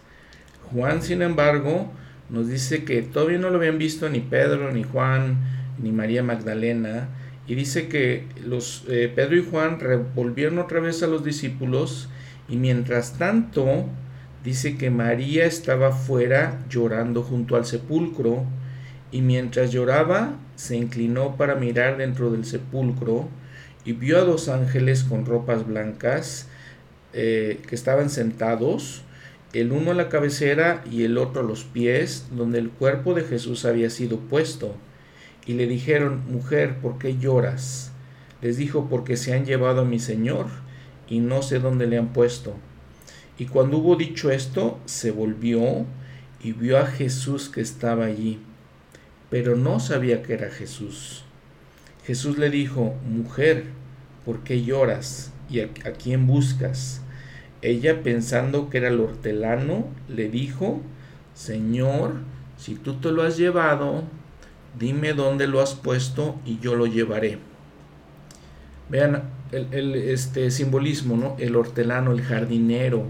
Juan, 0.72 1.02
sin 1.02 1.22
embargo, 1.22 1.92
nos 2.30 2.48
dice 2.48 2.86
que 2.86 3.02
todavía 3.02 3.40
no 3.40 3.50
lo 3.50 3.58
habían 3.58 3.78
visto 3.78 4.08
ni 4.10 4.22
Pedro, 4.22 4.72
ni 4.72 4.84
Juan, 4.84 5.36
ni 5.82 5.92
María 5.92 6.24
Magdalena, 6.24 7.10
y 7.48 7.56
dice 7.56 7.88
que 7.88 8.26
los 8.46 8.86
eh, 8.88 9.12
Pedro 9.14 9.38
y 9.38 9.46
Juan 9.50 9.80
volvieron 10.16 10.60
otra 10.60 10.80
vez 10.80 11.04
a 11.04 11.08
los 11.08 11.24
discípulos 11.24 12.10
y 12.48 12.58
mientras 12.58 13.18
tanto 13.18 13.86
dice 14.44 14.78
que 14.78 14.90
María 14.90 15.46
estaba 15.46 15.92
fuera 15.92 16.64
llorando 16.70 17.24
junto 17.24 17.56
al 17.56 17.66
sepulcro 17.66 18.46
y 19.12 19.22
mientras 19.22 19.72
lloraba 19.72 20.38
se 20.56 20.76
inclinó 20.76 21.36
para 21.36 21.56
mirar 21.56 21.98
dentro 21.98 22.32
del 22.32 22.46
sepulcro 22.46 23.28
y 23.86 23.94
vio 23.94 24.18
a 24.20 24.24
dos 24.24 24.50
ángeles 24.50 25.04
con 25.04 25.26
ropas 25.26 25.68
blancas 25.68 26.48
eh, 27.14 27.60
que 27.68 27.76
estaban 27.76 28.10
sentados 28.10 29.04
el 29.54 29.72
uno 29.72 29.92
a 29.92 29.94
la 29.94 30.10
cabecera 30.10 30.84
y 30.90 31.04
el 31.04 31.18
otro 31.20 31.42
a 31.42 31.46
los 31.46 31.64
pies, 31.64 32.26
donde 32.32 32.58
el 32.58 32.70
cuerpo 32.70 33.14
de 33.14 33.24
Jesús 33.24 33.66
había 33.66 33.92
sido 33.92 34.18
puesto. 34.18 34.76
Y 35.46 35.54
le 35.54 35.68
dijeron, 35.68 36.24
Mujer, 36.32 36.80
¿por 36.80 36.98
qué 36.98 37.18
lloras? 37.18 37.92
Les 38.42 38.58
dijo, 38.58 38.88
porque 38.90 39.18
se 39.18 39.34
han 39.34 39.46
llevado 39.46 39.82
a 39.82 39.86
mi 39.86 40.00
Señor, 40.00 40.48
y 41.08 41.20
no 41.20 41.42
sé 41.42 41.60
dónde 41.60 41.88
le 41.88 41.98
han 41.98 42.14
puesto. 42.14 42.56
Y 43.38 43.46
cuando 43.46 43.78
hubo 43.78 43.96
dicho 43.96 44.32
esto, 44.32 44.80
se 44.86 45.12
volvió 45.12 45.86
y 46.42 46.52
vio 46.52 46.78
a 46.78 46.86
Jesús 46.86 47.50
que 47.50 47.62
estaba 47.62 48.06
allí, 48.06 48.40
pero 49.30 49.56
no 49.56 49.80
sabía 49.80 50.22
que 50.22 50.34
era 50.34 50.50
Jesús. 50.50 51.24
Jesús 52.06 52.38
le 52.38 52.50
dijo, 52.50 52.96
Mujer, 53.10 53.66
¿por 54.26 54.44
qué 54.44 54.64
lloras? 54.64 55.32
¿Y 55.50 55.62
a, 55.62 55.70
quién 55.70 56.28
buscas? 56.28 57.02
Ella, 57.62 58.04
pensando 58.04 58.70
que 58.70 58.78
era 58.80 58.90
el 58.90 59.00
hortelano, 59.00 59.88
le 60.10 60.30
dijo, 60.30 60.82
Señor, 61.34 62.16
si 62.58 62.76
tú 62.76 62.96
te 62.96 63.12
lo 63.12 63.24
has 63.24 63.38
llevado, 63.38 64.04
dime 64.78 65.14
dónde 65.14 65.48
lo 65.48 65.62
has 65.62 65.74
puesto 65.74 66.40
y 66.46 66.60
yo 66.60 66.76
lo 66.76 66.86
llevaré. 66.86 67.38
Vean 68.90 69.24
el, 69.52 69.96
este 69.96 70.52
simbolismo, 70.52 71.16
¿no? 71.16 71.36
El 71.40 71.56
hortelano, 71.56 72.12
el 72.12 72.22
jardinero. 72.22 73.06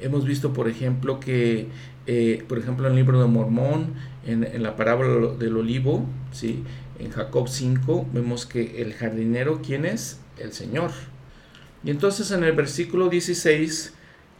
Hemos 0.00 0.24
visto, 0.24 0.52
por 0.52 0.68
ejemplo, 0.68 1.20
que, 1.20 1.68
eh, 2.06 2.44
por 2.48 2.58
ejemplo, 2.58 2.86
en 2.86 2.92
el 2.92 2.98
libro 2.98 3.20
de 3.20 3.28
Mormón, 3.28 3.94
en, 4.26 4.62
la 4.62 4.76
parábola 4.76 5.34
del 5.36 5.56
olivo, 5.56 6.04
¿sí? 6.32 6.62
en 6.98 7.10
Jacob 7.10 7.48
5, 7.48 8.06
vemos 8.12 8.46
que 8.46 8.82
el 8.82 8.94
jardinero, 8.94 9.60
¿quién 9.62 9.84
es? 9.84 10.20
El 10.38 10.52
Señor. 10.52 10.90
Y 11.84 11.90
entonces 11.90 12.30
en 12.30 12.44
el 12.44 12.52
versículo 12.52 13.08
16 13.08 13.94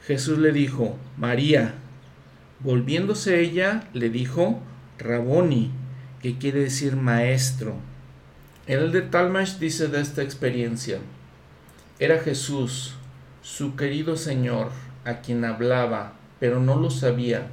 Jesús 0.07 0.39
le 0.39 0.53
dijo, 0.53 0.97
María. 1.17 1.75
Volviéndose 2.61 3.41
ella, 3.41 3.89
le 3.93 4.09
dijo, 4.09 4.61
Raboni, 4.99 5.73
que 6.23 6.39
quiere 6.39 6.61
decir 6.61 6.97
maestro. 6.97 7.75
El 8.67 8.93
de 8.93 9.03
Talmash 9.03 9.59
dice 9.59 9.89
de 9.89 10.01
esta 10.01 10.23
experiencia, 10.23 10.99
era 11.99 12.21
Jesús, 12.21 12.95
su 13.43 13.75
querido 13.75 14.17
Señor, 14.17 14.71
a 15.05 15.21
quien 15.21 15.45
hablaba, 15.45 16.15
pero 16.39 16.61
no 16.61 16.77
lo 16.77 16.91
sabía. 16.91 17.49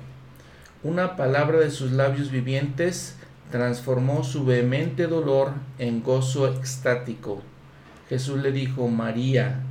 Una 0.84 1.16
palabra 1.16 1.60
de 1.60 1.72
sus 1.72 1.92
labios 1.92 2.32
vivientes 2.32 3.16
transformó 3.52 4.24
su 4.24 4.46
vehemente 4.46 5.08
dolor 5.08 5.54
en 5.80 6.04
gozo 6.04 6.48
extático. 6.48 7.42
Jesús 8.08 8.42
le 8.42 8.52
dijo, 8.52 8.88
María, 8.88 9.62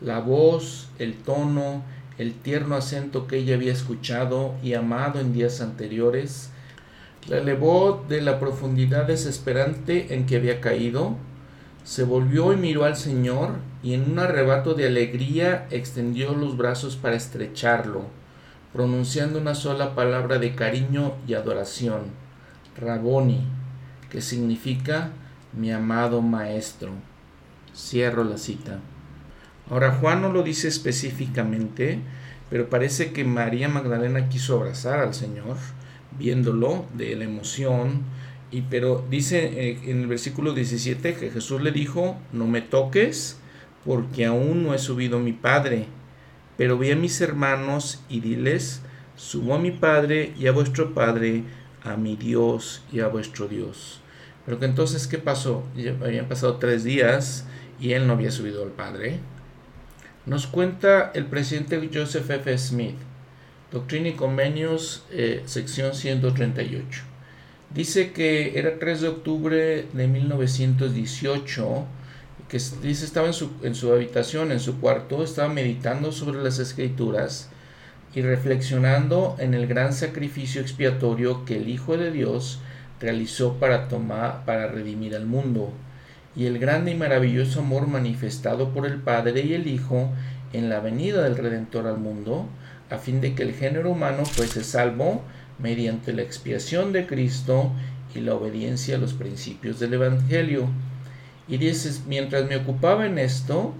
la 0.00 0.18
voz, 0.18 0.88
el 0.98 1.14
tono, 1.14 1.82
el 2.18 2.34
tierno 2.34 2.76
acento 2.76 3.26
que 3.26 3.36
ella 3.36 3.54
había 3.54 3.72
escuchado 3.72 4.54
y 4.62 4.74
amado 4.74 5.20
en 5.20 5.32
días 5.32 5.60
anteriores, 5.60 6.50
la 7.28 7.38
elevó 7.38 8.04
de 8.08 8.20
la 8.22 8.40
profundidad 8.40 9.06
desesperante 9.06 10.14
en 10.14 10.26
que 10.26 10.36
había 10.36 10.60
caído, 10.60 11.16
se 11.84 12.04
volvió 12.04 12.52
y 12.52 12.56
miró 12.56 12.84
al 12.84 12.96
Señor 12.96 13.56
y 13.82 13.94
en 13.94 14.10
un 14.10 14.18
arrebato 14.18 14.74
de 14.74 14.86
alegría 14.86 15.66
extendió 15.70 16.34
los 16.34 16.56
brazos 16.56 16.96
para 16.96 17.16
estrecharlo, 17.16 18.04
pronunciando 18.72 19.38
una 19.38 19.54
sola 19.54 19.94
palabra 19.94 20.38
de 20.38 20.54
cariño 20.54 21.14
y 21.26 21.34
adoración, 21.34 22.02
Raboni, 22.78 23.46
que 24.10 24.20
significa 24.20 25.10
mi 25.52 25.72
amado 25.72 26.22
maestro. 26.22 26.92
Cierro 27.74 28.24
la 28.24 28.36
cita. 28.36 28.78
Ahora 29.70 29.92
Juan 29.92 30.22
no 30.22 30.32
lo 30.32 30.42
dice 30.42 30.68
específicamente, 30.68 32.00
pero 32.50 32.68
parece 32.68 33.12
que 33.12 33.24
María 33.24 33.68
Magdalena 33.68 34.28
quiso 34.28 34.56
abrazar 34.56 34.98
al 34.98 35.14
Señor, 35.14 35.56
viéndolo 36.20 36.84
de 36.94 37.16
la 37.16 37.24
emoción, 37.24 38.02
y 38.52 38.62
pero 38.62 39.04
dice 39.08 39.70
eh, 39.70 39.80
en 39.86 40.02
el 40.02 40.06
versículo 40.06 40.52
17 40.52 41.14
que 41.14 41.30
Jesús 41.30 41.62
le 41.62 41.72
dijo, 41.72 42.16
no 42.32 42.46
me 42.46 42.60
toques, 42.60 43.38
porque 43.84 44.26
aún 44.26 44.62
no 44.62 44.74
he 44.74 44.78
subido 44.78 45.18
mi 45.18 45.32
Padre, 45.32 45.86
pero 46.56 46.76
ve 46.76 46.92
a 46.92 46.96
mis 46.96 47.20
hermanos 47.20 48.02
y 48.08 48.20
diles, 48.20 48.82
subo 49.16 49.54
a 49.54 49.58
mi 49.58 49.70
Padre 49.70 50.34
y 50.38 50.46
a 50.46 50.52
vuestro 50.52 50.94
Padre, 50.94 51.42
a 51.82 51.96
mi 51.96 52.16
Dios 52.16 52.82
y 52.92 53.00
a 53.00 53.08
vuestro 53.08 53.48
Dios. 53.48 54.00
Pero 54.44 54.58
que 54.58 54.66
entonces, 54.66 55.06
¿qué 55.06 55.18
pasó? 55.18 55.64
Habían 56.02 56.28
pasado 56.28 56.56
tres 56.56 56.84
días 56.84 57.46
y 57.80 57.92
él 57.92 58.06
no 58.06 58.12
había 58.12 58.30
subido 58.30 58.62
al 58.62 58.70
Padre. 58.70 59.20
Nos 60.26 60.46
cuenta 60.46 61.12
el 61.14 61.26
presidente 61.26 61.88
Joseph 61.92 62.28
F. 62.30 62.58
Smith, 62.58 62.96
Doctrina 63.72 64.08
y 64.08 64.12
Convenios, 64.12 65.04
eh, 65.12 65.42
sección 65.46 65.94
138. 65.94 67.02
Dice 67.72 68.12
que 68.12 68.58
era 68.58 68.78
3 68.78 69.00
de 69.00 69.08
octubre 69.08 69.86
de 69.92 70.08
1918, 70.08 71.86
que 72.48 72.58
dice 72.82 73.04
estaba 73.04 73.28
en 73.28 73.32
su, 73.32 73.50
en 73.62 73.76
su 73.76 73.92
habitación, 73.92 74.50
en 74.50 74.58
su 74.58 74.80
cuarto, 74.80 75.22
estaba 75.22 75.48
meditando 75.52 76.10
sobre 76.10 76.42
las 76.42 76.58
escrituras 76.58 77.48
y 78.12 78.22
reflexionando 78.22 79.36
en 79.38 79.54
el 79.54 79.68
gran 79.68 79.92
sacrificio 79.92 80.60
expiatorio 80.60 81.44
que 81.44 81.56
el 81.56 81.68
Hijo 81.68 81.96
de 81.96 82.10
Dios 82.10 82.58
realizó 83.00 83.54
para 83.54 83.86
tomar, 83.86 84.44
para 84.44 84.66
redimir 84.66 85.14
al 85.14 85.26
mundo 85.26 85.72
y 86.36 86.46
el 86.46 86.58
grande 86.58 86.92
y 86.92 86.94
maravilloso 86.94 87.60
amor 87.60 87.86
manifestado 87.86 88.70
por 88.70 88.86
el 88.86 88.96
Padre 88.98 89.42
y 89.42 89.54
el 89.54 89.66
Hijo 89.66 90.10
en 90.52 90.68
la 90.68 90.80
venida 90.80 91.22
del 91.22 91.36
Redentor 91.36 91.86
al 91.86 91.98
mundo, 91.98 92.48
a 92.90 92.98
fin 92.98 93.20
de 93.20 93.34
que 93.34 93.42
el 93.42 93.54
género 93.54 93.90
humano 93.90 94.24
fuese 94.24 94.64
salvo 94.64 95.22
mediante 95.58 96.12
la 96.12 96.22
expiación 96.22 96.92
de 96.92 97.06
Cristo 97.06 97.72
y 98.14 98.20
la 98.20 98.34
obediencia 98.34 98.96
a 98.96 98.98
los 98.98 99.14
principios 99.14 99.78
del 99.78 99.94
Evangelio. 99.94 100.68
Y 101.48 101.58
dices, 101.58 102.02
mientras 102.06 102.48
me 102.48 102.56
ocupaba 102.56 103.06
en 103.06 103.18
esto, 103.18 103.74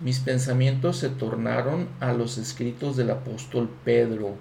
mis 0.00 0.18
pensamientos 0.18 0.98
se 0.98 1.08
tornaron 1.08 1.88
a 2.00 2.12
los 2.12 2.38
escritos 2.38 2.96
del 2.96 3.10
apóstol 3.10 3.70
Pedro, 3.84 4.36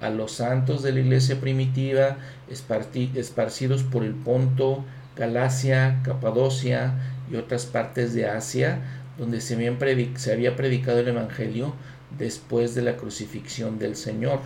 a 0.00 0.10
los 0.10 0.32
santos 0.32 0.82
de 0.82 0.92
la 0.92 1.00
iglesia 1.00 1.40
primitiva 1.40 2.18
esparcidos 2.50 3.82
por 3.82 4.04
el 4.04 4.14
Ponto, 4.14 4.84
Galacia, 5.16 6.00
Capadocia 6.02 6.94
y 7.30 7.36
otras 7.36 7.66
partes 7.66 8.12
de 8.14 8.26
Asia, 8.26 8.80
donde 9.18 9.40
se, 9.40 9.54
había 9.54 10.56
predicado 10.56 11.00
el 11.00 11.08
Evangelio 11.08 11.74
después 12.18 12.74
de 12.74 12.82
la 12.82 12.96
crucifixión 12.96 13.78
del 13.78 13.96
Señor. 13.96 14.40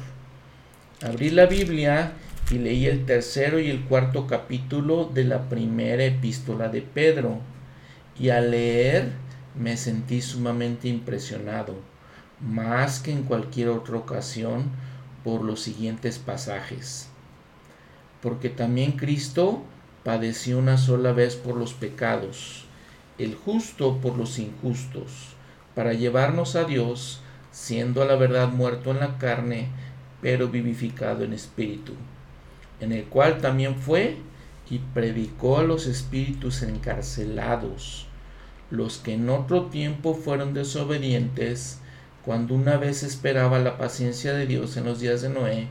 Abrí 1.03 1.31
la 1.31 1.47
Biblia 1.47 2.13
y 2.51 2.59
leí 2.59 2.87
el 2.87 3.07
tercero 3.07 3.59
y 3.61 3.71
el 3.71 3.85
cuarto 3.85 4.27
capítulo 4.27 5.05
de 5.05 5.25
la 5.25 5.49
primera 5.49 6.05
epístola 6.05 6.69
de 6.69 6.83
Pedro, 6.83 7.39
y 8.19 8.31
al 8.31 8.51
leer 8.51 9.13
me 9.59 9.77
sentí 9.77 10.21
sumamente 10.21 10.89
impresionado, 10.89 11.77
más 12.41 13.01
que 13.01 13.13
en 13.13 13.23
cualquier 13.23 13.69
otra 13.69 13.97
ocasión, 13.97 14.71
por 15.25 15.43
los 15.43 15.61
siguientes 15.61 16.19
pasajes. 16.19 17.09
Porque 18.21 18.49
también 18.49 18.93
Cristo 18.93 19.63
padeció 20.05 20.59
una 20.59 20.77
sola 20.77 21.13
vez 21.13 21.37
por 21.37 21.57
los 21.57 21.73
pecados, 21.75 22.65
el 23.19 23.35
justo 23.35 23.99
por 23.99 24.17
los 24.17 24.39
injustos, 24.39 25.35
para 25.75 25.93
llevarnos 25.93 26.57
a 26.57 26.65
Dios, 26.65 27.21
siendo 27.51 28.03
a 28.03 28.05
la 28.05 28.17
verdad 28.17 28.49
muerto 28.49 28.91
en 28.91 29.01
la 29.01 29.19
carne, 29.19 29.69
pero 30.23 30.49
vivificado 30.49 31.25
en 31.25 31.33
espíritu, 31.33 31.95
en 32.81 32.93
el 32.93 33.05
cual 33.05 33.39
también 33.39 33.77
fue 33.77 34.17
y 34.69 34.79
predicó 34.79 35.59
a 35.59 35.65
los 35.65 35.87
espíritus 35.87 36.63
encarcelados, 36.63 38.07
los 38.71 38.99
que 38.99 39.15
en 39.15 39.29
otro 39.29 39.67
tiempo 39.67 40.15
fueron 40.15 40.55
desobedientes, 40.55 41.81
cuando 42.25 42.55
una 42.55 42.77
vez 42.77 43.03
esperaba 43.03 43.59
la 43.59 43.79
paciencia 43.79 44.33
de 44.33 44.47
Dios 44.47 44.77
en 44.77 44.85
los 44.85 45.01
días 45.01 45.23
de 45.23 45.31
Noé, 45.31 45.69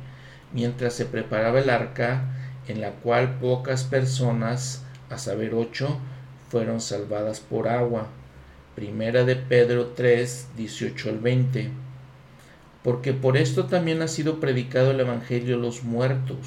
mientras 0.51 0.93
se 0.93 1.05
preparaba 1.05 1.59
el 1.59 1.69
arca, 1.69 2.23
en 2.67 2.81
la 2.81 2.91
cual 2.91 3.39
pocas 3.39 3.83
personas, 3.83 4.83
a 5.09 5.17
saber 5.17 5.53
ocho, 5.53 5.97
fueron 6.49 6.81
salvadas 6.81 7.39
por 7.39 7.67
agua. 7.67 8.07
Primera 8.79 9.25
de 9.25 9.35
Pedro 9.35 9.87
3, 9.87 10.51
18 10.55 11.09
al 11.09 11.19
20. 11.19 11.69
Porque 12.81 13.11
por 13.11 13.35
esto 13.35 13.65
también 13.65 14.01
ha 14.01 14.07
sido 14.07 14.39
predicado 14.39 14.91
el 14.91 15.01
Evangelio 15.01 15.57
a 15.57 15.59
los 15.59 15.83
muertos, 15.83 16.37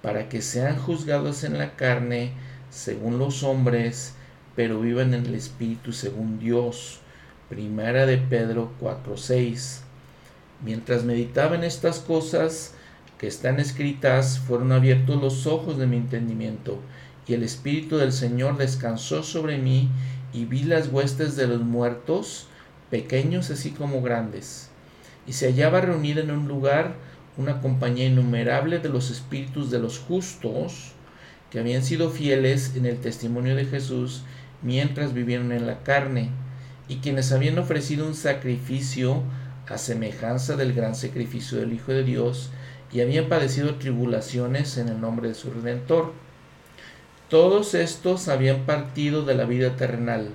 para 0.00 0.30
que 0.30 0.40
sean 0.40 0.78
juzgados 0.78 1.44
en 1.44 1.58
la 1.58 1.76
carne 1.76 2.32
según 2.70 3.18
los 3.18 3.42
hombres, 3.42 4.14
pero 4.56 4.80
vivan 4.80 5.12
en 5.12 5.26
el 5.26 5.34
Espíritu 5.34 5.92
según 5.92 6.38
Dios. 6.38 7.00
Primera 7.50 8.06
de 8.06 8.16
Pedro 8.16 8.72
4, 8.80 9.18
6. 9.18 9.82
Mientras 10.64 11.04
meditaba 11.04 11.56
en 11.56 11.64
estas 11.64 11.98
cosas 11.98 12.72
que 13.18 13.26
están 13.26 13.60
escritas, 13.60 14.38
fueron 14.38 14.72
abiertos 14.72 15.20
los 15.20 15.46
ojos 15.46 15.76
de 15.76 15.86
mi 15.86 15.98
entendimiento, 15.98 16.78
y 17.28 17.34
el 17.34 17.42
Espíritu 17.42 17.98
del 17.98 18.12
Señor 18.12 18.56
descansó 18.56 19.22
sobre 19.22 19.58
mí, 19.58 19.90
y 20.34 20.44
vi 20.44 20.64
las 20.64 20.88
huestes 20.88 21.36
de 21.36 21.46
los 21.46 21.60
muertos, 21.60 22.48
pequeños 22.90 23.50
así 23.50 23.70
como 23.70 24.02
grandes. 24.02 24.68
Y 25.26 25.32
se 25.32 25.46
hallaba 25.46 25.80
reunida 25.80 26.20
en 26.20 26.32
un 26.32 26.48
lugar 26.48 26.96
una 27.36 27.60
compañía 27.60 28.06
innumerable 28.06 28.80
de 28.80 28.88
los 28.88 29.10
espíritus 29.10 29.70
de 29.70 29.78
los 29.78 29.98
justos, 29.98 30.92
que 31.50 31.60
habían 31.60 31.84
sido 31.84 32.10
fieles 32.10 32.74
en 32.76 32.84
el 32.84 32.98
testimonio 32.98 33.54
de 33.54 33.64
Jesús 33.64 34.24
mientras 34.60 35.14
vivieron 35.14 35.52
en 35.52 35.66
la 35.66 35.82
carne, 35.82 36.30
y 36.88 36.96
quienes 36.96 37.32
habían 37.32 37.58
ofrecido 37.58 38.06
un 38.06 38.14
sacrificio 38.14 39.22
a 39.68 39.78
semejanza 39.78 40.56
del 40.56 40.74
gran 40.74 40.94
sacrificio 40.94 41.58
del 41.58 41.72
Hijo 41.72 41.92
de 41.92 42.04
Dios, 42.04 42.50
y 42.92 43.00
habían 43.00 43.28
padecido 43.28 43.76
tribulaciones 43.76 44.78
en 44.78 44.88
el 44.88 45.00
nombre 45.00 45.28
de 45.28 45.34
su 45.34 45.50
Redentor. 45.50 46.12
Todos 47.34 47.74
estos 47.74 48.28
habían 48.28 48.60
partido 48.60 49.24
de 49.24 49.34
la 49.34 49.44
vida 49.44 49.74
terrenal, 49.74 50.28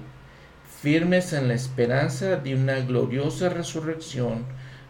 firmes 0.81 1.31
en 1.31 1.47
la 1.47 1.53
esperanza 1.53 2.35
de 2.35 2.55
una 2.55 2.77
gloriosa 2.81 3.47
resurrección 3.47 4.43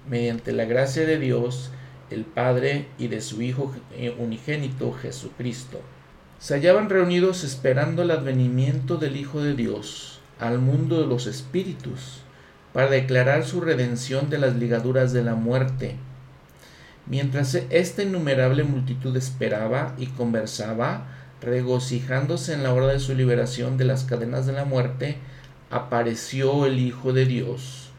mediante 0.09 0.51
la 0.51 0.65
gracia 0.65 1.05
de 1.05 1.19
Dios, 1.19 1.69
el 2.09 2.25
Padre 2.25 2.87
y 2.97 3.09
de 3.09 3.21
su 3.21 3.43
Hijo 3.43 3.75
unigénito 4.17 4.91
Jesucristo. 4.91 5.81
Se 6.39 6.55
hallaban 6.55 6.89
reunidos 6.89 7.43
esperando 7.43 8.01
el 8.01 8.09
advenimiento 8.09 8.97
del 8.97 9.15
Hijo 9.15 9.43
de 9.43 9.53
Dios 9.53 10.19
al 10.39 10.57
mundo 10.57 10.99
de 10.99 11.05
los 11.05 11.27
espíritus, 11.27 12.21
para 12.73 12.89
declarar 12.89 13.45
su 13.45 13.61
redención 13.61 14.31
de 14.31 14.39
las 14.39 14.55
ligaduras 14.55 15.13
de 15.13 15.23
la 15.23 15.35
muerte. 15.35 15.95
Mientras 17.05 17.53
esta 17.53 18.01
innumerable 18.01 18.63
multitud 18.63 19.15
esperaba 19.15 19.93
y 19.99 20.07
conversaba, 20.07 21.18
regocijándose 21.41 22.53
en 22.53 22.63
la 22.63 22.73
hora 22.73 22.87
de 22.87 22.99
su 22.99 23.15
liberación 23.15 23.77
de 23.77 23.85
las 23.85 24.03
cadenas 24.03 24.45
de 24.45 24.53
la 24.53 24.65
muerte, 24.65 25.17
apareció 25.69 26.65
el 26.65 26.79
Hijo 26.79 27.13
de 27.13 27.25
Dios 27.25 27.91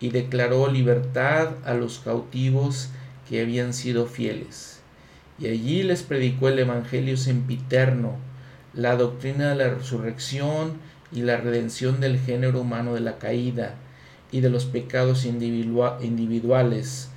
y 0.00 0.10
declaró 0.10 0.70
libertad 0.70 1.50
a 1.64 1.74
los 1.74 1.98
cautivos 1.98 2.90
que 3.28 3.40
habían 3.40 3.72
sido 3.72 4.06
fieles. 4.06 4.80
Y 5.38 5.46
allí 5.46 5.82
les 5.82 6.02
predicó 6.02 6.48
el 6.48 6.58
Evangelio 6.58 7.16
sempiterno, 7.16 8.16
la 8.74 8.96
doctrina 8.96 9.50
de 9.50 9.54
la 9.56 9.70
resurrección 9.70 10.78
y 11.12 11.22
la 11.22 11.36
redención 11.36 12.00
del 12.00 12.18
género 12.18 12.60
humano 12.60 12.94
de 12.94 13.00
la 13.00 13.18
caída, 13.18 13.74
y 14.30 14.40
de 14.40 14.50
los 14.50 14.66
pecados 14.66 15.24
individuales, 15.24 17.08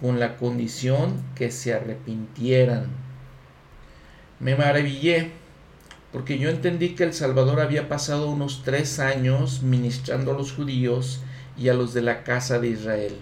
con 0.00 0.18
la 0.18 0.36
condición 0.36 1.22
que 1.34 1.50
se 1.50 1.74
arrepintieran. 1.74 3.03
Me 4.44 4.56
maravillé, 4.56 5.30
porque 6.12 6.38
yo 6.38 6.50
entendí 6.50 6.90
que 6.90 7.04
el 7.04 7.14
Salvador 7.14 7.60
había 7.60 7.88
pasado 7.88 8.28
unos 8.28 8.60
tres 8.62 8.98
años 8.98 9.62
ministrando 9.62 10.32
a 10.32 10.34
los 10.34 10.52
judíos 10.52 11.22
y 11.56 11.70
a 11.70 11.74
los 11.74 11.94
de 11.94 12.02
la 12.02 12.24
casa 12.24 12.58
de 12.58 12.68
Israel, 12.68 13.16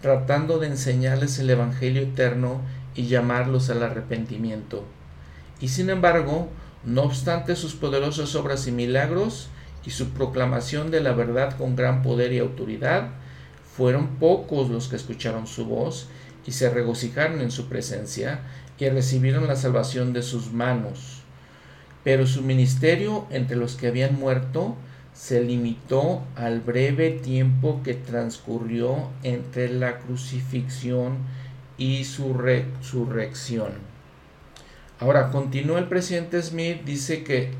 tratando 0.00 0.58
de 0.58 0.66
enseñarles 0.66 1.38
el 1.38 1.50
Evangelio 1.50 2.02
eterno 2.02 2.62
y 2.96 3.06
llamarlos 3.06 3.70
al 3.70 3.84
arrepentimiento. 3.84 4.84
Y 5.60 5.68
sin 5.68 5.88
embargo, 5.88 6.48
no 6.82 7.02
obstante 7.02 7.54
sus 7.54 7.74
poderosas 7.74 8.34
obras 8.34 8.66
y 8.66 8.72
milagros, 8.72 9.50
y 9.86 9.90
su 9.90 10.08
proclamación 10.08 10.90
de 10.90 11.00
la 11.00 11.12
verdad 11.12 11.56
con 11.56 11.76
gran 11.76 12.02
poder 12.02 12.32
y 12.32 12.40
autoridad, 12.40 13.10
fueron 13.76 14.16
pocos 14.16 14.68
los 14.68 14.88
que 14.88 14.96
escucharon 14.96 15.46
su 15.46 15.66
voz 15.66 16.08
y 16.44 16.50
se 16.50 16.70
regocijaron 16.70 17.40
en 17.40 17.52
su 17.52 17.68
presencia 17.68 18.40
y 18.78 18.88
recibieron 18.88 19.46
la 19.46 19.56
salvación 19.56 20.12
de 20.12 20.22
sus 20.22 20.52
manos. 20.52 21.22
Pero 22.02 22.26
su 22.26 22.42
ministerio 22.42 23.26
entre 23.30 23.56
los 23.56 23.76
que 23.76 23.86
habían 23.86 24.18
muerto 24.18 24.76
se 25.14 25.42
limitó 25.42 26.22
al 26.34 26.60
breve 26.60 27.10
tiempo 27.10 27.80
que 27.84 27.94
transcurrió 27.94 29.10
entre 29.22 29.68
la 29.68 29.98
crucifixión 29.98 31.18
y 31.78 32.04
su 32.04 32.34
resurrección. 32.34 33.72
Ahora, 34.98 35.30
continúa 35.30 35.78
el 35.78 35.88
presidente 35.88 36.42
Smith, 36.42 36.82
dice 36.84 37.24
que 37.24 37.50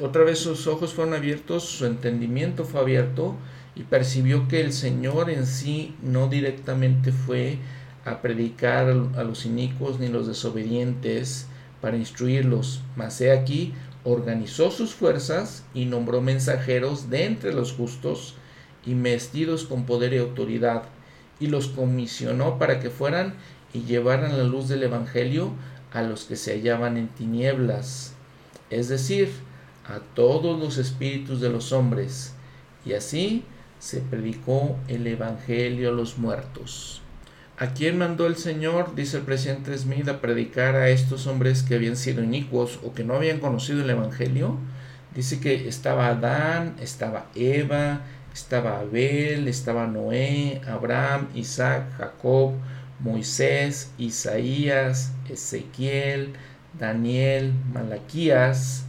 otra 0.00 0.24
vez 0.24 0.38
sus 0.38 0.66
ojos 0.66 0.94
fueron 0.94 1.14
abiertos, 1.14 1.64
su 1.64 1.86
entendimiento 1.86 2.64
fue 2.64 2.80
abierto 2.80 3.36
y 3.74 3.82
percibió 3.84 4.48
que 4.48 4.60
el 4.60 4.72
Señor 4.72 5.30
en 5.30 5.46
sí 5.46 5.94
no 6.02 6.28
directamente 6.28 7.10
fue 7.10 7.58
a 8.04 8.20
predicar 8.20 8.88
a 8.88 9.24
los 9.24 9.46
inicuos 9.46 10.00
ni 10.00 10.08
los 10.08 10.26
desobedientes 10.26 11.46
para 11.80 11.96
instruirlos, 11.96 12.82
mas 12.96 13.20
he 13.20 13.32
aquí 13.32 13.74
organizó 14.04 14.70
sus 14.70 14.94
fuerzas 14.94 15.64
y 15.74 15.84
nombró 15.84 16.20
mensajeros 16.20 17.10
de 17.10 17.24
entre 17.24 17.52
los 17.52 17.72
justos 17.72 18.34
y 18.84 18.94
vestidos 18.94 19.64
con 19.64 19.84
poder 19.84 20.12
y 20.12 20.18
autoridad, 20.18 20.84
y 21.38 21.46
los 21.46 21.68
comisionó 21.68 22.58
para 22.58 22.80
que 22.80 22.90
fueran 22.90 23.34
y 23.72 23.82
llevaran 23.82 24.36
la 24.36 24.44
luz 24.44 24.68
del 24.68 24.82
Evangelio 24.82 25.52
a 25.92 26.02
los 26.02 26.24
que 26.24 26.36
se 26.36 26.52
hallaban 26.52 26.96
en 26.96 27.08
tinieblas, 27.08 28.14
es 28.70 28.88
decir, 28.88 29.30
a 29.84 29.98
todos 30.14 30.58
los 30.58 30.78
espíritus 30.78 31.40
de 31.40 31.50
los 31.50 31.72
hombres, 31.72 32.34
y 32.84 32.92
así 32.94 33.44
se 33.78 34.00
predicó 34.00 34.76
el 34.88 35.06
Evangelio 35.06 35.90
a 35.90 35.92
los 35.92 36.18
muertos. 36.18 37.01
¿A 37.62 37.74
quién 37.74 37.96
mandó 37.96 38.26
el 38.26 38.34
Señor, 38.34 38.96
dice 38.96 39.18
el 39.18 39.22
presidente 39.22 39.78
Smith, 39.78 40.08
a 40.08 40.20
predicar 40.20 40.74
a 40.74 40.88
estos 40.88 41.28
hombres 41.28 41.62
que 41.62 41.76
habían 41.76 41.94
sido 41.94 42.20
inicuos 42.20 42.80
o 42.82 42.92
que 42.92 43.04
no 43.04 43.14
habían 43.14 43.38
conocido 43.38 43.82
el 43.82 43.90
Evangelio? 43.90 44.58
Dice 45.14 45.38
que 45.38 45.68
estaba 45.68 46.08
Adán, 46.08 46.74
estaba 46.80 47.26
Eva, 47.36 48.00
estaba 48.34 48.80
Abel, 48.80 49.46
estaba 49.46 49.86
Noé, 49.86 50.60
Abraham, 50.66 51.28
Isaac, 51.36 51.84
Jacob, 51.98 52.54
Moisés, 52.98 53.92
Isaías, 53.96 55.12
Ezequiel, 55.30 56.32
Daniel, 56.76 57.52
Malaquías, 57.72 58.86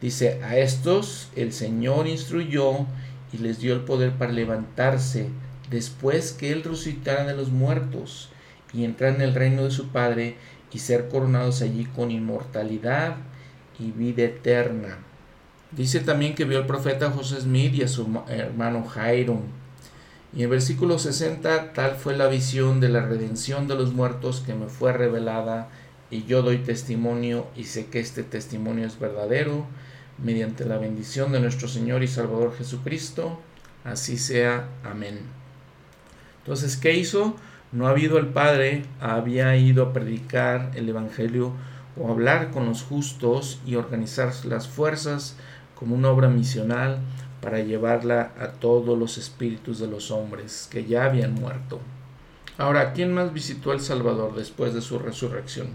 Dice, 0.00 0.40
a 0.44 0.56
estos 0.56 1.30
el 1.34 1.52
Señor 1.52 2.06
instruyó 2.06 2.86
y 3.32 3.38
les 3.38 3.58
dio 3.58 3.74
el 3.74 3.80
poder 3.80 4.12
para 4.12 4.30
levantarse 4.30 5.30
después 5.70 6.32
que 6.32 6.52
Él 6.52 6.62
resucitara 6.62 7.24
de 7.24 7.36
los 7.36 7.50
muertos 7.50 8.30
y 8.72 8.84
entrar 8.84 9.14
en 9.14 9.22
el 9.22 9.34
reino 9.34 9.64
de 9.64 9.70
su 9.70 9.88
Padre 9.88 10.36
y 10.72 10.78
ser 10.78 11.08
coronados 11.08 11.62
allí 11.62 11.84
con 11.84 12.10
inmortalidad 12.10 13.16
y 13.78 13.92
vida 13.92 14.24
eterna. 14.24 14.98
Dice 15.70 16.00
también 16.00 16.34
que 16.34 16.44
vio 16.44 16.58
al 16.58 16.66
profeta 16.66 17.10
José 17.10 17.40
Smith 17.40 17.74
y 17.74 17.82
a 17.82 17.88
su 17.88 18.06
hermano 18.28 18.84
Jairo. 18.84 19.40
Y 20.36 20.42
en 20.42 20.50
versículo 20.50 20.98
60, 20.98 21.72
tal 21.72 21.94
fue 21.94 22.16
la 22.16 22.26
visión 22.26 22.80
de 22.80 22.88
la 22.88 23.06
redención 23.06 23.68
de 23.68 23.76
los 23.76 23.92
muertos 23.92 24.42
que 24.44 24.54
me 24.54 24.66
fue 24.66 24.92
revelada, 24.92 25.68
y 26.10 26.24
yo 26.24 26.42
doy 26.42 26.58
testimonio 26.58 27.46
y 27.56 27.64
sé 27.64 27.86
que 27.86 28.00
este 28.00 28.22
testimonio 28.22 28.86
es 28.86 28.98
verdadero 28.98 29.66
mediante 30.22 30.64
la 30.64 30.78
bendición 30.78 31.32
de 31.32 31.40
nuestro 31.40 31.66
Señor 31.66 32.02
y 32.02 32.08
Salvador 32.08 32.54
Jesucristo. 32.56 33.40
Así 33.84 34.16
sea. 34.16 34.68
Amén. 34.84 35.43
Entonces, 36.44 36.76
¿qué 36.76 36.92
hizo? 36.92 37.36
No 37.72 37.86
ha 37.86 37.90
habido 37.90 38.18
el 38.18 38.26
Padre, 38.26 38.84
había 39.00 39.56
ido 39.56 39.82
a 39.82 39.92
predicar 39.94 40.72
el 40.74 40.90
Evangelio 40.90 41.52
o 41.98 42.10
hablar 42.10 42.50
con 42.50 42.66
los 42.66 42.82
justos 42.82 43.62
y 43.64 43.76
organizar 43.76 44.30
las 44.44 44.68
fuerzas 44.68 45.36
como 45.74 45.94
una 45.94 46.10
obra 46.10 46.28
misional 46.28 46.98
para 47.40 47.60
llevarla 47.60 48.32
a 48.38 48.48
todos 48.48 48.98
los 48.98 49.16
espíritus 49.16 49.78
de 49.78 49.86
los 49.86 50.10
hombres 50.10 50.68
que 50.70 50.84
ya 50.84 51.06
habían 51.06 51.32
muerto. 51.32 51.80
Ahora, 52.58 52.92
¿quién 52.92 53.14
más 53.14 53.32
visitó 53.32 53.72
al 53.72 53.80
Salvador 53.80 54.34
después 54.34 54.74
de 54.74 54.82
su 54.82 54.98
resurrección? 54.98 55.68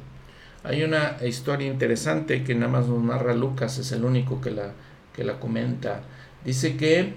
Hay 0.64 0.84
una 0.84 1.18
historia 1.26 1.68
interesante 1.68 2.44
que 2.44 2.54
nada 2.54 2.72
más 2.72 2.88
nos 2.88 3.04
narra 3.04 3.34
Lucas, 3.34 3.80
es 3.80 3.92
el 3.92 4.06
único 4.06 4.40
que 4.40 4.52
la, 4.52 4.74
que 5.14 5.24
la 5.24 5.40
comenta. 5.40 6.04
Dice 6.46 6.78
que 6.78 7.16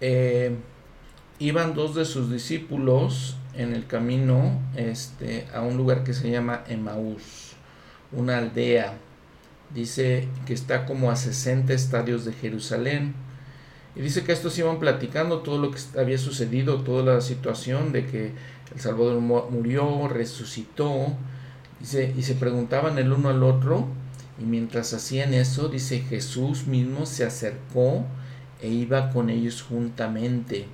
eh, 0.00 0.56
iban 1.40 1.74
dos 1.74 1.94
de 1.94 2.04
sus 2.04 2.30
discípulos 2.30 3.34
en 3.54 3.72
el 3.74 3.86
camino 3.86 4.60
este, 4.76 5.48
a 5.54 5.62
un 5.62 5.78
lugar 5.78 6.04
que 6.04 6.12
se 6.12 6.30
llama 6.30 6.64
Emaús, 6.68 7.54
una 8.12 8.38
aldea. 8.38 8.94
Dice 9.74 10.28
que 10.46 10.52
está 10.52 10.84
como 10.84 11.10
a 11.10 11.16
60 11.16 11.72
estadios 11.72 12.26
de 12.26 12.34
Jerusalén. 12.34 13.14
Y 13.96 14.02
dice 14.02 14.22
que 14.22 14.32
estos 14.32 14.56
iban 14.58 14.78
platicando 14.78 15.40
todo 15.40 15.58
lo 15.58 15.70
que 15.70 15.80
había 15.98 16.18
sucedido, 16.18 16.82
toda 16.82 17.14
la 17.14 17.20
situación 17.22 17.90
de 17.90 18.06
que 18.06 18.32
el 18.74 18.80
Salvador 18.80 19.20
murió, 19.20 20.08
resucitó, 20.08 21.14
dice, 21.80 22.14
y 22.16 22.22
se 22.22 22.34
preguntaban 22.34 22.98
el 22.98 23.12
uno 23.12 23.30
al 23.30 23.42
otro, 23.42 23.88
y 24.38 24.44
mientras 24.44 24.92
hacían 24.92 25.34
eso, 25.34 25.68
dice, 25.68 26.00
Jesús 26.00 26.66
mismo 26.66 27.06
se 27.06 27.24
acercó 27.24 28.04
e 28.60 28.68
iba 28.68 29.10
con 29.10 29.30
ellos 29.30 29.62
juntamente. 29.62 30.68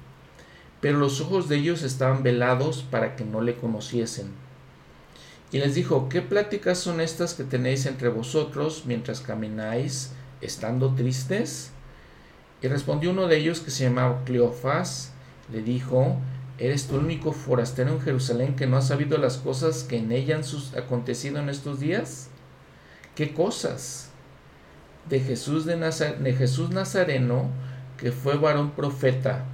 Pero 0.81 0.99
los 0.99 1.21
ojos 1.21 1.49
de 1.49 1.57
ellos 1.57 1.83
estaban 1.83 2.23
velados 2.23 2.83
para 2.83 3.17
que 3.17 3.25
no 3.25 3.41
le 3.41 3.57
conociesen. 3.57 4.31
Y 5.53 5.59
les 5.59 5.75
dijo, 5.75 6.09
¿qué 6.09 6.23
pláticas 6.23 6.79
son 6.79 7.01
estas 7.01 7.35
que 7.35 7.45
tenéis 7.45 7.87
entre 7.87 8.09
vosotros 8.09 8.83
mientras 8.87 9.21
camináis, 9.21 10.13
estando 10.41 10.95
tristes? 10.95 11.71
Y 12.63 12.69
respondió 12.69 13.11
uno 13.11 13.29
de 13.29 13.37
ellos 13.37 13.61
que 13.61 13.71
se 13.71 13.85
llamaba 13.85 14.25
Cleofás, 14.25 15.13
le 15.53 15.63
dijo, 15.63 16.17
¿eres 16.59 16.87
tú 16.87 16.97
el 16.97 17.05
único 17.05 17.33
forastero 17.33 17.91
en 17.91 18.01
Jerusalén 18.01 18.57
que 18.57 18.67
no 18.67 18.77
ha 18.77 18.83
sabido 18.83 19.19
las 19.19 19.37
cosas 19.37 19.85
que 19.85 19.99
en 19.99 20.11
ella 20.11 20.37
han 20.37 20.45
acontecido 20.77 21.39
en 21.39 21.49
estos 21.49 21.79
días? 21.79 22.29
¿Qué 23.15 23.33
cosas? 23.33 24.11
De 25.09 25.21
Jesús, 25.21 25.65
de, 25.65 25.77
de 25.77 26.33
Jesús 26.35 26.71
Nazareno, 26.71 27.51
que 27.97 28.11
fue 28.11 28.37
varón 28.37 28.73
profeta, 28.73 29.45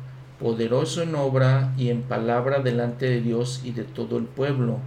poderoso 0.42 1.02
en 1.02 1.14
obra 1.14 1.72
y 1.78 1.90
en 1.90 2.02
palabra 2.02 2.58
delante 2.58 3.08
de 3.08 3.20
Dios 3.20 3.60
y 3.64 3.70
de 3.70 3.84
todo 3.84 4.18
el 4.18 4.24
pueblo, 4.24 4.78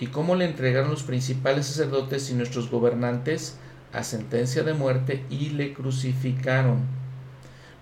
y 0.00 0.08
cómo 0.08 0.34
le 0.34 0.46
entregaron 0.46 0.90
los 0.90 1.04
principales 1.04 1.66
sacerdotes 1.66 2.28
y 2.30 2.34
nuestros 2.34 2.70
gobernantes 2.70 3.56
a 3.92 4.02
sentencia 4.02 4.64
de 4.64 4.74
muerte 4.74 5.24
y 5.30 5.50
le 5.50 5.74
crucificaron. 5.74 6.80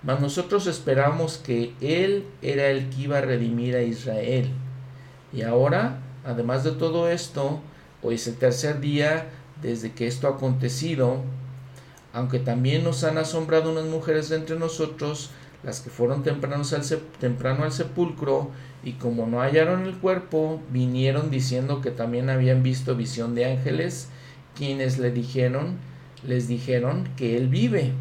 Mas 0.03 0.21
nosotros 0.21 0.67
esperamos 0.67 1.39
que 1.39 1.73
Él 1.81 2.27
era 2.43 2.69
el 2.69 2.91
que 2.91 3.03
iba 3.03 3.19
a 3.19 3.23
redimir 3.23 3.75
a 3.75 3.83
Israel. 3.83 4.51
Y 5.33 5.43
ahora, 5.43 6.01
además 6.25 6.63
de 6.63 6.73
todo 6.73 7.09
esto, 7.09 7.61
hoy 8.03 8.17
es 8.17 8.27
el 8.27 8.37
tercer 8.37 8.81
día 8.81 9.31
desde 9.63 9.93
que 9.93 10.07
esto 10.07 10.29
ha 10.29 10.33
acontecido, 10.33 11.23
aunque 12.13 12.39
también 12.39 12.85
nos 12.85 13.03
han 13.05 13.19
asombrado 13.19 13.73
unas 13.73 13.87
mujeres 13.87 14.29
de 14.29 14.37
entre 14.37 14.59
nosotros, 14.59 15.31
las 15.63 15.81
que 15.81 15.91
fueron 15.91 16.19
al 16.19 16.41
temprano 17.21 17.65
al 17.65 17.73
sepulcro, 17.73 18.51
y 18.85 18.93
como 18.93 19.27
no 19.27 19.41
hallaron 19.41 19.87
el 19.87 19.97
cuerpo, 19.97 20.61
vinieron 20.71 21.31
diciendo 21.31 21.81
que 21.81 21.91
también 21.91 22.31
habían 22.31 22.63
visto 22.63 22.95
visión 22.95 23.35
de 23.35 23.53
ángeles, 23.53 24.09
quienes 24.57 24.99
le 24.99 25.11
dijeron, 25.11 25.79
les 26.25 26.47
dijeron 26.49 27.09
que 27.17 27.37
él 27.37 27.49
vive. 27.49 27.93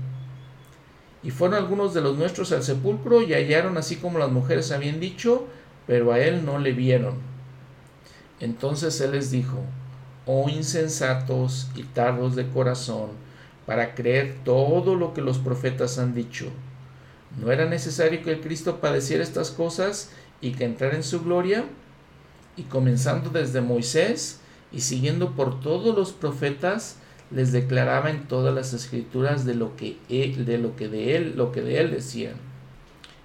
Y 1.24 1.32
fueron 1.32 1.58
algunos 1.58 1.94
de 1.94 2.02
los 2.02 2.18
nuestros 2.18 2.52
al 2.52 2.64
sepulcro 2.64 3.22
y 3.22 3.34
hallaron 3.34 3.78
así 3.78 3.96
como 3.96 4.20
las 4.20 4.32
mujeres 4.32 4.72
habían 4.72 5.00
dicho, 5.00 5.48
pero 5.88 6.12
a 6.12 6.20
él 6.20 6.46
no 6.46 6.60
le 6.60 6.74
vieron. 6.74 7.16
Entonces 8.40 9.02
él 9.02 9.12
les 9.12 9.32
dijo, 9.32 9.58
oh 10.28 10.48
insensatos 10.48 11.70
y 11.76 11.84
tardos 11.84 12.36
de 12.36 12.48
corazón, 12.48 13.10
para 13.66 13.96
creer 13.96 14.36
todo 14.46 14.96
lo 14.96 15.14
que 15.14 15.22
los 15.22 15.40
profetas 15.40 15.98
han 15.98 16.14
dicho. 16.14 16.52
¿No 17.38 17.52
era 17.52 17.66
necesario 17.66 18.24
que 18.24 18.32
el 18.32 18.42
Cristo 18.42 18.80
padeciera 18.82 19.24
estas 19.24 19.52
cosas 19.52 20.12
y 20.42 20.52
que 20.52 20.66
entrara 20.66 20.96
en 20.96 21.04
su 21.04 21.24
gloria? 21.24 21.66
Y 22.56 22.64
comenzando 22.64 23.30
desde 23.30 23.62
Moisés 23.62 24.40
y 24.72 24.82
siguiendo 24.82 25.36
por 25.36 25.60
todos 25.60 25.96
los 25.96 26.12
profetas, 26.12 26.98
les 27.30 27.52
declaraba 27.52 28.10
en 28.10 28.28
todas 28.28 28.54
las 28.54 28.74
escrituras 28.74 29.46
de 29.46 29.54
lo 29.54 29.76
que 29.76 29.98
él, 30.10 30.46
de 30.46 30.58
lo 30.58 30.76
que 30.76 30.88
de 30.88 31.16
él, 31.16 31.34
lo 31.36 31.52
que 31.52 31.62
de 31.62 31.80
él 31.80 31.92
decían. 31.92 32.36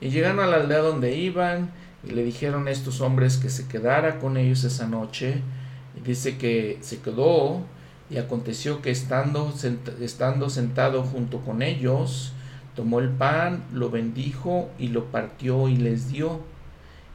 Y 0.01 0.11
llegaron 0.11 0.41
a 0.41 0.47
la 0.47 0.57
aldea 0.57 0.79
donde 0.79 1.17
iban 1.17 1.71
y 2.07 2.11
le 2.11 2.25
dijeron 2.25 2.67
a 2.67 2.71
estos 2.71 3.01
hombres 3.01 3.37
que 3.37 3.49
se 3.49 3.69
quedara 3.69 4.19
con 4.19 4.37
ellos 4.37 4.65
esa 4.65 4.89
noche. 4.89 5.37
Y 5.97 6.07
dice 6.07 6.37
que 6.37 6.79
se 6.81 7.01
quedó 7.01 7.61
y 8.11 8.19
aconteció 8.19 8.83
que 8.83 8.91
estando, 8.91 9.55
estando 10.01 10.51
sentado 10.51 11.05
junto 11.05 11.39
con 11.39 11.63
ellos, 11.63 12.33
tomó 12.75 13.01
el 13.01 13.11
pan, 13.11 13.64
lo 13.73 13.91
bendijo 13.91 14.70
y 14.79 14.89
lo 14.89 15.07
partió 15.07 15.68
y 15.68 15.77
les 15.77 16.11
dio. 16.11 16.41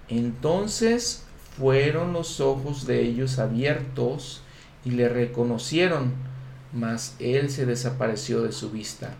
Entonces 0.09 1.23
fueron 1.57 2.13
los 2.13 2.39
ojos 2.39 2.85
de 2.85 3.01
ellos 3.01 3.39
abiertos 3.39 4.41
y 4.85 4.91
le 4.91 5.09
reconocieron 5.09 6.27
mas 6.73 7.15
él 7.19 7.49
se 7.49 7.65
desapareció 7.65 8.41
de 8.43 8.51
su 8.51 8.71
vista. 8.71 9.13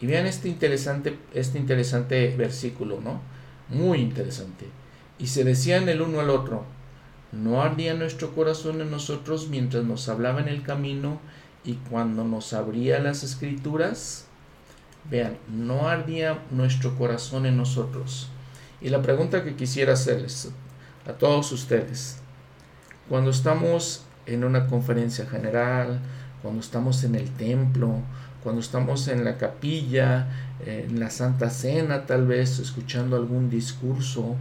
Y 0.00 0.06
vean 0.06 0.26
este 0.26 0.48
interesante, 0.48 1.18
este 1.32 1.58
interesante 1.58 2.34
versículo, 2.36 3.00
¿no? 3.00 3.20
Muy 3.68 3.98
interesante. 3.98 4.66
Y 5.18 5.28
se 5.28 5.44
decían 5.44 5.88
el 5.88 6.02
uno 6.02 6.20
al 6.20 6.30
otro, 6.30 6.64
¿no 7.30 7.62
ardía 7.62 7.94
nuestro 7.94 8.34
corazón 8.34 8.80
en 8.80 8.90
nosotros 8.90 9.48
mientras 9.48 9.84
nos 9.84 10.08
hablaba 10.08 10.40
en 10.40 10.48
el 10.48 10.62
camino 10.62 11.20
y 11.64 11.74
cuando 11.74 12.24
nos 12.24 12.52
abría 12.52 12.98
las 12.98 13.22
escrituras? 13.22 14.26
Vean, 15.10 15.36
no 15.48 15.88
ardía 15.88 16.38
nuestro 16.50 16.96
corazón 16.96 17.46
en 17.46 17.56
nosotros. 17.56 18.28
Y 18.80 18.88
la 18.88 19.02
pregunta 19.02 19.44
que 19.44 19.54
quisiera 19.54 19.92
hacerles 19.92 20.50
a 21.06 21.12
todos 21.12 21.52
ustedes, 21.52 22.18
cuando 23.08 23.30
estamos 23.30 24.04
en 24.26 24.44
una 24.44 24.66
conferencia 24.66 25.26
general, 25.26 26.00
cuando 26.42 26.60
estamos 26.60 27.04
en 27.04 27.14
el 27.14 27.30
templo, 27.30 27.96
cuando 28.42 28.60
estamos 28.60 29.08
en 29.08 29.24
la 29.24 29.36
capilla, 29.36 30.28
en 30.64 30.98
la 30.98 31.10
Santa 31.10 31.50
Cena 31.50 32.06
tal 32.06 32.26
vez, 32.26 32.58
escuchando 32.58 33.16
algún 33.16 33.50
discurso, 33.50 34.36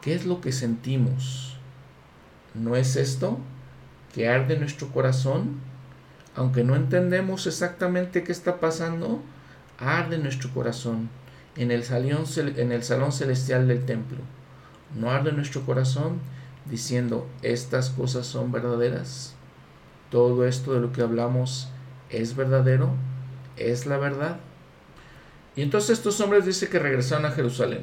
¿qué 0.00 0.14
es 0.14 0.24
lo 0.24 0.40
que 0.40 0.52
sentimos? 0.52 1.56
¿No 2.54 2.76
es 2.76 2.96
esto 2.96 3.38
que 4.14 4.28
arde 4.28 4.58
nuestro 4.58 4.88
corazón? 4.88 5.60
Aunque 6.34 6.64
no 6.64 6.76
entendemos 6.76 7.46
exactamente 7.46 8.24
qué 8.24 8.32
está 8.32 8.60
pasando, 8.60 9.20
arde 9.80 10.18
nuestro 10.18 10.50
corazón 10.50 11.08
en 11.56 11.70
el 11.72 11.84
salón, 11.84 12.26
celestial 13.12 13.66
del 13.66 13.84
templo. 13.84 14.18
¿No 14.94 15.10
arde 15.10 15.32
nuestro 15.32 15.62
corazón 15.66 16.18
diciendo, 16.66 17.26
estas 17.42 17.90
cosas 17.90 18.26
son 18.26 18.52
verdaderas? 18.52 19.34
todo 20.10 20.44
esto 20.46 20.74
de 20.74 20.80
lo 20.80 20.92
que 20.92 21.02
hablamos 21.02 21.68
es 22.10 22.36
verdadero, 22.36 22.90
es 23.56 23.86
la 23.86 23.96
verdad. 23.96 24.38
Y 25.56 25.62
entonces 25.62 25.98
estos 25.98 26.20
hombres 26.20 26.44
dice 26.44 26.68
que 26.68 26.78
regresaron 26.78 27.24
a 27.24 27.30
Jerusalén. 27.30 27.82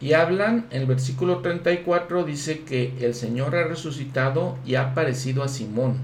Y 0.00 0.12
hablan, 0.12 0.66
en 0.70 0.82
el 0.82 0.86
versículo 0.86 1.40
34 1.40 2.24
dice 2.24 2.60
que 2.60 2.94
el 3.00 3.14
Señor 3.14 3.56
ha 3.56 3.64
resucitado 3.64 4.56
y 4.64 4.76
ha 4.76 4.90
aparecido 4.90 5.42
a 5.42 5.48
Simón. 5.48 5.98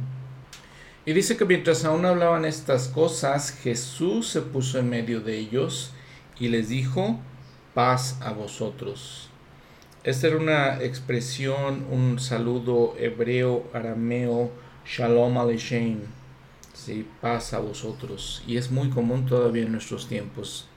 Y 1.06 1.12
dice 1.12 1.36
que 1.36 1.44
mientras 1.44 1.84
aún 1.84 2.06
hablaban 2.06 2.44
estas 2.44 2.88
cosas, 2.88 3.50
Jesús 3.50 4.28
se 4.28 4.40
puso 4.40 4.78
en 4.78 4.88
medio 4.88 5.20
de 5.20 5.38
ellos 5.38 5.92
y 6.38 6.48
les 6.48 6.70
dijo, 6.70 7.20
paz 7.74 8.18
a 8.22 8.32
vosotros. 8.32 9.28
Esta 10.02 10.28
era 10.28 10.36
una 10.36 10.82
expresión, 10.82 11.86
un 11.90 12.18
saludo 12.18 12.94
hebreo, 12.98 13.68
arameo, 13.74 14.50
Shalom 14.86 15.38
Aleichem, 15.38 16.00
¿sí? 16.72 17.06
paz 17.20 17.52
a 17.52 17.58
vosotros. 17.58 18.42
Y 18.46 18.56
es 18.56 18.70
muy 18.70 18.90
común 18.90 19.26
todavía 19.26 19.64
en 19.64 19.72
nuestros 19.72 20.08
tiempos. 20.08 20.68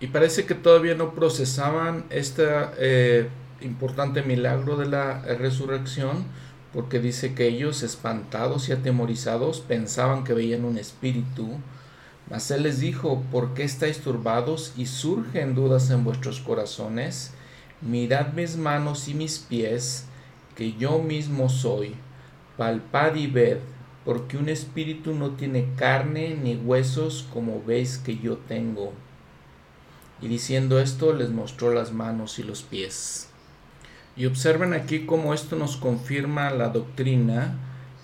Y 0.00 0.08
parece 0.08 0.44
que 0.46 0.54
todavía 0.54 0.94
no 0.94 1.14
procesaban 1.14 2.04
este 2.10 3.28
importante 3.60 4.22
milagro 4.22 4.76
de 4.76 4.86
la 4.86 5.22
resurrección, 5.22 6.24
porque 6.72 7.00
dice 7.00 7.34
que 7.34 7.48
ellos, 7.48 7.82
espantados 7.82 8.68
y 8.68 8.72
atemorizados, 8.72 9.60
pensaban 9.60 10.24
que 10.24 10.34
veían 10.34 10.64
un 10.64 10.78
espíritu. 10.78 11.48
Mas 12.28 12.50
él 12.50 12.62
les 12.62 12.78
dijo, 12.78 13.22
¿por 13.32 13.54
qué 13.54 13.64
estáis 13.64 13.98
turbados 14.00 14.72
y 14.76 14.86
surgen 14.86 15.54
dudas 15.54 15.90
en 15.90 16.04
vuestros 16.04 16.40
corazones? 16.40 17.32
Mirad 17.80 18.34
mis 18.34 18.56
manos 18.56 19.08
y 19.08 19.14
mis 19.14 19.38
pies, 19.38 20.04
que 20.54 20.74
yo 20.74 20.98
mismo 20.98 21.48
soy 21.48 21.96
palpad 22.60 23.14
y 23.14 23.26
ved, 23.26 23.56
porque 24.04 24.36
un 24.36 24.50
espíritu 24.50 25.14
no 25.14 25.30
tiene 25.30 25.66
carne 25.76 26.36
ni 26.36 26.56
huesos 26.56 27.26
como 27.32 27.62
veis 27.64 27.96
que 27.96 28.18
yo 28.18 28.36
tengo. 28.36 28.92
Y 30.20 30.28
diciendo 30.28 30.78
esto 30.78 31.14
les 31.14 31.30
mostró 31.30 31.72
las 31.72 31.92
manos 31.92 32.38
y 32.38 32.42
los 32.42 32.62
pies. 32.62 33.29
Y 34.20 34.26
observen 34.26 34.74
aquí 34.74 35.06
cómo 35.06 35.32
esto 35.32 35.56
nos 35.56 35.78
confirma 35.78 36.50
la 36.50 36.68
doctrina 36.68 37.54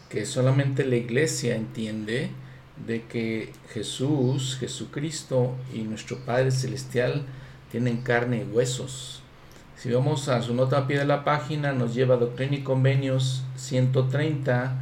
que 0.08 0.24
solamente 0.24 0.86
la 0.86 0.96
iglesia 0.96 1.56
entiende 1.56 2.30
de 2.86 3.02
que 3.04 3.52
Jesús, 3.74 4.56
Jesucristo 4.58 5.54
y 5.74 5.82
nuestro 5.82 6.16
Padre 6.24 6.52
Celestial 6.52 7.26
tienen 7.70 7.98
carne 7.98 8.38
y 8.38 8.50
huesos. 8.50 9.20
Si 9.76 9.90
vamos 9.90 10.30
a 10.30 10.40
su 10.40 10.54
nota 10.54 10.78
a 10.78 10.86
pie 10.86 11.00
de 11.00 11.04
la 11.04 11.22
página, 11.22 11.74
nos 11.74 11.94
lleva 11.94 12.14
a 12.14 12.18
Doctrina 12.18 12.56
y 12.56 12.62
Convenios 12.62 13.44
130, 13.56 14.72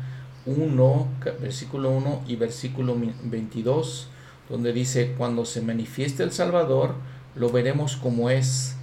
1, 0.46 1.08
versículo 1.40 1.90
1 1.90 2.26
y 2.28 2.36
versículo 2.36 2.96
22, 3.24 4.06
donde 4.48 4.72
dice, 4.72 5.16
cuando 5.18 5.44
se 5.44 5.62
manifieste 5.62 6.22
el 6.22 6.30
Salvador, 6.30 6.94
lo 7.34 7.50
veremos 7.50 7.96
como 7.96 8.30
es, 8.30 8.76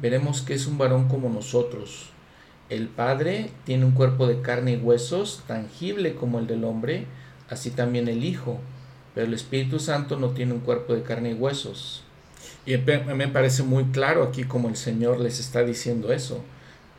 veremos 0.00 0.42
que 0.42 0.54
es 0.54 0.66
un 0.66 0.78
varón 0.78 1.08
como 1.08 1.28
nosotros. 1.28 2.10
El 2.68 2.88
Padre 2.88 3.50
tiene 3.64 3.84
un 3.84 3.92
cuerpo 3.92 4.26
de 4.26 4.40
carne 4.42 4.72
y 4.72 4.76
huesos, 4.76 5.42
tangible 5.46 6.14
como 6.14 6.38
el 6.38 6.46
del 6.46 6.64
hombre, 6.64 7.06
así 7.48 7.70
también 7.70 8.08
el 8.08 8.24
Hijo, 8.24 8.60
pero 9.14 9.26
el 9.26 9.34
Espíritu 9.34 9.80
Santo 9.80 10.16
no 10.18 10.30
tiene 10.30 10.52
un 10.52 10.60
cuerpo 10.60 10.94
de 10.94 11.02
carne 11.02 11.30
y 11.30 11.34
huesos. 11.34 12.04
Y 12.64 12.76
me 12.76 13.28
parece 13.28 13.62
muy 13.62 13.84
claro 13.84 14.22
aquí 14.22 14.44
como 14.44 14.68
el 14.68 14.76
Señor 14.76 15.18
les 15.18 15.40
está 15.40 15.62
diciendo 15.64 16.12
eso. 16.12 16.42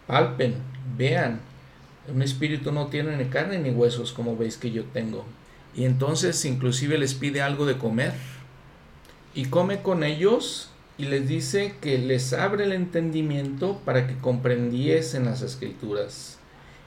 Palpen, 0.08 0.56
vean, 0.97 1.39
un 2.14 2.22
espíritu 2.22 2.72
no 2.72 2.88
tiene 2.88 3.16
ni 3.16 3.26
carne 3.26 3.60
ni 3.60 3.70
huesos 3.70 4.12
como 4.12 4.36
veis 4.36 4.58
que 4.58 4.72
yo 4.72 4.84
tengo. 4.86 5.26
Y 5.76 5.86
entonces 5.86 6.43
inclusive 6.45 6.97
les 6.97 7.14
pide 7.14 7.41
algo 7.41 7.66
de 7.66 7.78
comer. 7.78 8.14
Y 9.34 9.45
come 9.45 9.82
con 9.82 10.04
ellos 10.04 10.70
y 11.02 11.06
les 11.06 11.28
dice 11.28 11.74
que 11.82 11.97
les 11.97 12.32
abre 12.32 12.66
el 12.66 12.74
entendimiento 12.74 13.82
para 13.86 14.06
que 14.06 14.20
comprendiesen 14.20 15.26
las 15.26 15.41
escrituras. 15.41 16.38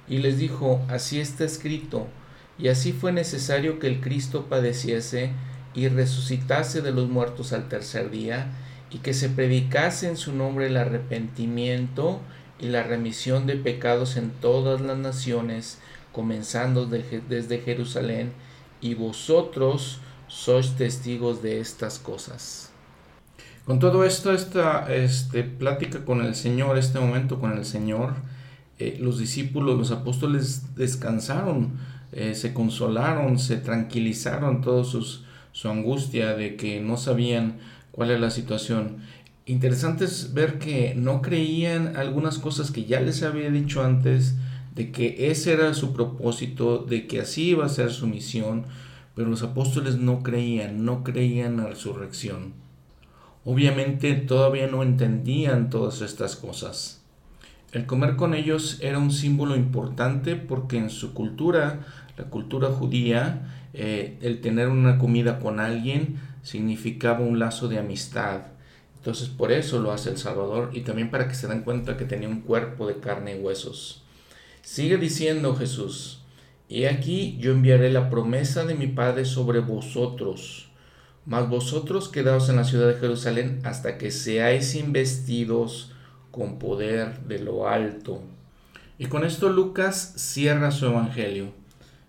Y 0.08 0.18
les 0.18 0.38
dijo, 0.38 0.80
así 0.88 1.18
está 1.18 1.44
escrito, 1.44 2.06
y 2.56 2.68
así 2.68 2.92
fue 2.92 3.10
necesario 3.10 3.80
que 3.80 3.88
el 3.88 4.00
Cristo 4.00 4.46
padeciese 4.48 5.30
y 5.74 5.88
resucitase 5.88 6.80
de 6.80 6.92
los 6.92 7.08
muertos 7.08 7.52
al 7.52 7.68
tercer 7.68 8.12
día, 8.12 8.52
y 8.88 8.98
que 8.98 9.14
se 9.14 9.30
predicase 9.30 10.06
en 10.06 10.16
su 10.16 10.32
nombre 10.32 10.68
el 10.68 10.76
arrepentimiento 10.76 12.20
y 12.60 12.66
la 12.68 12.84
remisión 12.84 13.48
de 13.48 13.56
pecados 13.56 14.16
en 14.16 14.30
todas 14.30 14.80
las 14.80 14.96
naciones, 14.96 15.78
comenzando 16.12 16.86
desde 16.86 17.58
Jerusalén, 17.58 18.32
y 18.80 18.94
vosotros 18.94 19.98
sois 20.28 20.76
testigos 20.76 21.42
de 21.42 21.58
estas 21.58 21.98
cosas. 21.98 22.70
Con 23.64 23.78
todo 23.78 24.04
esto, 24.04 24.34
esta 24.34 24.92
este, 24.94 25.42
plática 25.42 26.04
con 26.04 26.20
el 26.20 26.34
Señor, 26.34 26.76
este 26.76 27.00
momento 27.00 27.40
con 27.40 27.56
el 27.56 27.64
Señor, 27.64 28.12
eh, 28.78 28.98
los 29.00 29.18
discípulos, 29.18 29.78
los 29.78 29.90
apóstoles 29.90 30.74
descansaron, 30.74 31.78
eh, 32.12 32.34
se 32.34 32.52
consolaron, 32.52 33.38
se 33.38 33.56
tranquilizaron 33.56 34.60
todos 34.60 34.90
sus, 34.90 35.24
su 35.52 35.70
angustia 35.70 36.34
de 36.34 36.56
que 36.56 36.82
no 36.82 36.98
sabían 36.98 37.56
cuál 37.90 38.10
era 38.10 38.20
la 38.20 38.30
situación. 38.30 38.98
Interesante 39.46 40.04
es 40.04 40.34
ver 40.34 40.58
que 40.58 40.94
no 40.94 41.22
creían 41.22 41.96
algunas 41.96 42.38
cosas 42.38 42.70
que 42.70 42.84
ya 42.84 43.00
les 43.00 43.22
había 43.22 43.50
dicho 43.50 43.82
antes, 43.82 44.34
de 44.74 44.90
que 44.90 45.30
ese 45.30 45.54
era 45.54 45.72
su 45.72 45.94
propósito, 45.94 46.84
de 46.86 47.06
que 47.06 47.22
así 47.22 47.50
iba 47.50 47.64
a 47.64 47.70
ser 47.70 47.92
su 47.92 48.08
misión, 48.08 48.66
pero 49.14 49.30
los 49.30 49.42
apóstoles 49.42 49.96
no 49.96 50.22
creían, 50.22 50.84
no 50.84 51.02
creían 51.02 51.52
en 51.52 51.56
la 51.58 51.68
resurrección. 51.68 52.63
Obviamente 53.44 54.14
todavía 54.14 54.66
no 54.66 54.82
entendían 54.82 55.68
todas 55.68 56.00
estas 56.00 56.34
cosas. 56.36 57.02
El 57.72 57.84
comer 57.86 58.16
con 58.16 58.34
ellos 58.34 58.78
era 58.80 58.98
un 58.98 59.10
símbolo 59.10 59.54
importante 59.54 60.36
porque 60.36 60.78
en 60.78 60.88
su 60.88 61.12
cultura, 61.12 61.80
la 62.16 62.24
cultura 62.24 62.68
judía, 62.68 63.68
eh, 63.74 64.16
el 64.22 64.40
tener 64.40 64.68
una 64.68 64.96
comida 64.96 65.40
con 65.40 65.60
alguien 65.60 66.20
significaba 66.42 67.20
un 67.20 67.38
lazo 67.38 67.68
de 67.68 67.78
amistad. 67.78 68.42
Entonces 68.96 69.28
por 69.28 69.52
eso 69.52 69.80
lo 69.80 69.92
hace 69.92 70.08
el 70.08 70.16
Salvador 70.16 70.70
y 70.72 70.80
también 70.80 71.10
para 71.10 71.28
que 71.28 71.34
se 71.34 71.48
den 71.48 71.62
cuenta 71.62 71.98
que 71.98 72.06
tenía 72.06 72.28
un 72.28 72.40
cuerpo 72.40 72.86
de 72.86 73.00
carne 73.00 73.36
y 73.36 73.40
huesos. 73.40 74.02
Sigue 74.62 74.96
diciendo 74.96 75.54
Jesús, 75.54 76.22
y 76.66 76.84
aquí 76.84 77.36
yo 77.38 77.52
enviaré 77.52 77.90
la 77.90 78.08
promesa 78.08 78.64
de 78.64 78.74
mi 78.74 78.86
Padre 78.86 79.26
sobre 79.26 79.60
vosotros 79.60 80.63
mas 81.26 81.48
vosotros 81.48 82.08
quedaos 82.08 82.48
en 82.48 82.56
la 82.56 82.64
ciudad 82.64 82.88
de 82.88 83.00
Jerusalén 83.00 83.60
hasta 83.64 83.98
que 83.98 84.10
seáis 84.10 84.74
investidos 84.74 85.92
con 86.30 86.58
poder 86.58 87.20
de 87.20 87.38
lo 87.38 87.68
alto. 87.68 88.22
Y 88.98 89.06
con 89.06 89.24
esto 89.24 89.48
Lucas 89.48 90.14
cierra 90.16 90.70
su 90.70 90.86
evangelio. 90.86 91.52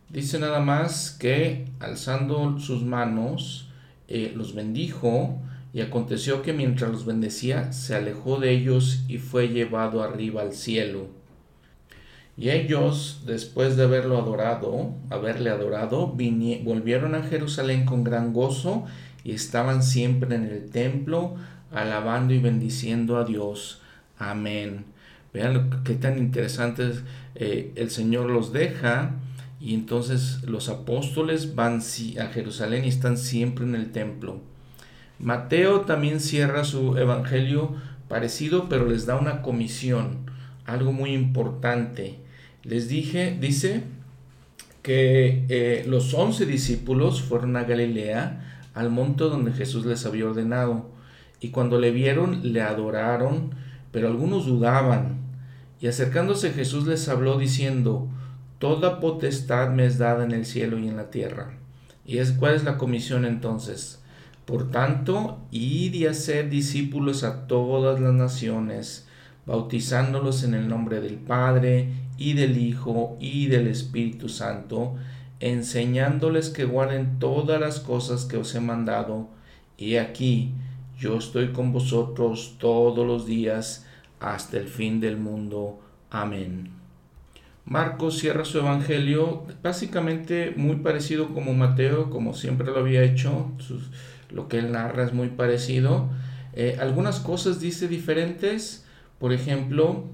Dice 0.10 0.40
nada 0.40 0.60
más 0.60 1.12
que 1.12 1.66
alzando 1.80 2.60
sus 2.60 2.84
manos 2.84 3.70
eh, 4.08 4.34
los 4.36 4.54
bendijo 4.54 5.40
y 5.74 5.82
aconteció 5.82 6.42
que 6.42 6.54
mientras 6.54 6.92
los 6.92 7.06
bendecía 7.06 7.74
se 7.74 7.96
alejó 7.96 8.40
de 8.40 8.52
ellos 8.52 9.04
y 9.08 9.18
fue 9.18 9.50
llevado 9.50 10.04
arriba 10.04 10.42
al 10.42 10.54
cielo. 10.54 11.08
Y 12.38 12.50
ellos, 12.50 13.24
después 13.26 13.78
de 13.78 13.84
haberlo 13.84 14.18
adorado, 14.18 14.94
haberle 15.10 15.50
adorado, 15.50 16.08
volvieron 16.08 17.16
a 17.16 17.24
Jerusalén 17.24 17.86
con 17.86 18.04
gran 18.04 18.34
gozo 18.34 18.86
y 19.26 19.32
estaban 19.32 19.84
siempre 19.84 20.36
en 20.36 20.46
el 20.46 20.70
templo 20.70 21.36
alabando 21.72 22.34
y 22.34 22.40
bendiciendo 22.40 23.18
a 23.18 23.26
Dios. 23.26 23.82
Amén. 24.20 24.86
Vean 25.34 25.82
qué 25.84 25.96
tan 25.96 26.20
interesantes 26.20 27.02
eh, 27.34 27.74
el 27.76 27.90
Señor 27.90 28.30
los 28.30 28.54
deja 28.54 29.16
y 29.60 29.74
entonces 29.74 30.44
los 30.44 30.70
apóstoles 30.70 31.56
van 31.56 31.82
a 32.20 32.26
Jerusalén 32.28 32.86
y 32.86 32.90
están 32.90 33.18
siempre 33.18 33.66
en 33.66 33.74
el 33.74 33.92
templo. 33.92 34.40
Mateo 35.18 35.82
también 35.82 36.20
cierra 36.20 36.64
su 36.64 36.98
evangelio 36.98 37.76
parecido, 38.08 38.70
pero 38.70 38.86
les 38.86 39.08
da 39.08 39.18
una 39.18 39.42
comisión, 39.42 40.30
algo 40.66 40.92
muy 40.92 41.14
importante. 41.14 42.20
Les 42.64 42.88
dije, 42.88 43.36
dice 43.42 43.82
que 44.84 45.46
eh, 45.50 45.84
los 45.88 46.14
once 46.14 46.46
discípulos 46.46 47.24
fueron 47.24 47.58
a 47.58 47.64
Galilea 47.64 48.45
al 48.76 48.92
monte 48.92 49.24
donde 49.24 49.54
Jesús 49.54 49.86
les 49.86 50.06
había 50.06 50.28
ordenado. 50.28 50.92
Y 51.40 51.50
cuando 51.50 51.80
le 51.80 51.90
vieron, 51.92 52.54
le 52.54 52.62
adoraron, 52.62 53.56
pero 53.92 54.08
algunos 54.08 54.46
dudaban. 54.46 55.22
Y 55.82 55.88
acercándose 55.88 56.52
Jesús 56.52 56.86
les 56.86 57.10
habló 57.10 57.40
diciendo, 57.40 58.08
Toda 58.60 59.00
potestad 59.00 59.70
me 59.72 59.86
es 59.86 59.98
dada 59.98 60.24
en 60.24 60.32
el 60.32 60.46
cielo 60.46 60.78
y 60.78 60.88
en 60.88 60.98
la 60.98 61.10
tierra. 61.10 61.54
¿Y 62.06 62.20
es 62.20 62.32
cuál 62.32 62.56
es 62.56 62.64
la 62.64 62.78
comisión 62.78 63.26
entonces? 63.26 64.00
Por 64.46 64.70
tanto, 64.70 65.40
id 65.52 65.94
y 65.94 66.06
hacer 66.06 66.50
discípulos 66.50 67.24
a 67.24 67.48
todas 67.48 68.00
las 68.00 68.14
naciones, 68.14 69.08
bautizándolos 69.46 70.44
en 70.44 70.54
el 70.54 70.68
nombre 70.68 71.02
del 71.02 71.16
Padre, 71.16 71.90
y 72.18 72.34
del 72.34 72.58
Hijo, 72.58 73.18
y 73.20 73.48
del 73.48 73.68
Espíritu 73.68 74.30
Santo, 74.30 74.96
enseñándoles 75.40 76.50
que 76.50 76.66
guarden 76.66 77.20
todas 77.20 77.60
las 77.60 77.80
cosas 77.80 78.26
que 78.26 78.38
os 78.38 78.54
he 78.56 78.60
mandado, 78.60 79.28
y 79.78 79.98
aquí 79.98 80.54
yo 80.98 81.18
estoy 81.18 81.50
con 81.50 81.74
vosotros 81.74 82.56
todos 82.60 83.06
los 83.06 83.26
días 83.26 83.86
hasta 84.20 84.58
el 84.58 84.68
fin 84.68 85.00
del 85.00 85.18
mundo. 85.18 85.80
Amén. 86.10 86.72
Marcos 87.66 88.20
cierra 88.20 88.46
su 88.46 88.60
evangelio 88.60 89.44
básicamente 89.64 90.54
muy 90.56 90.78
parecido 90.78 91.34
como 91.34 91.54
Mateo, 91.54 92.12
como 92.12 92.34
siempre 92.34 92.68
lo 92.68 92.78
había 92.78 93.04
hecho, 93.04 93.52
lo 94.30 94.48
que 94.48 94.60
él 94.60 94.72
narra 94.72 95.04
es 95.04 95.14
muy 95.14 95.30
parecido. 95.30 96.10
Eh, 96.54 96.78
algunas 96.80 97.20
cosas 97.20 97.60
dice 97.60 97.88
diferentes, 97.88 98.86
por 99.20 99.34
ejemplo, 99.34 100.06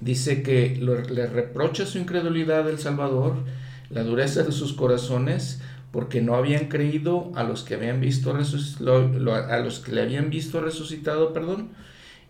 dice 0.00 0.42
que 0.42 0.76
le 0.76 1.26
reprocha 1.26 1.86
su 1.86 1.98
incredulidad 1.98 2.64
del 2.64 2.78
Salvador, 2.78 3.44
la 3.90 4.02
dureza 4.02 4.42
de 4.42 4.52
sus 4.52 4.72
corazones, 4.72 5.60
porque 5.90 6.20
no 6.20 6.34
habían 6.34 6.66
creído 6.66 7.32
a 7.34 7.42
los 7.42 7.62
que 7.62 7.74
habían 7.74 8.00
visto 8.00 8.32
a 8.32 9.58
los 9.58 9.80
que 9.80 9.92
le 9.92 10.02
habían 10.02 10.30
visto 10.30 10.60
resucitado, 10.60 11.32
perdón, 11.32 11.70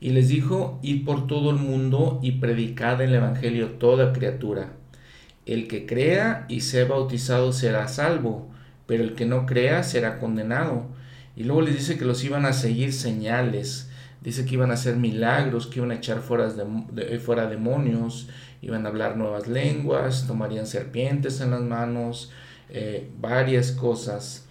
y 0.01 0.11
les 0.11 0.29
dijo, 0.29 0.79
id 0.83 1.05
por 1.05 1.27
todo 1.27 1.51
el 1.51 1.57
mundo 1.57 2.21
y 2.23 2.33
predicad 2.33 3.01
el 3.01 3.15
evangelio 3.15 3.71
toda 3.73 4.13
criatura. 4.13 4.73
El 5.47 5.69
que 5.69 5.87
crea 5.87 6.45
y 6.49 6.61
sea 6.61 6.85
bautizado 6.85 7.53
será 7.53 7.89
salvo, 7.89 8.51
pero 8.87 9.03
el 9.03 9.15
que 9.15 9.27
no 9.27 9.47
crea 9.47 9.83
será 9.83 10.19
condenado. 10.19 10.87
Y 11.37 11.45
luego 11.45 11.63
les 11.63 11.75
dice 11.75 11.99
que 11.99 12.05
los 12.05 12.23
iban 12.25 12.47
a 12.47 12.53
seguir 12.53 12.93
señales, 12.93 13.91
dice 14.23 14.45
que 14.45 14.55
iban 14.55 14.71
a 14.71 14.75
hacer 14.75 14.97
milagros, 14.97 15.67
que 15.67 15.79
iban 15.79 15.93
a 15.93 15.97
echar 15.97 16.21
fuera, 16.21 16.49
de, 16.51 17.19
fuera 17.19 17.47
demonios, 17.47 18.29
iban 18.67 18.85
a 18.85 18.89
hablar 18.89 19.17
nuevas 19.17 19.47
lenguas, 19.47 20.27
tomarían 20.27 20.67
serpientes 20.67 21.41
en 21.41 21.53
las 21.53 21.61
manos, 21.61 22.33
eh, 22.69 23.09
varias 23.21 23.71
cosas. 23.71 24.45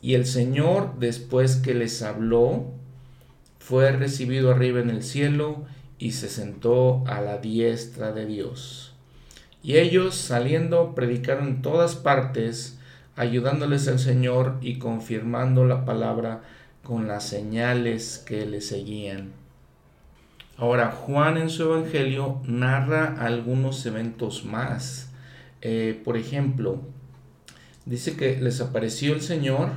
Y 0.00 0.14
el 0.14 0.24
Señor, 0.24 0.98
después 0.98 1.56
que 1.56 1.74
les 1.74 2.00
habló, 2.00 2.64
fue 3.58 3.92
recibido 3.92 4.50
arriba 4.50 4.80
en 4.80 4.88
el 4.88 5.02
cielo 5.02 5.66
y 5.98 6.12
se 6.12 6.30
sentó 6.30 7.04
a 7.06 7.20
la 7.20 7.36
diestra 7.36 8.12
de 8.12 8.24
Dios. 8.24 8.94
Y 9.62 9.76
ellos, 9.76 10.14
saliendo, 10.14 10.94
predicaron 10.94 11.48
en 11.48 11.62
todas 11.62 11.96
partes, 11.96 12.78
ayudándoles 13.14 13.88
al 13.88 13.98
Señor 13.98 14.56
y 14.62 14.78
confirmando 14.78 15.66
la 15.66 15.84
palabra 15.84 16.40
con 16.82 17.08
las 17.08 17.28
señales 17.28 18.24
que 18.26 18.46
le 18.46 18.62
seguían. 18.62 19.39
Ahora, 20.60 20.92
Juan 20.92 21.38
en 21.38 21.50
su 21.50 21.64
Evangelio 21.64 22.40
narra 22.44 23.16
algunos 23.18 23.84
eventos 23.86 24.44
más. 24.44 25.10
Eh, 25.62 26.00
por 26.04 26.16
ejemplo, 26.16 26.82
dice 27.86 28.16
que 28.16 28.40
les 28.40 28.60
apareció 28.60 29.14
el 29.14 29.22
Señor, 29.22 29.70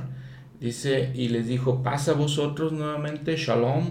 Dice, 0.60 1.12
y 1.14 1.28
les 1.28 1.46
dijo, 1.46 1.82
pasa 1.82 2.12
a 2.12 2.14
vosotros 2.14 2.72
nuevamente, 2.72 3.36
shalom. 3.36 3.90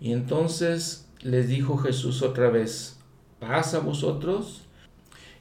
Y 0.00 0.12
entonces 0.12 1.08
les 1.22 1.48
dijo 1.48 1.76
Jesús 1.76 2.22
otra 2.22 2.50
vez, 2.50 3.00
pasa 3.40 3.78
a 3.78 3.80
vosotros. 3.80 4.62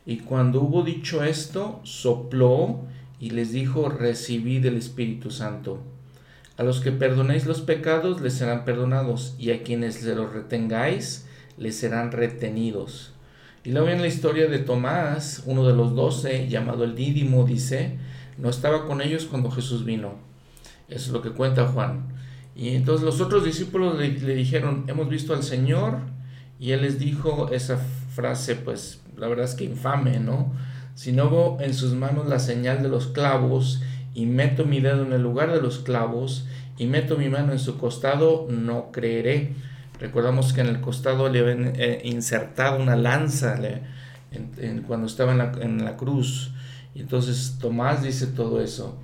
Y 0.05 0.17
cuando 0.17 0.61
hubo 0.61 0.81
dicho 0.81 1.23
esto, 1.23 1.79
sopló 1.83 2.85
y 3.19 3.29
les 3.31 3.51
dijo, 3.51 3.87
recibid 3.89 4.65
el 4.65 4.77
Espíritu 4.77 5.29
Santo. 5.29 5.79
A 6.57 6.63
los 6.63 6.81
que 6.81 6.91
perdonéis 6.91 7.45
los 7.45 7.61
pecados 7.61 8.21
les 8.21 8.33
serán 8.33 8.63
perdonados, 8.63 9.35
y 9.39 9.51
a 9.51 9.63
quienes 9.63 9.95
se 9.95 10.15
los 10.15 10.33
retengáis 10.33 11.25
les 11.57 11.75
serán 11.75 12.11
retenidos. 12.11 13.13
Y 13.63 13.71
luego 13.71 13.87
en 13.87 14.01
la 14.01 14.07
historia 14.07 14.47
de 14.47 14.59
Tomás, 14.59 15.43
uno 15.45 15.65
de 15.65 15.73
los 15.73 15.95
doce, 15.95 16.49
llamado 16.49 16.83
el 16.83 16.95
Dídimo, 16.95 17.45
dice, 17.45 17.97
no 18.37 18.49
estaba 18.49 18.85
con 18.85 19.01
ellos 19.01 19.25
cuando 19.25 19.49
Jesús 19.49 19.85
vino. 19.85 20.15
Eso 20.89 21.07
es 21.07 21.09
lo 21.09 21.21
que 21.21 21.31
cuenta 21.31 21.67
Juan. 21.67 22.07
Y 22.55 22.69
entonces 22.69 23.05
los 23.05 23.21
otros 23.21 23.45
discípulos 23.45 23.97
le, 23.97 24.35
dijeron, 24.35 24.83
hemos 24.87 25.09
visto 25.09 25.33
al 25.33 25.43
Señor, 25.43 25.99
y 26.59 26.71
él 26.71 26.81
les 26.81 26.99
dijo 26.99 27.49
esa 27.51 27.77
frase, 27.77 28.55
pues 28.55 29.01
la 29.17 29.27
verdad 29.27 29.45
es 29.45 29.55
que 29.55 29.63
infame, 29.63 30.19
¿no? 30.19 30.53
Si 30.93 31.11
no 31.11 31.29
veo 31.29 31.57
en 31.59 31.73
sus 31.73 31.93
manos 31.93 32.27
la 32.27 32.37
señal 32.37 32.83
de 32.83 32.89
los 32.89 33.07
clavos, 33.07 33.81
y 34.13 34.25
meto 34.25 34.65
mi 34.65 34.79
dedo 34.79 35.03
en 35.03 35.13
el 35.13 35.21
lugar 35.21 35.51
de 35.51 35.61
los 35.61 35.79
clavos, 35.79 36.47
y 36.77 36.87
meto 36.87 37.17
mi 37.17 37.29
mano 37.29 37.51
en 37.51 37.59
su 37.59 37.77
costado, 37.77 38.47
no 38.49 38.91
creeré. 38.91 39.53
Recordamos 39.99 40.53
que 40.53 40.61
en 40.61 40.67
el 40.67 40.81
costado 40.81 41.29
le 41.29 41.39
habían 41.39 41.73
eh, 41.75 42.01
insertado 42.03 42.81
una 42.81 42.95
lanza 42.95 43.59
cuando 44.87 45.07
estaba 45.07 45.31
en 45.31 45.37
la, 45.37 45.51
en 45.61 45.85
la 45.85 45.97
cruz. 45.97 46.51
Y 46.95 47.01
entonces 47.01 47.57
Tomás 47.59 48.01
dice 48.03 48.27
todo 48.27 48.61
eso. 48.61 48.97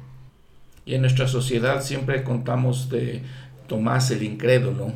Y 0.85 0.95
en 0.95 1.01
nuestra 1.01 1.27
sociedad 1.27 1.81
siempre 1.83 2.23
contamos 2.23 2.89
de 2.89 3.21
Tomás 3.67 4.09
el 4.09 4.23
incrédulo 4.23 4.93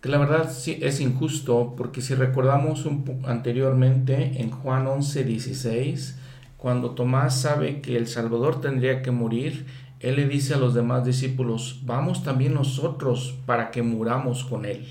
que 0.00 0.08
la 0.08 0.18
verdad 0.18 0.50
es 0.66 1.00
injusto 1.00 1.74
porque 1.76 2.00
si 2.00 2.14
recordamos 2.14 2.86
anteriormente 3.24 4.40
en 4.40 4.50
Juan 4.50 4.86
11, 4.86 5.24
16, 5.24 6.18
cuando 6.60 6.90
Tomás 6.90 7.40
sabe 7.40 7.80
que 7.80 7.96
el 7.96 8.06
Salvador 8.06 8.60
tendría 8.60 9.00
que 9.00 9.10
morir, 9.10 9.64
él 9.98 10.16
le 10.16 10.28
dice 10.28 10.52
a 10.52 10.58
los 10.58 10.74
demás 10.74 11.06
discípulos, 11.06 11.80
vamos 11.84 12.22
también 12.22 12.52
nosotros 12.52 13.34
para 13.46 13.70
que 13.70 13.82
muramos 13.82 14.44
con 14.44 14.66
él. 14.66 14.86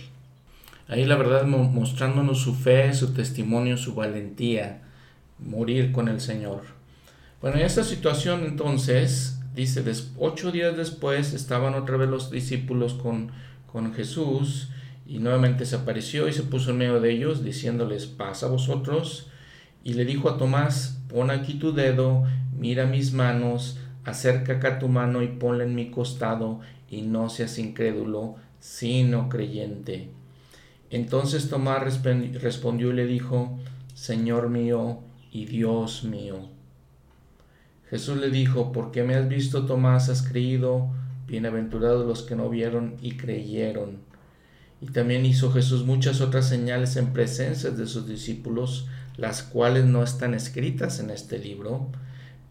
Ahí 0.87 1.05
la 1.05 1.15
verdad 1.15 1.45
mostrándonos 1.45 2.39
su 2.39 2.55
fe, 2.55 2.91
su 2.95 3.13
testimonio, 3.13 3.77
su 3.77 3.93
valentía, 3.93 4.81
morir 5.37 5.91
con 5.91 6.07
el 6.07 6.19
Señor. 6.19 6.61
Bueno, 7.39 7.57
en 7.57 7.65
esta 7.65 7.83
situación 7.83 8.45
entonces, 8.45 9.39
dice, 9.53 9.83
ocho 10.17 10.51
días 10.51 10.75
después 10.75 11.33
estaban 11.33 11.75
otra 11.75 11.97
vez 11.97 12.09
los 12.09 12.31
discípulos 12.31 12.95
con, 12.95 13.31
con 13.71 13.93
Jesús 13.93 14.71
y 15.05 15.19
nuevamente 15.19 15.67
se 15.67 15.75
apareció 15.75 16.27
y 16.27 16.33
se 16.33 16.41
puso 16.41 16.71
en 16.71 16.79
medio 16.79 16.99
de 16.99 17.11
ellos, 17.11 17.43
diciéndoles, 17.43 18.07
pasa 18.07 18.47
a 18.47 18.49
vosotros. 18.49 19.27
Y 19.83 19.93
le 19.93 20.05
dijo 20.05 20.29
a 20.29 20.37
Tomás, 20.37 20.98
pon 21.09 21.31
aquí 21.31 21.55
tu 21.55 21.73
dedo, 21.73 22.23
mira 22.57 22.85
mis 22.85 23.11
manos, 23.11 23.77
acerca 24.05 24.53
acá 24.53 24.79
tu 24.79 24.87
mano 24.87 25.21
y 25.21 25.27
ponla 25.27 25.65
en 25.65 25.75
mi 25.75 25.91
costado, 25.91 26.61
y 26.89 27.01
no 27.01 27.29
seas 27.29 27.59
incrédulo, 27.59 28.35
sino 28.59 29.27
creyente. 29.27 30.09
Entonces 30.89 31.49
Tomás 31.49 31.83
respondió 31.83 32.91
y 32.91 32.93
le 32.93 33.05
dijo, 33.05 33.59
Señor 33.93 34.49
mío 34.49 34.99
y 35.31 35.45
Dios 35.45 36.03
mío. 36.03 36.37
Jesús 37.89 38.17
le 38.17 38.29
dijo, 38.29 38.71
porque 38.71 39.03
me 39.03 39.15
has 39.15 39.27
visto, 39.27 39.65
Tomás, 39.65 40.09
has 40.09 40.21
creído, 40.21 40.89
bienaventurados 41.27 42.07
los 42.07 42.23
que 42.23 42.35
no 42.35 42.49
vieron 42.49 42.95
y 43.01 43.17
creyeron. 43.17 43.97
Y 44.81 44.87
también 44.87 45.25
hizo 45.25 45.51
Jesús 45.51 45.85
muchas 45.85 46.21
otras 46.21 46.47
señales 46.47 46.95
en 46.95 47.13
presencia 47.13 47.71
de 47.71 47.85
sus 47.85 48.07
discípulos, 48.07 48.87
las 49.19 49.43
cuales 49.43 49.85
no 49.85 50.03
están 50.03 50.33
escritas 50.33 50.99
en 50.99 51.09
este 51.09 51.37
libro, 51.37 51.91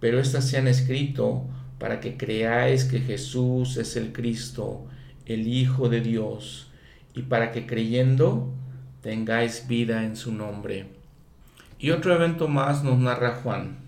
pero 0.00 0.20
éstas 0.20 0.48
se 0.48 0.58
han 0.58 0.68
escrito 0.68 1.46
para 1.78 2.00
que 2.00 2.16
creáis 2.16 2.84
que 2.84 3.00
Jesús 3.00 3.76
es 3.76 3.96
el 3.96 4.12
Cristo, 4.12 4.86
el 5.26 5.48
Hijo 5.48 5.88
de 5.88 6.00
Dios, 6.00 6.70
y 7.14 7.22
para 7.22 7.52
que 7.52 7.66
creyendo 7.66 8.52
tengáis 9.00 9.66
vida 9.66 10.04
en 10.04 10.16
su 10.16 10.32
nombre. 10.32 10.86
Y 11.78 11.90
otro 11.90 12.14
evento 12.14 12.48
más 12.48 12.84
nos 12.84 12.98
narra 12.98 13.36
Juan. 13.36 13.78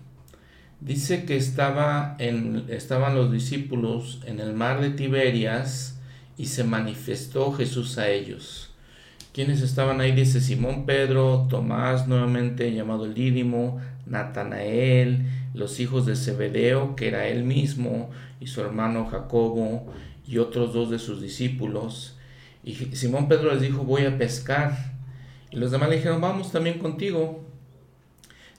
Dice 0.79 1.25
que 1.25 1.37
estaba 1.37 2.15
en, 2.17 2.65
estaban 2.69 3.13
los 3.15 3.31
discípulos 3.31 4.21
en 4.25 4.39
el 4.39 4.53
mar 4.53 4.81
de 4.81 4.89
Tiberias, 4.89 5.99
y 6.37 6.47
se 6.47 6.63
manifestó 6.63 7.51
Jesús 7.51 7.99
a 7.99 8.09
ellos. 8.09 8.70
Quienes 9.33 9.61
estaban 9.61 10.01
ahí 10.01 10.11
dice 10.11 10.41
Simón 10.41 10.85
Pedro, 10.85 11.47
Tomás 11.49 12.05
nuevamente 12.05 12.73
llamado 12.73 13.05
el 13.05 13.13
Dídimo, 13.13 13.79
Natanael, 14.05 15.25
los 15.53 15.79
hijos 15.79 16.05
de 16.05 16.17
Zebedeo, 16.17 16.97
que 16.97 17.07
era 17.07 17.27
él 17.27 17.45
mismo, 17.45 18.09
y 18.41 18.47
su 18.47 18.59
hermano 18.59 19.05
Jacobo, 19.05 19.93
y 20.27 20.39
otros 20.39 20.73
dos 20.73 20.89
de 20.89 20.99
sus 20.99 21.21
discípulos. 21.21 22.17
Y 22.65 22.73
Simón 22.73 23.29
Pedro 23.29 23.53
les 23.53 23.61
dijo, 23.61 23.85
voy 23.85 24.05
a 24.05 24.17
pescar. 24.17 24.77
Y 25.49 25.55
los 25.55 25.71
demás 25.71 25.89
le 25.89 25.95
dijeron, 25.95 26.19
vamos 26.19 26.51
también 26.51 26.77
contigo. 26.77 27.45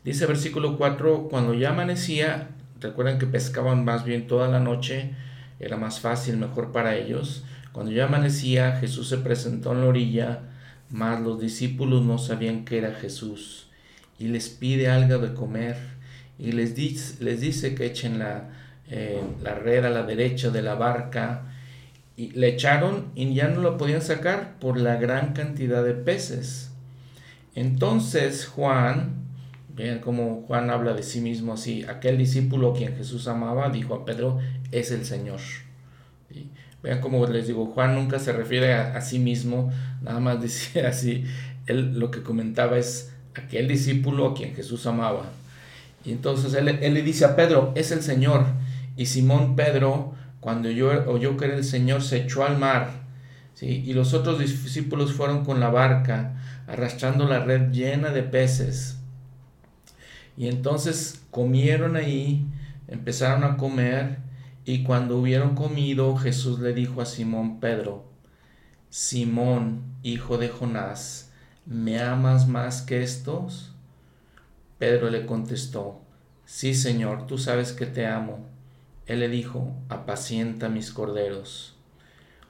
Dice 0.05 0.25
versículo 0.25 0.79
4, 0.79 1.29
cuando 1.29 1.53
ya 1.53 1.71
amanecía, 1.71 2.49
recuerden 2.81 3.19
que 3.19 3.27
pescaban 3.27 3.85
más 3.85 4.07
bien 4.07 4.27
toda 4.27 4.49
la 4.49 4.59
noche, 4.59 5.11
era 5.61 5.77
más 5.77 6.01
fácil, 6.01 6.39
mejor 6.39 6.73
para 6.73 6.97
ellos. 6.97 7.45
Cuando 7.73 7.93
ya 7.93 8.07
amanecía, 8.07 8.77
Jesús 8.77 9.11
se 9.11 9.19
presentó 9.19 9.73
en 9.73 9.83
la 9.83 9.87
orilla, 9.89 10.41
mas 10.93 11.21
los 11.21 11.41
discípulos 11.41 12.05
no 12.05 12.19
sabían 12.19 12.65
que 12.65 12.79
era 12.79 12.95
Jesús, 12.95 13.67
y 14.19 14.29
les 14.29 14.51
pide 14.51 14.89
algo 14.89 15.19
de 15.19 15.35
comer, 15.35 15.77
y 16.39 16.53
les 16.53 16.75
dice, 16.75 17.23
les 17.25 17.41
dice 17.41 17.75
que 17.75 17.87
echen 17.87 18.19
la, 18.19 18.51
eh, 18.89 19.23
la 19.43 19.55
red 19.55 19.85
a 19.85 19.91
la 19.91 20.03
derecha 20.05 20.51
de 20.51 20.63
la 20.63 20.75
barca, 20.75 21.49
y 22.17 22.31
le 22.33 22.49
echaron 22.49 23.07
y 23.15 23.33
ya 23.35 23.49
no 23.49 23.63
lo 23.63 23.79
podían 23.79 24.03
sacar 24.03 24.59
por 24.61 24.79
la 24.79 24.97
gran 24.97 25.33
cantidad 25.33 25.83
de 25.83 25.95
peces. 25.95 26.71
Entonces 27.55 28.47
Juan, 28.47 29.25
vean 29.75 30.01
cómo 30.01 30.45
Juan 30.47 30.71
habla 30.71 30.93
de 30.93 31.03
sí 31.03 31.21
mismo 31.21 31.55
así, 31.55 31.85
aquel 31.85 32.19
discípulo 32.19 32.73
a 32.73 32.77
quien 32.77 32.97
Jesús 32.97 33.29
amaba, 33.29 33.71
dijo 33.71 33.95
a 33.95 34.05
Pedro, 34.05 34.39
es 34.71 34.91
el 34.91 35.05
Señor. 35.07 35.41
Vean 36.83 37.01
como 37.01 37.25
les 37.27 37.47
digo, 37.47 37.67
Juan 37.67 37.95
nunca 37.95 38.19
se 38.19 38.33
refiere 38.33 38.75
a, 38.75 39.01
sí 39.01 39.19
mismo, 39.19 39.73
nada 40.03 40.21
más 40.21 40.41
decía 40.43 40.89
así, 40.89 41.25
él 41.67 41.99
lo 41.99 42.11
que 42.11 42.23
comentaba 42.23 42.79
es 42.79 43.13
aquel 43.35 43.69
discípulo 43.69 44.29
a 44.29 44.35
quien 44.35 44.55
Jesús 44.55 44.87
amaba. 44.87 45.27
Y 46.05 46.11
entonces 46.11 46.55
él, 46.55 46.67
le 46.67 47.03
dice 47.03 47.25
a 47.25 47.37
Pedro, 47.37 47.73
es 47.77 47.93
el 47.93 48.03
Señor. 48.03 48.47
Y 48.97 49.07
Simón 49.07 49.55
Pedro, 49.55 50.13
cuando 50.41 50.69
oyó 50.69 51.37
que 51.37 51.45
era 51.45 51.55
el 51.55 51.65
Señor, 51.65 52.03
se 52.03 52.19
echó 52.19 52.45
al 52.45 52.59
mar. 52.59 52.91
¿sí? 53.55 53.85
Y 53.87 53.93
los 53.93 54.13
otros 54.13 54.41
discípulos 54.41 55.13
fueron 55.13 55.45
con 55.45 55.61
la 55.61 55.71
barca, 55.71 56.35
arrastrando 56.67 57.29
la 57.29 57.39
red 57.39 57.71
llena 57.71 58.11
de 58.11 58.25
peces. 58.25 58.97
Y 60.37 60.49
entonces 60.49 61.23
comieron 61.31 61.95
ahí, 61.95 62.47
empezaron 62.89 63.45
a 63.45 63.57
comer 63.57 64.19
y 64.65 64.85
cuando 64.85 65.19
hubieron 65.19 65.55
comido, 65.55 66.17
Jesús 66.17 66.61
le 66.61 66.73
dijo 66.73 67.01
a 67.01 67.07
Simón 67.07 67.59
Pedro, 67.59 68.05
Simón, 68.91 69.83
hijo 70.03 70.39
de 70.39 70.49
Jonás, 70.49 71.33
¿me 71.67 72.01
amas 72.01 72.47
más 72.47 72.83
que 72.83 73.03
estos? 73.03 73.75
Pedro 74.79 75.11
le 75.11 75.27
contestó, 75.27 76.01
Sí, 76.45 76.75
Señor, 76.75 77.27
tú 77.27 77.39
sabes 77.39 77.73
que 77.73 77.87
te 77.87 78.07
amo. 78.07 78.47
Él 79.07 79.21
le 79.21 79.29
dijo, 79.29 79.75
apacienta 79.89 80.69
mis 80.69 80.91
corderos. 80.91 81.77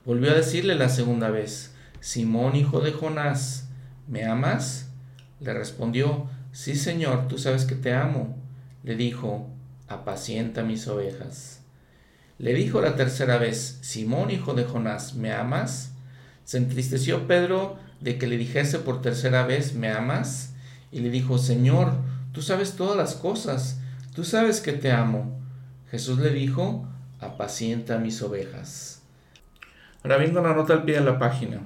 Volvió 0.05 0.33
a 0.33 0.35
decirle 0.35 0.75
la 0.75 0.89
segunda 0.89 1.31
vez, 1.31 1.75
Simón, 2.01 2.57
hijo 2.57 2.81
de 2.81 2.93
Jonás, 2.93 3.69
¿me 4.09 4.25
amas? 4.25 4.91
Le 5.41 5.55
respondió, 5.55 6.27
Sí, 6.53 6.75
Señor, 6.75 7.29
tú 7.29 7.39
sabes 7.39 7.65
que 7.65 7.75
te 7.75 7.95
amo. 7.95 8.37
Le 8.83 8.97
dijo, 8.97 9.49
apacienta 9.89 10.63
mis 10.63 10.87
ovejas. 10.89 11.62
Le 12.43 12.55
dijo 12.55 12.81
la 12.81 12.97
tercera 12.97 13.39
vez, 13.39 13.79
Simón, 13.83 14.33
hijo 14.33 14.53
de 14.53 14.65
Jonás, 14.65 15.15
¿me 15.15 15.33
amas? 15.33 15.93
Se 16.45 16.59
entristeció 16.59 17.29
Pedro 17.29 17.77
de 18.01 18.19
que 18.19 18.27
le 18.27 18.37
dijese 18.37 18.81
por 18.81 19.01
tercera 19.01 19.47
vez, 19.47 19.75
¿me 19.75 19.93
amas? 19.93 20.53
Y 20.91 20.99
le 20.99 21.11
dijo, 21.11 21.39
Señor, 21.39 21.93
tú 22.33 22.43
sabes 22.43 22.73
todas 22.73 22.97
las 22.97 23.15
cosas, 23.15 23.79
tú 24.13 24.25
sabes 24.25 24.61
que 24.61 24.73
te 24.73 24.91
amo. 24.91 25.41
Jesús 25.93 26.19
le 26.19 26.31
dijo, 26.31 26.85
apacienta 27.21 27.99
mis 27.99 28.21
ovejas. 28.23 29.03
Ahora 30.03 30.17
viendo 30.17 30.43
la 30.43 30.53
nota 30.53 30.73
al 30.73 30.83
pie 30.83 30.97
de 30.97 31.05
la 31.05 31.21
página, 31.21 31.61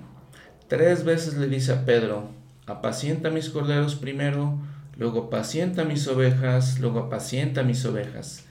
tres 0.68 1.04
veces 1.04 1.38
le 1.38 1.48
dice 1.48 1.72
a 1.72 1.86
Pedro, 1.86 2.28
apacienta 2.66 3.30
mis 3.30 3.48
corderos 3.48 3.94
primero, 3.94 4.58
luego 4.94 5.28
apacienta 5.28 5.84
mis 5.84 6.06
ovejas, 6.06 6.80
luego 6.80 6.98
apacienta 6.98 7.62
mis 7.62 7.82
ovejas. 7.86 8.45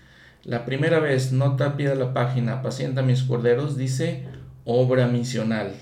La 0.46 0.64
primera 0.64 1.00
vez, 1.00 1.32
nota 1.32 1.76
a 1.76 1.96
la 1.96 2.14
página, 2.14 2.54
apacienta 2.54 3.02
mis 3.02 3.24
corderos, 3.24 3.78
dice 3.78 4.26
obra 4.64 5.08
misional. 5.08 5.74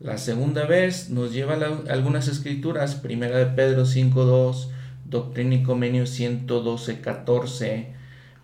La 0.00 0.18
segunda 0.18 0.66
vez 0.66 1.10
nos 1.10 1.32
lleva 1.32 1.56
algunas 1.88 2.26
escrituras, 2.26 2.96
primera 2.96 3.38
de 3.38 3.46
Pedro 3.46 3.84
5.2, 3.84 4.70
Doctrina 5.04 5.54
y 5.54 5.62
Comenio 5.62 6.06
112.14, 6.06 7.86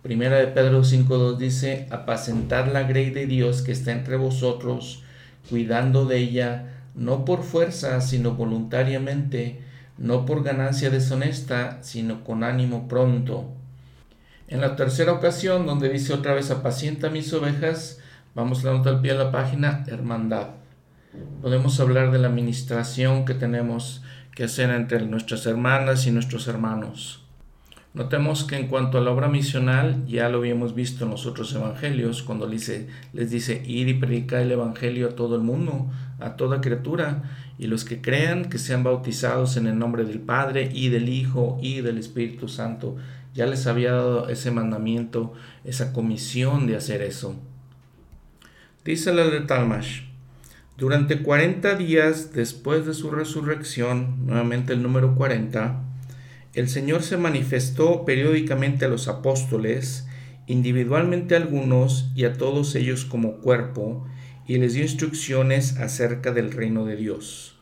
primera 0.03 0.37
de 0.37 0.47
Pedro 0.47 0.85
5.2 0.85 1.37
dice, 1.37 1.89
apacentar 1.91 2.69
la 2.69 2.85
grey 2.85 3.11
de 3.11 3.27
Dios 3.27 3.63
que 3.63 3.73
está 3.73 3.91
entre 3.91 4.15
vosotros, 4.15 5.03
cuidando 5.51 6.07
de 6.07 6.19
ella, 6.19 6.85
no 6.95 7.25
por 7.25 7.43
fuerza, 7.43 8.01
sino 8.03 8.37
voluntariamente, 8.37 9.63
no 9.99 10.27
por 10.27 10.45
ganancia 10.45 10.91
deshonesta, 10.91 11.83
sino 11.83 12.23
con 12.23 12.45
ánimo 12.45 12.87
pronto. 12.87 13.64
En 14.47 14.61
la 14.61 14.77
tercera 14.77 15.13
ocasión, 15.13 15.65
donde 15.67 15.89
dice 15.89 16.13
otra 16.13 16.35
vez 16.35 16.51
apacienta 16.51 17.09
mis 17.09 17.33
ovejas, 17.33 18.01
vamos 18.35 18.63
la 18.63 18.73
nota 18.73 18.91
al 18.91 19.01
pie 19.01 19.13
de 19.13 19.19
la 19.19 19.33
página, 19.33 19.85
hermandad. 19.87 20.49
Podemos 21.41 21.81
hablar 21.81 22.11
de 22.11 22.19
la 22.19 22.29
administración 22.29 23.25
que 23.25 23.33
tenemos 23.35 24.03
que 24.35 24.45
hacer 24.45 24.69
entre 24.71 25.07
nuestras 25.07 25.47
hermanas 25.47 26.07
y 26.07 26.11
nuestros 26.11 26.47
hermanos. 26.47 27.25
Notemos 27.95 28.43
que 28.43 28.57
en 28.57 28.67
cuanto 28.67 28.99
a 28.99 29.01
la 29.01 29.13
obra 29.13 29.29
misional, 29.29 30.05
ya 30.07 30.29
lo 30.29 30.39
habíamos 30.39 30.75
visto 30.75 31.05
en 31.05 31.13
los 31.13 31.27
otros 31.27 31.55
evangelios, 31.55 32.25
cuando 32.25 32.49
dice, 32.49 32.89
les 33.13 33.31
dice 33.31 33.63
ir 33.65 33.89
y 33.89 33.95
predicar 33.95 34.43
el 34.43 34.51
evangelio 34.51 35.09
a 35.09 35.15
todo 35.15 35.37
el 35.37 35.43
mundo, 35.43 35.91
a 36.19 36.35
toda 36.37 36.61
criatura, 36.61 37.23
y 37.57 37.69
los 37.69 37.85
que 37.85 38.03
crean 38.03 38.47
que 38.47 38.59
sean 38.59 38.83
bautizados 38.83 39.57
en 39.57 39.69
el 39.69 39.79
nombre 39.79 40.05
del 40.05 40.19
Padre 40.19 40.71
y 40.75 40.89
del 40.89 41.09
Hijo 41.09 41.57
y 41.63 41.83
del 41.83 41.99
Espíritu 41.99 42.49
Santo. 42.49 42.97
Ya 43.35 43.47
les 43.47 43.67
había 43.67 43.91
dado 43.91 44.29
ese 44.29 44.53
mandamiento, 44.53 45.35
esa 45.65 45.93
comisión 45.93 46.67
de 46.69 46.77
hacer 46.77 47.03
eso. 47.03 47.37
Dice 48.85 49.13
la 49.13 49.27
de 49.27 49.41
Talmash, 49.41 50.03
durante 50.77 51.23
40 51.23 51.75
días 51.75 52.33
después 52.33 52.87
de 52.87 52.95
su 52.95 53.11
resurrección, 53.11 54.27
nuevamente 54.27 54.73
el 54.73 54.83
número 54.83 55.17
40, 55.17 55.83
el 56.55 56.69
Señor 56.69 57.03
se 57.03 57.17
manifestó 57.17 58.05
periódicamente 58.05 58.85
a 58.85 58.89
los 58.89 59.09
apóstoles, 59.09 60.07
individualmente 60.47 61.35
a 61.35 61.39
algunos 61.39 62.11
y 62.15 62.25
a 62.25 62.35
todos 62.35 62.77
ellos 62.77 63.05
como 63.05 63.39
cuerpo, 63.39 64.07
y 64.47 64.59
les 64.59 64.75
dio 64.75 64.83
instrucciones 64.83 65.79
acerca 65.79 66.33
del 66.33 66.53
reino 66.53 66.85
de 66.85 66.97
Dios. 66.97 67.54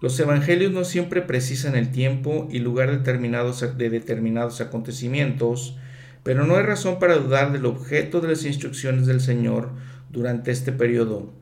Los 0.00 0.18
evangelios 0.20 0.72
no 0.72 0.84
siempre 0.84 1.22
precisan 1.22 1.74
el 1.74 1.90
tiempo 1.90 2.46
y 2.52 2.60
lugar 2.60 2.90
determinados 2.90 3.76
de 3.76 3.90
determinados 3.90 4.60
acontecimientos, 4.60 5.76
pero 6.22 6.46
no 6.46 6.56
hay 6.56 6.62
razón 6.62 7.00
para 7.00 7.16
dudar 7.16 7.52
del 7.52 7.66
objeto 7.66 8.20
de 8.20 8.28
las 8.28 8.44
instrucciones 8.44 9.06
del 9.06 9.20
Señor 9.20 9.70
durante 10.10 10.52
este 10.52 10.70
periodo. 10.70 11.32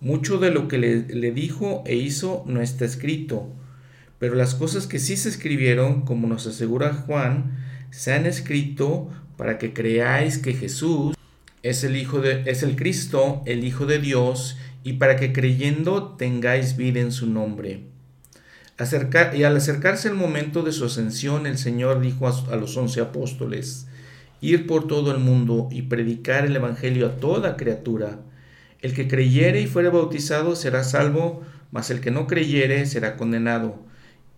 Mucho 0.00 0.36
de 0.36 0.50
lo 0.50 0.68
que 0.68 0.76
le, 0.76 1.06
le 1.06 1.32
dijo 1.32 1.82
e 1.86 1.96
hizo 1.96 2.44
no 2.46 2.60
está 2.60 2.84
escrito, 2.84 3.48
pero 4.18 4.34
las 4.34 4.54
cosas 4.54 4.86
que 4.86 4.98
sí 4.98 5.16
se 5.16 5.30
escribieron, 5.30 6.02
como 6.02 6.26
nos 6.26 6.46
asegura 6.46 6.92
Juan, 6.92 7.56
se 7.90 8.12
han 8.12 8.26
escrito 8.26 9.08
para 9.38 9.56
que 9.56 9.72
creáis 9.72 10.36
que 10.36 10.52
Jesús 10.52 11.16
es 11.62 11.84
el 11.84 11.96
Hijo 11.96 12.20
de, 12.20 12.42
es 12.44 12.62
el 12.62 12.76
Cristo, 12.76 13.42
el 13.46 13.64
Hijo 13.64 13.86
de 13.86 13.98
Dios, 13.98 14.58
y 14.82 14.94
para 14.94 15.16
que 15.16 15.32
creyendo 15.32 16.16
tengáis 16.16 16.76
vida 16.76 17.00
en 17.00 17.10
su 17.10 17.26
nombre. 17.26 17.93
Y 19.34 19.42
al 19.44 19.56
acercarse 19.56 20.08
el 20.08 20.14
momento 20.14 20.62
de 20.62 20.72
su 20.72 20.84
ascensión, 20.84 21.46
el 21.46 21.58
Señor 21.58 22.00
dijo 22.00 22.26
a, 22.26 22.52
a 22.52 22.56
los 22.56 22.76
once 22.76 23.00
apóstoles, 23.00 23.86
ir 24.40 24.66
por 24.66 24.88
todo 24.88 25.12
el 25.12 25.18
mundo 25.18 25.68
y 25.70 25.82
predicar 25.82 26.44
el 26.44 26.56
Evangelio 26.56 27.06
a 27.06 27.16
toda 27.16 27.56
criatura. 27.56 28.18
El 28.80 28.92
que 28.92 29.06
creyere 29.06 29.60
y 29.60 29.66
fuere 29.66 29.90
bautizado 29.90 30.56
será 30.56 30.82
salvo, 30.82 31.42
mas 31.70 31.90
el 31.90 32.00
que 32.00 32.10
no 32.10 32.26
creyere 32.26 32.84
será 32.86 33.16
condenado. 33.16 33.78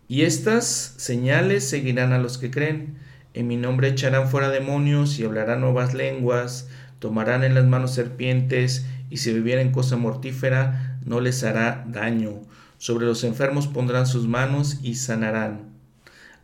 Y 0.06 0.22
estas 0.22 0.94
señales 0.98 1.68
seguirán 1.68 2.12
a 2.12 2.18
los 2.18 2.38
que 2.38 2.50
creen. 2.50 2.98
En 3.34 3.48
mi 3.48 3.56
nombre 3.56 3.88
echarán 3.88 4.28
fuera 4.28 4.50
demonios 4.50 5.18
y 5.18 5.24
hablarán 5.24 5.62
nuevas 5.62 5.94
lenguas, 5.94 6.68
tomarán 6.98 7.42
en 7.42 7.54
las 7.54 7.64
manos 7.64 7.94
serpientes, 7.94 8.86
y 9.10 9.16
si 9.16 9.32
bebieren 9.32 9.72
cosa 9.72 9.96
mortífera, 9.96 10.98
no 11.04 11.20
les 11.20 11.42
hará 11.42 11.84
daño. 11.88 12.42
Sobre 12.78 13.06
los 13.06 13.24
enfermos 13.24 13.66
pondrán 13.66 14.06
sus 14.06 14.26
manos 14.26 14.80
y 14.82 14.96
sanarán. 14.96 15.76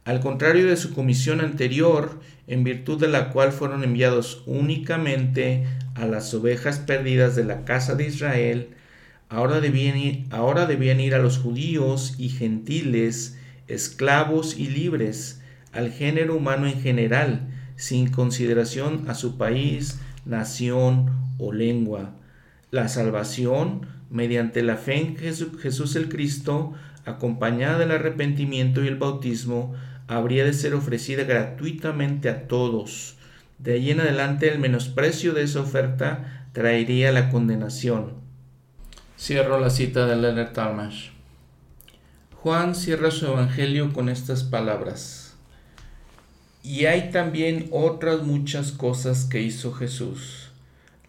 Al 0.05 0.21
contrario 0.21 0.67
de 0.67 0.77
su 0.77 0.95
comisión 0.95 1.41
anterior, 1.41 2.19
en 2.49 2.65
virtud 2.65 3.01
de 3.01 3.09
la 3.09 3.31
cual 3.31 3.53
fueron 3.53 3.85
enviados 3.85 4.43
únicamente 4.47 5.65
a 5.95 6.07
las 6.07 6.35
ovejas 6.35 6.81
perdidas 6.81 7.37
de 7.37 7.45
la 7.45 7.65
casa 7.65 7.95
de 7.95 8.09
Israel, 8.09 8.71
ahora 9.29 9.61
debían 9.61 9.97
ir, 9.97 10.25
ahora 10.31 10.67
debían 10.67 10.99
ir 10.99 11.15
a 11.15 11.19
los 11.19 11.39
judíos 11.39 12.15
y 12.19 12.31
gentiles, 12.31 13.39
esclavos 13.69 14.59
y 14.59 14.69
libres, 14.69 15.41
al 15.73 15.93
género 15.93 16.37
humano 16.37 16.67
en 16.67 16.81
general, 16.81 17.49
sin 17.77 18.11
consideración 18.11 19.09
a 19.09 19.15
su 19.15 19.39
país, 19.39 20.01
nación 20.25 21.11
o 21.39 21.53
lengua. 21.53 22.15
La 22.71 22.89
salvación, 22.89 23.87
mediante 24.13 24.63
la 24.63 24.77
fe 24.77 25.01
en 25.01 25.17
Jesús 25.17 25.97
el 25.97 26.09
Cristo, 26.09 26.75
acompañada 27.05 27.79
del 27.79 27.91
arrepentimiento 27.91 28.85
y 28.85 28.89
el 28.89 28.97
bautismo, 28.97 29.75
habría 30.07 30.45
de 30.45 30.53
ser 30.53 30.75
ofrecida 30.75 31.25
gratuitamente 31.25 32.29
a 32.29 32.47
todos. 32.47 33.17
De 33.59 33.75
allí 33.75 33.91
en 33.91 34.01
adelante 34.01 34.53
el 34.53 34.59
menosprecio 34.59 35.33
de 35.33 35.43
esa 35.43 35.61
oferta 35.61 36.49
traería 36.53 37.11
la 37.11 37.31
condenación. 37.31 38.15
Cierro 39.19 39.59
la 39.59 39.71
cita 39.71 40.07
de 40.07 40.17
Leonard 40.17 40.53
Talmash. 40.53 41.11
Juan 42.35 42.75
cierra 42.75 43.11
su 43.11 43.27
evangelio 43.27 43.93
con 43.93 44.09
estas 44.09 44.43
palabras. 44.43 45.37
Y 46.65 46.87
hay 46.87 47.11
también 47.11 47.69
otras 47.73 48.23
muchas 48.23 48.73
cosas 48.73 49.25
que 49.25 49.41
hizo 49.41 49.73
Jesús, 49.73 50.42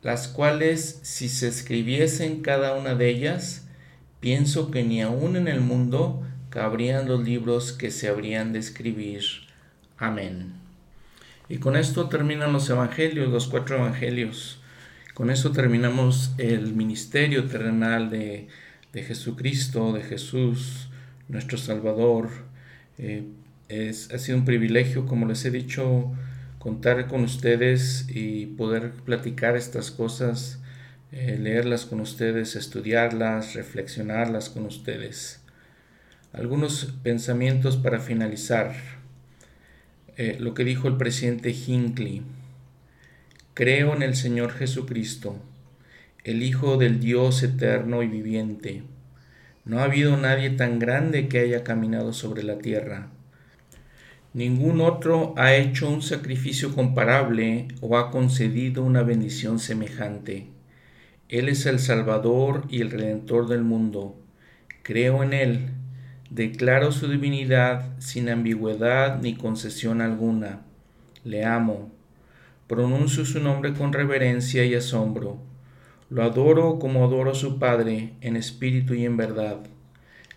las 0.03 0.27
cuales 0.27 0.99
si 1.01 1.29
se 1.29 1.47
escribiesen 1.47 2.41
cada 2.41 2.75
una 2.75 2.93
de 2.95 3.09
ellas, 3.09 3.67
pienso 4.19 4.69
que 4.69 4.83
ni 4.83 5.01
aun 5.01 5.35
en 5.35 5.47
el 5.47 5.61
mundo 5.61 6.21
cabrían 6.49 7.07
los 7.07 7.23
libros 7.23 7.71
que 7.71 7.89
se 7.89 8.09
habrían 8.09 8.53
de 8.53 8.59
escribir. 8.59 9.23
Amén. 9.97 10.53
Y 11.49 11.57
con 11.57 11.75
esto 11.75 12.09
terminan 12.09 12.53
los 12.53 12.69
evangelios, 12.69 13.29
los 13.29 13.47
cuatro 13.47 13.77
evangelios. 13.77 14.61
Con 15.13 15.29
eso 15.29 15.51
terminamos 15.51 16.33
el 16.37 16.73
ministerio 16.73 17.45
terrenal 17.45 18.09
de, 18.09 18.47
de 18.91 19.03
Jesucristo, 19.03 19.93
de 19.93 20.01
Jesús 20.01 20.89
nuestro 21.27 21.57
Salvador. 21.57 22.29
Eh, 22.97 23.23
es, 23.69 24.11
ha 24.11 24.19
sido 24.19 24.37
un 24.37 24.45
privilegio, 24.45 25.05
como 25.05 25.25
les 25.25 25.43
he 25.45 25.51
dicho, 25.51 26.11
contar 26.63 27.07
con 27.07 27.23
ustedes 27.23 28.07
y 28.09 28.45
poder 28.45 28.91
platicar 28.91 29.57
estas 29.57 29.91
cosas, 29.91 30.61
eh, 31.11 31.37
leerlas 31.37 31.85
con 31.85 31.99
ustedes, 31.99 32.55
estudiarlas, 32.55 33.53
reflexionarlas 33.53 34.49
con 34.49 34.65
ustedes. 34.65 35.41
Algunos 36.31 36.95
pensamientos 37.03 37.75
para 37.75 37.99
finalizar. 37.99 38.73
Eh, 40.15 40.37
lo 40.39 40.53
que 40.53 40.63
dijo 40.63 40.87
el 40.87 40.95
presidente 40.95 41.51
Hinckley. 41.51 42.21
Creo 43.53 43.93
en 43.93 44.01
el 44.01 44.15
Señor 44.15 44.53
Jesucristo, 44.53 45.35
el 46.23 46.41
Hijo 46.41 46.77
del 46.77 46.99
Dios 46.99 47.43
eterno 47.43 48.01
y 48.01 48.07
viviente 48.07 48.83
no 49.65 49.79
ha 49.79 49.85
habido 49.85 50.17
nadie 50.17 50.49
tan 50.49 50.77
grande 50.77 51.29
que 51.29 51.39
haya 51.39 51.63
caminado 51.63 52.11
sobre 52.11 52.43
la 52.43 52.57
tierra. 52.57 53.07
Ningún 54.33 54.81
otro 54.81 55.33
ha 55.37 55.55
hecho 55.55 55.89
un 55.89 56.01
sacrificio 56.01 56.73
comparable 56.73 57.67
o 57.81 57.97
ha 57.97 58.11
concedido 58.11 58.83
una 58.83 59.03
bendición 59.03 59.59
semejante. 59.59 60.47
Él 61.29 61.49
es 61.49 61.65
el 61.65 61.79
Salvador 61.79 62.65
y 62.69 62.81
el 62.81 62.91
Redentor 62.91 63.47
del 63.47 63.63
mundo. 63.63 64.19
Creo 64.81 65.23
en 65.23 65.33
Él. 65.33 65.69
Declaro 66.29 66.91
su 66.91 67.07
divinidad 67.07 67.97
sin 67.99 68.29
ambigüedad 68.29 69.21
ni 69.21 69.35
concesión 69.35 70.01
alguna. 70.01 70.61
Le 71.23 71.45
amo. 71.45 71.91
Pronuncio 72.67 73.25
su 73.25 73.39
nombre 73.39 73.73
con 73.73 73.93
reverencia 73.93 74.65
y 74.65 74.73
asombro 74.73 75.53
lo 76.13 76.21
adoro 76.21 76.77
como 76.77 77.03
adoro 77.03 77.31
a 77.31 77.33
su 77.33 77.57
Padre, 77.57 78.13
en 78.21 78.35
espíritu 78.35 78.93
y 78.93 79.03
en 79.03 79.17
verdad. 79.17 79.57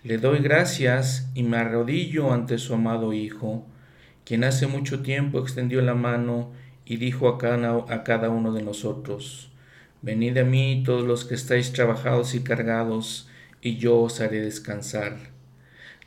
Le 0.04 0.16
doy 0.16 0.38
gracias 0.38 1.30
y 1.34 1.42
me 1.42 1.58
arrodillo 1.58 2.32
ante 2.32 2.56
su 2.56 2.72
amado 2.72 3.12
Hijo, 3.12 3.66
quien 4.26 4.42
hace 4.42 4.66
mucho 4.66 5.02
tiempo 5.02 5.38
extendió 5.38 5.80
la 5.82 5.94
mano 5.94 6.50
y 6.84 6.96
dijo 6.96 7.28
a 7.28 7.38
cada, 7.38 8.28
uno 8.28 8.52
de 8.52 8.62
nosotros, 8.62 9.52
Venid 10.02 10.36
a 10.38 10.44
mí 10.44 10.82
todos 10.84 11.06
los 11.06 11.24
que 11.24 11.36
estáis 11.36 11.72
trabajados 11.72 12.34
y 12.34 12.40
cargados, 12.40 13.28
y 13.62 13.76
yo 13.76 14.00
os 14.00 14.20
haré 14.20 14.40
descansar. 14.40 15.16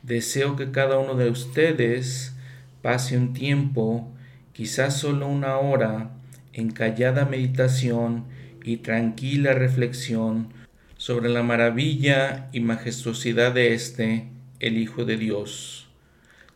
Deseo 0.02 0.54
que 0.56 0.70
cada 0.70 0.98
uno 0.98 1.14
de 1.14 1.30
ustedes 1.30 2.34
pase 2.82 3.16
un 3.16 3.32
tiempo, 3.32 4.12
quizás 4.52 4.98
solo 4.98 5.26
una 5.26 5.56
hora, 5.56 6.10
en 6.52 6.72
callada 6.72 7.24
meditación 7.24 8.24
y 8.62 8.78
tranquila 8.78 9.54
reflexión 9.54 10.52
sobre 10.98 11.30
la 11.30 11.42
maravilla 11.42 12.50
y 12.52 12.60
majestuosidad 12.60 13.52
de 13.52 13.72
éste, 13.72 14.28
el 14.60 14.76
Hijo 14.76 15.06
de 15.06 15.16
Dios. 15.16 15.79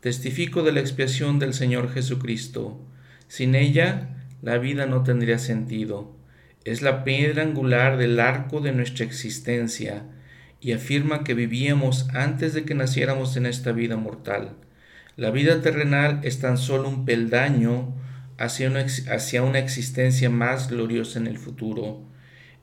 Testifico 0.05 0.62
de 0.62 0.72
la 0.72 0.81
expiación 0.81 1.39
del 1.39 1.55
Señor 1.55 1.90
Jesucristo. 1.90 2.78
Sin 3.26 3.55
ella, 3.55 4.18
la 4.43 4.59
vida 4.59 4.85
no 4.85 5.02
tendría 5.02 5.39
sentido. 5.39 6.14
Es 6.66 6.82
la 6.82 7.05
piedra 7.05 7.43
angular 7.43 7.97
del 7.97 8.20
arco 8.20 8.60
de 8.60 8.72
nuestra 8.72 9.06
existencia 9.06 10.05
y 10.60 10.72
afirma 10.72 11.24
que 11.24 11.32
vivíamos 11.32 12.06
antes 12.10 12.52
de 12.52 12.66
que 12.66 12.74
naciéramos 12.74 13.39
en 13.39 13.47
esta 13.47 13.72
vida 13.72 13.97
mortal. 13.97 14.56
La 15.16 15.31
vida 15.31 15.62
terrenal 15.62 16.20
es 16.22 16.39
tan 16.39 16.59
solo 16.59 16.90
un 16.90 17.06
peldaño 17.06 17.94
hacia 18.36 18.68
una, 18.68 18.85
hacia 19.10 19.43
una 19.43 19.59
existencia 19.59 20.28
más 20.28 20.68
gloriosa 20.68 21.18
en 21.18 21.28
el 21.28 21.39
futuro. 21.39 22.02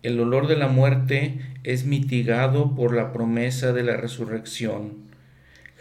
El 0.04 0.20
olor 0.20 0.46
de 0.46 0.58
la 0.58 0.68
muerte 0.68 1.40
es 1.64 1.88
mitigado 1.88 2.76
por 2.76 2.94
la 2.94 3.12
promesa 3.12 3.74
de 3.74 3.82
la 3.82 3.98
resurrección. 3.98 5.10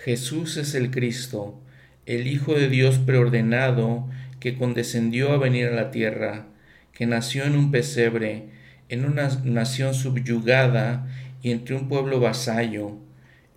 Jesús 0.03 0.57
es 0.57 0.75
el 0.75 0.91
Cristo, 0.91 1.61
el 2.07 2.27
Hijo 2.27 2.55
de 2.55 2.71
Dios 2.71 2.99
preordenado 2.99 4.09
que 4.41 4.57
condescendió 4.57 5.33
a 5.33 5.37
venir 5.37 5.67
a 5.67 5.73
la 5.73 5.91
tierra, 5.91 6.47
que 6.95 7.05
nació 7.05 7.45
en 7.45 7.55
un 7.55 7.71
pesebre, 7.71 8.45
en 8.89 9.05
una 9.05 9.29
nación 9.45 9.93
subyugada 9.93 11.07
y 11.43 11.51
entre 11.51 11.77
un 11.77 11.89
pueblo 11.89 12.19
vasallo, 12.19 12.97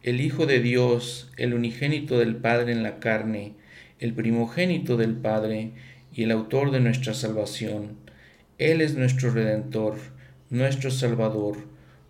el 0.01 0.19
Hijo 0.19 0.45
de 0.45 0.59
Dios, 0.59 1.31
el 1.37 1.53
unigénito 1.53 2.19
del 2.19 2.35
Padre 2.35 2.73
en 2.73 2.83
la 2.83 2.99
carne, 2.99 3.53
el 4.01 4.11
primogénito 4.11 4.97
del 4.97 5.13
Padre 5.13 5.71
y 6.13 6.23
el 6.23 6.31
autor 6.31 6.71
de 6.71 6.81
nuestra 6.81 7.13
salvación. 7.13 7.95
Él 8.57 8.81
es 8.81 8.95
nuestro 8.95 9.31
Redentor, 9.31 9.95
nuestro 10.49 10.91
Salvador. 10.91 11.55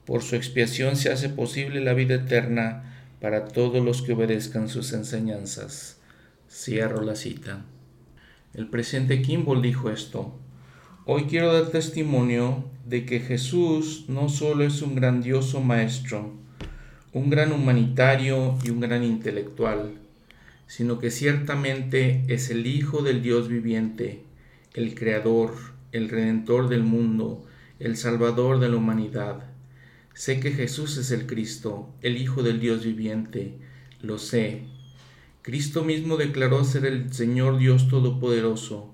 Por 0.05 0.23
su 0.23 0.35
expiación 0.35 0.95
se 0.95 1.11
hace 1.11 1.29
posible 1.29 1.81
la 1.81 1.93
vida 1.93 2.15
eterna 2.15 2.89
para 3.23 3.45
todos 3.45 3.81
los 3.85 4.01
que 4.01 4.11
obedezcan 4.11 4.67
sus 4.67 4.91
enseñanzas. 4.91 5.97
Cierro 6.51 7.03
la 7.03 7.15
cita. 7.15 7.63
El 8.53 8.67
presidente 8.67 9.21
Kimball 9.21 9.61
dijo 9.61 9.89
esto. 9.89 10.37
Hoy 11.05 11.23
quiero 11.27 11.53
dar 11.53 11.71
testimonio 11.71 12.65
de 12.85 13.05
que 13.05 13.21
Jesús 13.21 14.03
no 14.09 14.27
solo 14.27 14.65
es 14.65 14.81
un 14.81 14.95
grandioso 14.95 15.61
maestro, 15.61 16.33
un 17.13 17.29
gran 17.29 17.53
humanitario 17.53 18.57
y 18.61 18.71
un 18.71 18.81
gran 18.81 19.05
intelectual, 19.05 19.93
sino 20.67 20.99
que 20.99 21.09
ciertamente 21.09 22.25
es 22.27 22.49
el 22.49 22.67
Hijo 22.67 23.03
del 23.03 23.21
Dios 23.21 23.47
viviente, 23.47 24.21
el 24.73 24.95
Creador, 24.95 25.53
el 25.93 26.09
Redentor 26.09 26.67
del 26.67 26.83
mundo, 26.83 27.45
el 27.79 27.95
Salvador 27.95 28.59
de 28.59 28.67
la 28.67 28.75
humanidad. 28.75 29.52
Sé 30.13 30.39
que 30.39 30.51
Jesús 30.51 30.97
es 30.97 31.09
el 31.09 31.25
Cristo, 31.25 31.89
el 32.03 32.17
Hijo 32.17 32.43
del 32.43 32.59
Dios 32.59 32.85
viviente, 32.85 33.55
lo 34.01 34.19
sé. 34.19 34.61
Cristo 35.41 35.83
mismo 35.83 36.17
declaró 36.17 36.63
ser 36.63 36.85
el 36.85 37.11
Señor 37.11 37.57
Dios 37.57 37.87
Todopoderoso, 37.87 38.93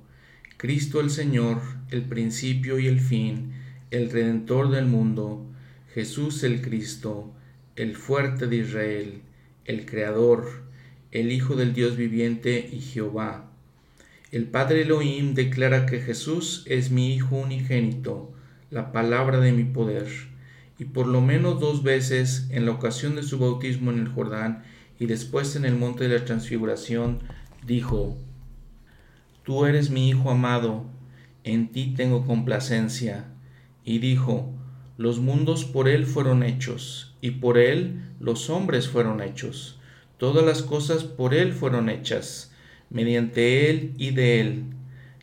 Cristo 0.56 1.02
el 1.02 1.10
Señor, 1.10 1.62
el 1.92 2.04
principio 2.04 2.80
y 2.80 2.88
el 2.88 3.02
fin, 3.02 3.52
el 3.92 4.10
Redentor 4.10 4.72
del 4.72 4.86
mundo, 4.86 5.46
Jesús 5.94 6.44
el 6.44 6.62
Cristo, 6.62 7.34
el 7.76 7.98
fuerte 7.98 8.48
de 8.48 8.56
Israel, 8.58 9.22
el 9.66 9.86
Creador, 9.86 10.64
el 11.12 11.34
Hijo 11.34 11.58
del 11.58 11.74
Dios 11.74 11.98
viviente 11.98 12.70
y 12.72 12.80
Jehová. 12.80 13.52
El 14.32 14.46
Padre 14.46 14.84
Elohim 14.84 15.34
declara 15.34 15.86
que 15.86 16.00
Jesús 16.00 16.64
es 16.66 16.92
mi 16.92 17.14
Hijo 17.14 17.36
unigénito, 17.36 18.32
la 18.72 18.94
palabra 18.94 19.40
de 19.42 19.52
mi 19.52 19.66
poder, 19.66 20.08
y 20.80 20.86
por 20.86 21.08
lo 21.08 21.20
menos 21.20 21.60
dos 21.60 21.84
veces 21.84 22.48
en 22.50 22.66
la 22.66 22.72
ocasión 22.72 23.16
de 23.18 23.24
su 23.24 23.38
bautismo 23.38 23.92
en 23.92 24.00
el 24.00 24.08
Jordán 24.08 24.64
y 24.98 25.06
después 25.06 25.56
en 25.58 25.66
el 25.66 25.76
monte 25.76 26.08
de 26.08 26.18
la 26.18 26.26
transfiguración, 26.26 27.20
dijo, 27.66 28.18
Tú 29.44 29.66
eres 29.66 29.90
mi 29.90 30.10
Hijo 30.10 30.32
amado, 30.32 30.86
en 31.44 31.72
ti 31.72 31.94
tengo 31.96 32.26
complacencia. 32.26 33.26
Y 33.84 34.00
dijo, 34.00 34.54
Los 34.98 35.20
mundos 35.20 35.66
por 35.66 35.90
Él 35.90 36.06
fueron 36.06 36.44
hechos, 36.44 37.16
y 37.22 37.32
por 37.32 37.58
Él 37.58 38.02
los 38.20 38.50
hombres 38.50 38.88
fueron 38.88 39.22
hechos. 39.22 39.80
Todas 40.18 40.46
las 40.46 40.62
cosas 40.62 41.04
por 41.04 41.34
Él 41.34 41.54
fueron 41.54 41.90
hechas, 41.90 42.54
mediante 42.90 43.70
Él 43.70 43.94
y 43.98 44.12
de 44.12 44.42
Él. 44.42 44.64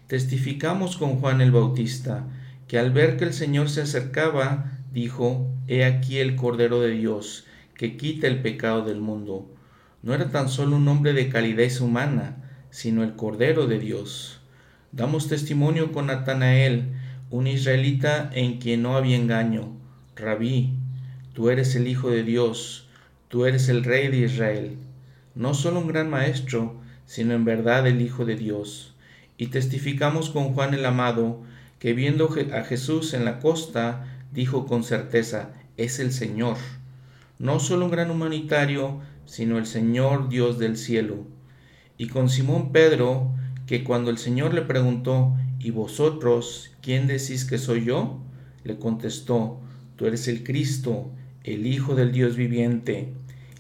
Testificamos 0.07 0.97
con 0.97 1.16
Juan 1.20 1.41
el 1.41 1.53
Bautista, 1.53 2.27
que 2.69 2.78
al 2.78 2.91
ver 2.91 3.16
que 3.16 3.24
el 3.24 3.33
Señor 3.33 3.69
se 3.69 3.83
acercaba, 3.83 4.76
dijo, 4.97 5.47
He 5.68 5.85
aquí 5.85 6.16
el 6.20 6.36
Cordero 6.36 6.81
de 6.81 6.89
Dios, 6.93 7.44
que 7.74 7.98
quita 7.98 8.28
el 8.28 8.40
pecado 8.40 8.82
del 8.82 8.98
mundo. 8.98 9.47
No 10.02 10.14
era 10.14 10.31
tan 10.31 10.48
solo 10.48 10.77
un 10.77 10.89
hombre 10.89 11.12
de 11.12 11.28
calidez 11.28 11.82
humana, 11.82 12.39
sino 12.70 13.05
el 13.05 13.14
Cordero 13.14 13.66
de 13.66 13.78
Dios. 13.78 14.40
Damos 14.93 15.28
testimonio 15.28 15.93
con 15.93 16.06
Natanael, 16.06 16.94
un 17.28 17.47
israelita 17.47 18.31
en 18.32 18.56
quien 18.56 18.81
no 18.81 18.97
había 18.97 19.16
engaño. 19.16 19.77
Rabí, 20.16 20.73
tú 21.35 21.51
eres 21.51 21.77
el 21.77 21.89
Hijo 21.89 22.09
de 22.09 22.23
Dios, 22.23 22.89
tú 23.28 23.44
eres 23.44 23.68
el 23.68 23.85
Rey 23.85 24.09
de 24.09 24.20
Israel. 24.20 24.78
No 25.35 25.52
solo 25.52 25.81
un 25.81 25.89
gran 25.89 26.09
maestro, 26.09 26.81
sino 27.05 27.35
en 27.35 27.44
verdad 27.44 27.86
el 27.86 28.01
Hijo 28.01 28.24
de 28.24 28.36
Dios. 28.36 28.94
Y 29.36 29.48
testificamos 29.48 30.31
con 30.31 30.55
Juan 30.55 30.73
el 30.73 30.86
Amado, 30.86 31.43
que 31.81 31.93
viendo 31.93 32.35
a 32.55 32.62
Jesús 32.62 33.12
en 33.12 33.27
la 33.27 33.40
costa, 33.40 34.16
dijo 34.37 34.67
con 34.67 34.85
certeza, 34.85 35.51
es 35.77 35.99
el 35.99 36.13
Señor. 36.13 36.59
No 37.41 37.59
solo 37.59 37.87
un 37.87 37.91
gran 37.91 38.13
humanitario, 38.13 39.01
sino 39.25 39.59
el 39.59 39.67
Señor 39.67 40.29
Dios 40.29 40.61
del 40.61 40.77
cielo 40.77 41.27
y 41.99 42.09
con 42.09 42.29
Simón 42.29 42.73
Pedro, 42.73 43.35
que 43.67 43.83
cuando 43.83 44.11
el 44.11 44.19
Señor 44.19 44.55
le 44.55 44.63
preguntó, 44.63 45.35
¿y 45.59 45.71
vosotros 45.71 46.73
quién 46.83 47.07
decís 47.07 47.45
que 47.45 47.59
soy 47.59 47.85
yo? 47.85 48.21
le 48.65 48.79
contestó, 48.79 49.61
tú 49.95 50.07
eres 50.07 50.27
el 50.27 50.43
Cristo, 50.43 51.11
el 51.45 51.67
Hijo 51.67 51.95
del 51.95 52.11
Dios 52.11 52.37
viviente. 52.37 53.15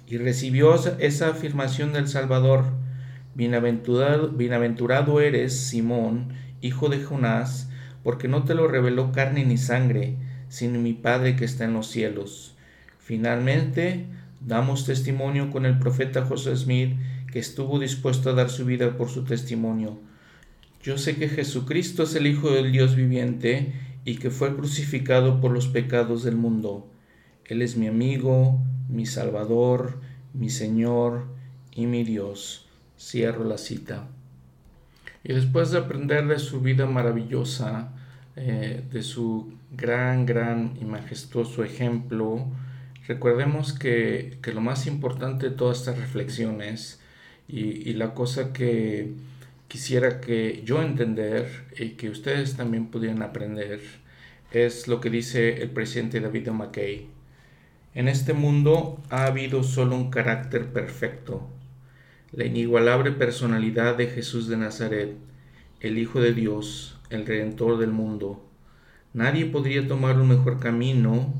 Y 0.08 0.18
recibió 0.18 0.74
esa 0.74 1.28
afirmación 1.28 1.92
del 1.92 2.08
Salvador, 2.08 2.64
bienaventurado, 3.34 4.30
bienaventurado 4.30 5.20
eres, 5.20 5.58
Simón, 5.58 6.32
hijo 6.60 6.88
de 6.88 7.02
Jonás, 7.02 7.70
porque 8.02 8.26
no 8.28 8.44
te 8.44 8.54
lo 8.54 8.66
reveló 8.66 9.12
carne 9.12 9.44
ni 9.44 9.56
sangre, 9.56 10.16
sino 10.56 10.78
mi 10.78 10.94
Padre 10.94 11.36
que 11.36 11.44
está 11.44 11.66
en 11.66 11.74
los 11.74 11.88
cielos. 11.88 12.54
Finalmente, 12.98 14.06
damos 14.40 14.86
testimonio 14.86 15.50
con 15.50 15.66
el 15.66 15.78
profeta 15.78 16.24
José 16.24 16.56
Smith, 16.56 16.96
que 17.30 17.38
estuvo 17.38 17.78
dispuesto 17.78 18.30
a 18.30 18.32
dar 18.32 18.48
su 18.48 18.64
vida 18.64 18.96
por 18.96 19.10
su 19.10 19.24
testimonio. 19.24 19.98
Yo 20.82 20.96
sé 20.96 21.16
que 21.16 21.28
Jesucristo 21.28 22.04
es 22.04 22.14
el 22.14 22.26
Hijo 22.26 22.50
del 22.52 22.72
Dios 22.72 22.96
viviente 22.96 23.74
y 24.06 24.16
que 24.16 24.30
fue 24.30 24.56
crucificado 24.56 25.42
por 25.42 25.50
los 25.50 25.66
pecados 25.66 26.22
del 26.22 26.36
mundo. 26.36 26.88
Él 27.44 27.60
es 27.60 27.76
mi 27.76 27.86
amigo, 27.86 28.58
mi 28.88 29.04
Salvador, 29.04 30.00
mi 30.32 30.48
Señor 30.48 31.26
y 31.70 31.84
mi 31.84 32.02
Dios. 32.02 32.66
Cierro 32.98 33.44
la 33.44 33.58
cita. 33.58 34.08
Y 35.22 35.34
después 35.34 35.70
de 35.70 35.80
aprender 35.80 36.26
de 36.26 36.38
su 36.38 36.62
vida 36.62 36.86
maravillosa, 36.86 37.92
eh, 38.36 38.82
de 38.90 39.02
su 39.02 39.55
gran, 39.70 40.26
gran 40.26 40.76
y 40.80 40.84
majestuoso 40.84 41.64
ejemplo, 41.64 42.46
recordemos 43.06 43.72
que, 43.72 44.38
que 44.42 44.52
lo 44.52 44.60
más 44.60 44.86
importante 44.86 45.50
de 45.50 45.56
todas 45.56 45.78
estas 45.78 45.98
reflexiones 45.98 47.00
y, 47.48 47.92
la 47.94 48.14
cosa 48.14 48.52
que 48.52 49.12
quisiera 49.68 50.20
que 50.20 50.62
yo 50.64 50.82
entender 50.82 51.66
y 51.78 51.90
que 51.90 52.10
ustedes 52.10 52.56
también 52.56 52.86
pudieran 52.86 53.22
aprender 53.22 53.80
es 54.52 54.88
lo 54.88 55.00
que 55.00 55.10
dice 55.10 55.62
el 55.62 55.70
presidente 55.70 56.20
David 56.20 56.48
McKay. 56.48 57.08
En 57.94 58.08
este 58.08 58.32
mundo 58.32 59.02
ha 59.10 59.24
habido 59.26 59.62
solo 59.62 59.96
un 59.96 60.10
carácter 60.10 60.72
perfecto, 60.72 61.48
la 62.32 62.44
inigualable 62.44 63.12
personalidad 63.12 63.96
de 63.96 64.08
Jesús 64.08 64.48
de 64.48 64.56
Nazaret, 64.56 65.16
el 65.80 65.98
Hijo 65.98 66.20
de 66.20 66.32
Dios, 66.32 66.98
el 67.10 67.26
Redentor 67.26 67.78
del 67.78 67.92
mundo. 67.92 68.45
Nadie 69.16 69.46
podría 69.46 69.88
tomar 69.88 70.20
un 70.20 70.28
mejor 70.28 70.60
camino 70.60 71.32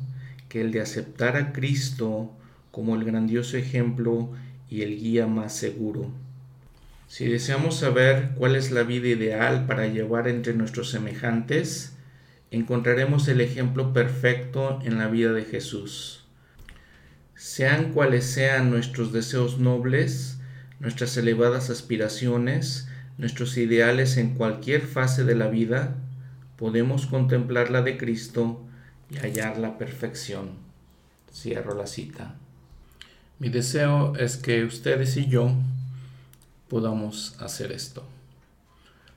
que 0.48 0.62
el 0.62 0.72
de 0.72 0.80
aceptar 0.80 1.36
a 1.36 1.52
Cristo 1.52 2.32
como 2.70 2.96
el 2.96 3.04
grandioso 3.04 3.58
ejemplo 3.58 4.30
y 4.70 4.80
el 4.80 4.98
guía 4.98 5.26
más 5.26 5.54
seguro. 5.54 6.10
Si 7.06 7.26
deseamos 7.26 7.76
saber 7.76 8.30
cuál 8.36 8.56
es 8.56 8.70
la 8.70 8.82
vida 8.82 9.08
ideal 9.08 9.66
para 9.66 9.88
llevar 9.88 10.26
entre 10.26 10.54
nuestros 10.54 10.88
semejantes, 10.88 11.94
encontraremos 12.50 13.28
el 13.28 13.42
ejemplo 13.42 13.92
perfecto 13.92 14.80
en 14.82 14.96
la 14.96 15.08
vida 15.08 15.34
de 15.34 15.44
Jesús. 15.44 16.24
Sean 17.34 17.92
cuales 17.92 18.24
sean 18.24 18.70
nuestros 18.70 19.12
deseos 19.12 19.58
nobles, 19.58 20.38
nuestras 20.80 21.14
elevadas 21.18 21.68
aspiraciones, 21.68 22.88
nuestros 23.18 23.58
ideales 23.58 24.16
en 24.16 24.32
cualquier 24.34 24.80
fase 24.80 25.24
de 25.24 25.34
la 25.34 25.48
vida, 25.48 25.94
podemos 26.56 27.06
contemplar 27.06 27.70
la 27.70 27.82
de 27.82 27.96
Cristo 27.96 28.60
y 29.10 29.18
hallar 29.18 29.58
la 29.58 29.78
perfección. 29.78 30.50
Cierro 31.32 31.74
la 31.74 31.86
cita. 31.86 32.34
Mi 33.38 33.50
deseo 33.50 34.14
es 34.16 34.36
que 34.36 34.64
ustedes 34.64 35.16
y 35.16 35.26
yo 35.26 35.52
podamos 36.68 37.36
hacer 37.40 37.72
esto. 37.72 38.02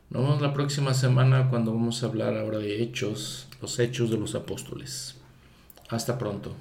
Nos 0.10 0.24
vemos 0.24 0.41
la 0.41 0.53
próxima 0.53 0.94
semana 0.94 1.49
cuando 1.49 1.74
vamos 1.74 2.03
a 2.03 2.07
hablar 2.07 2.36
ahora 2.36 2.57
de 2.57 2.82
hechos, 2.82 3.48
los 3.61 3.80
hechos 3.80 4.10
de 4.10 4.18
los 4.18 4.36
apóstoles. 4.36 5.16
Hasta 5.90 6.18
pronto. 6.18 6.56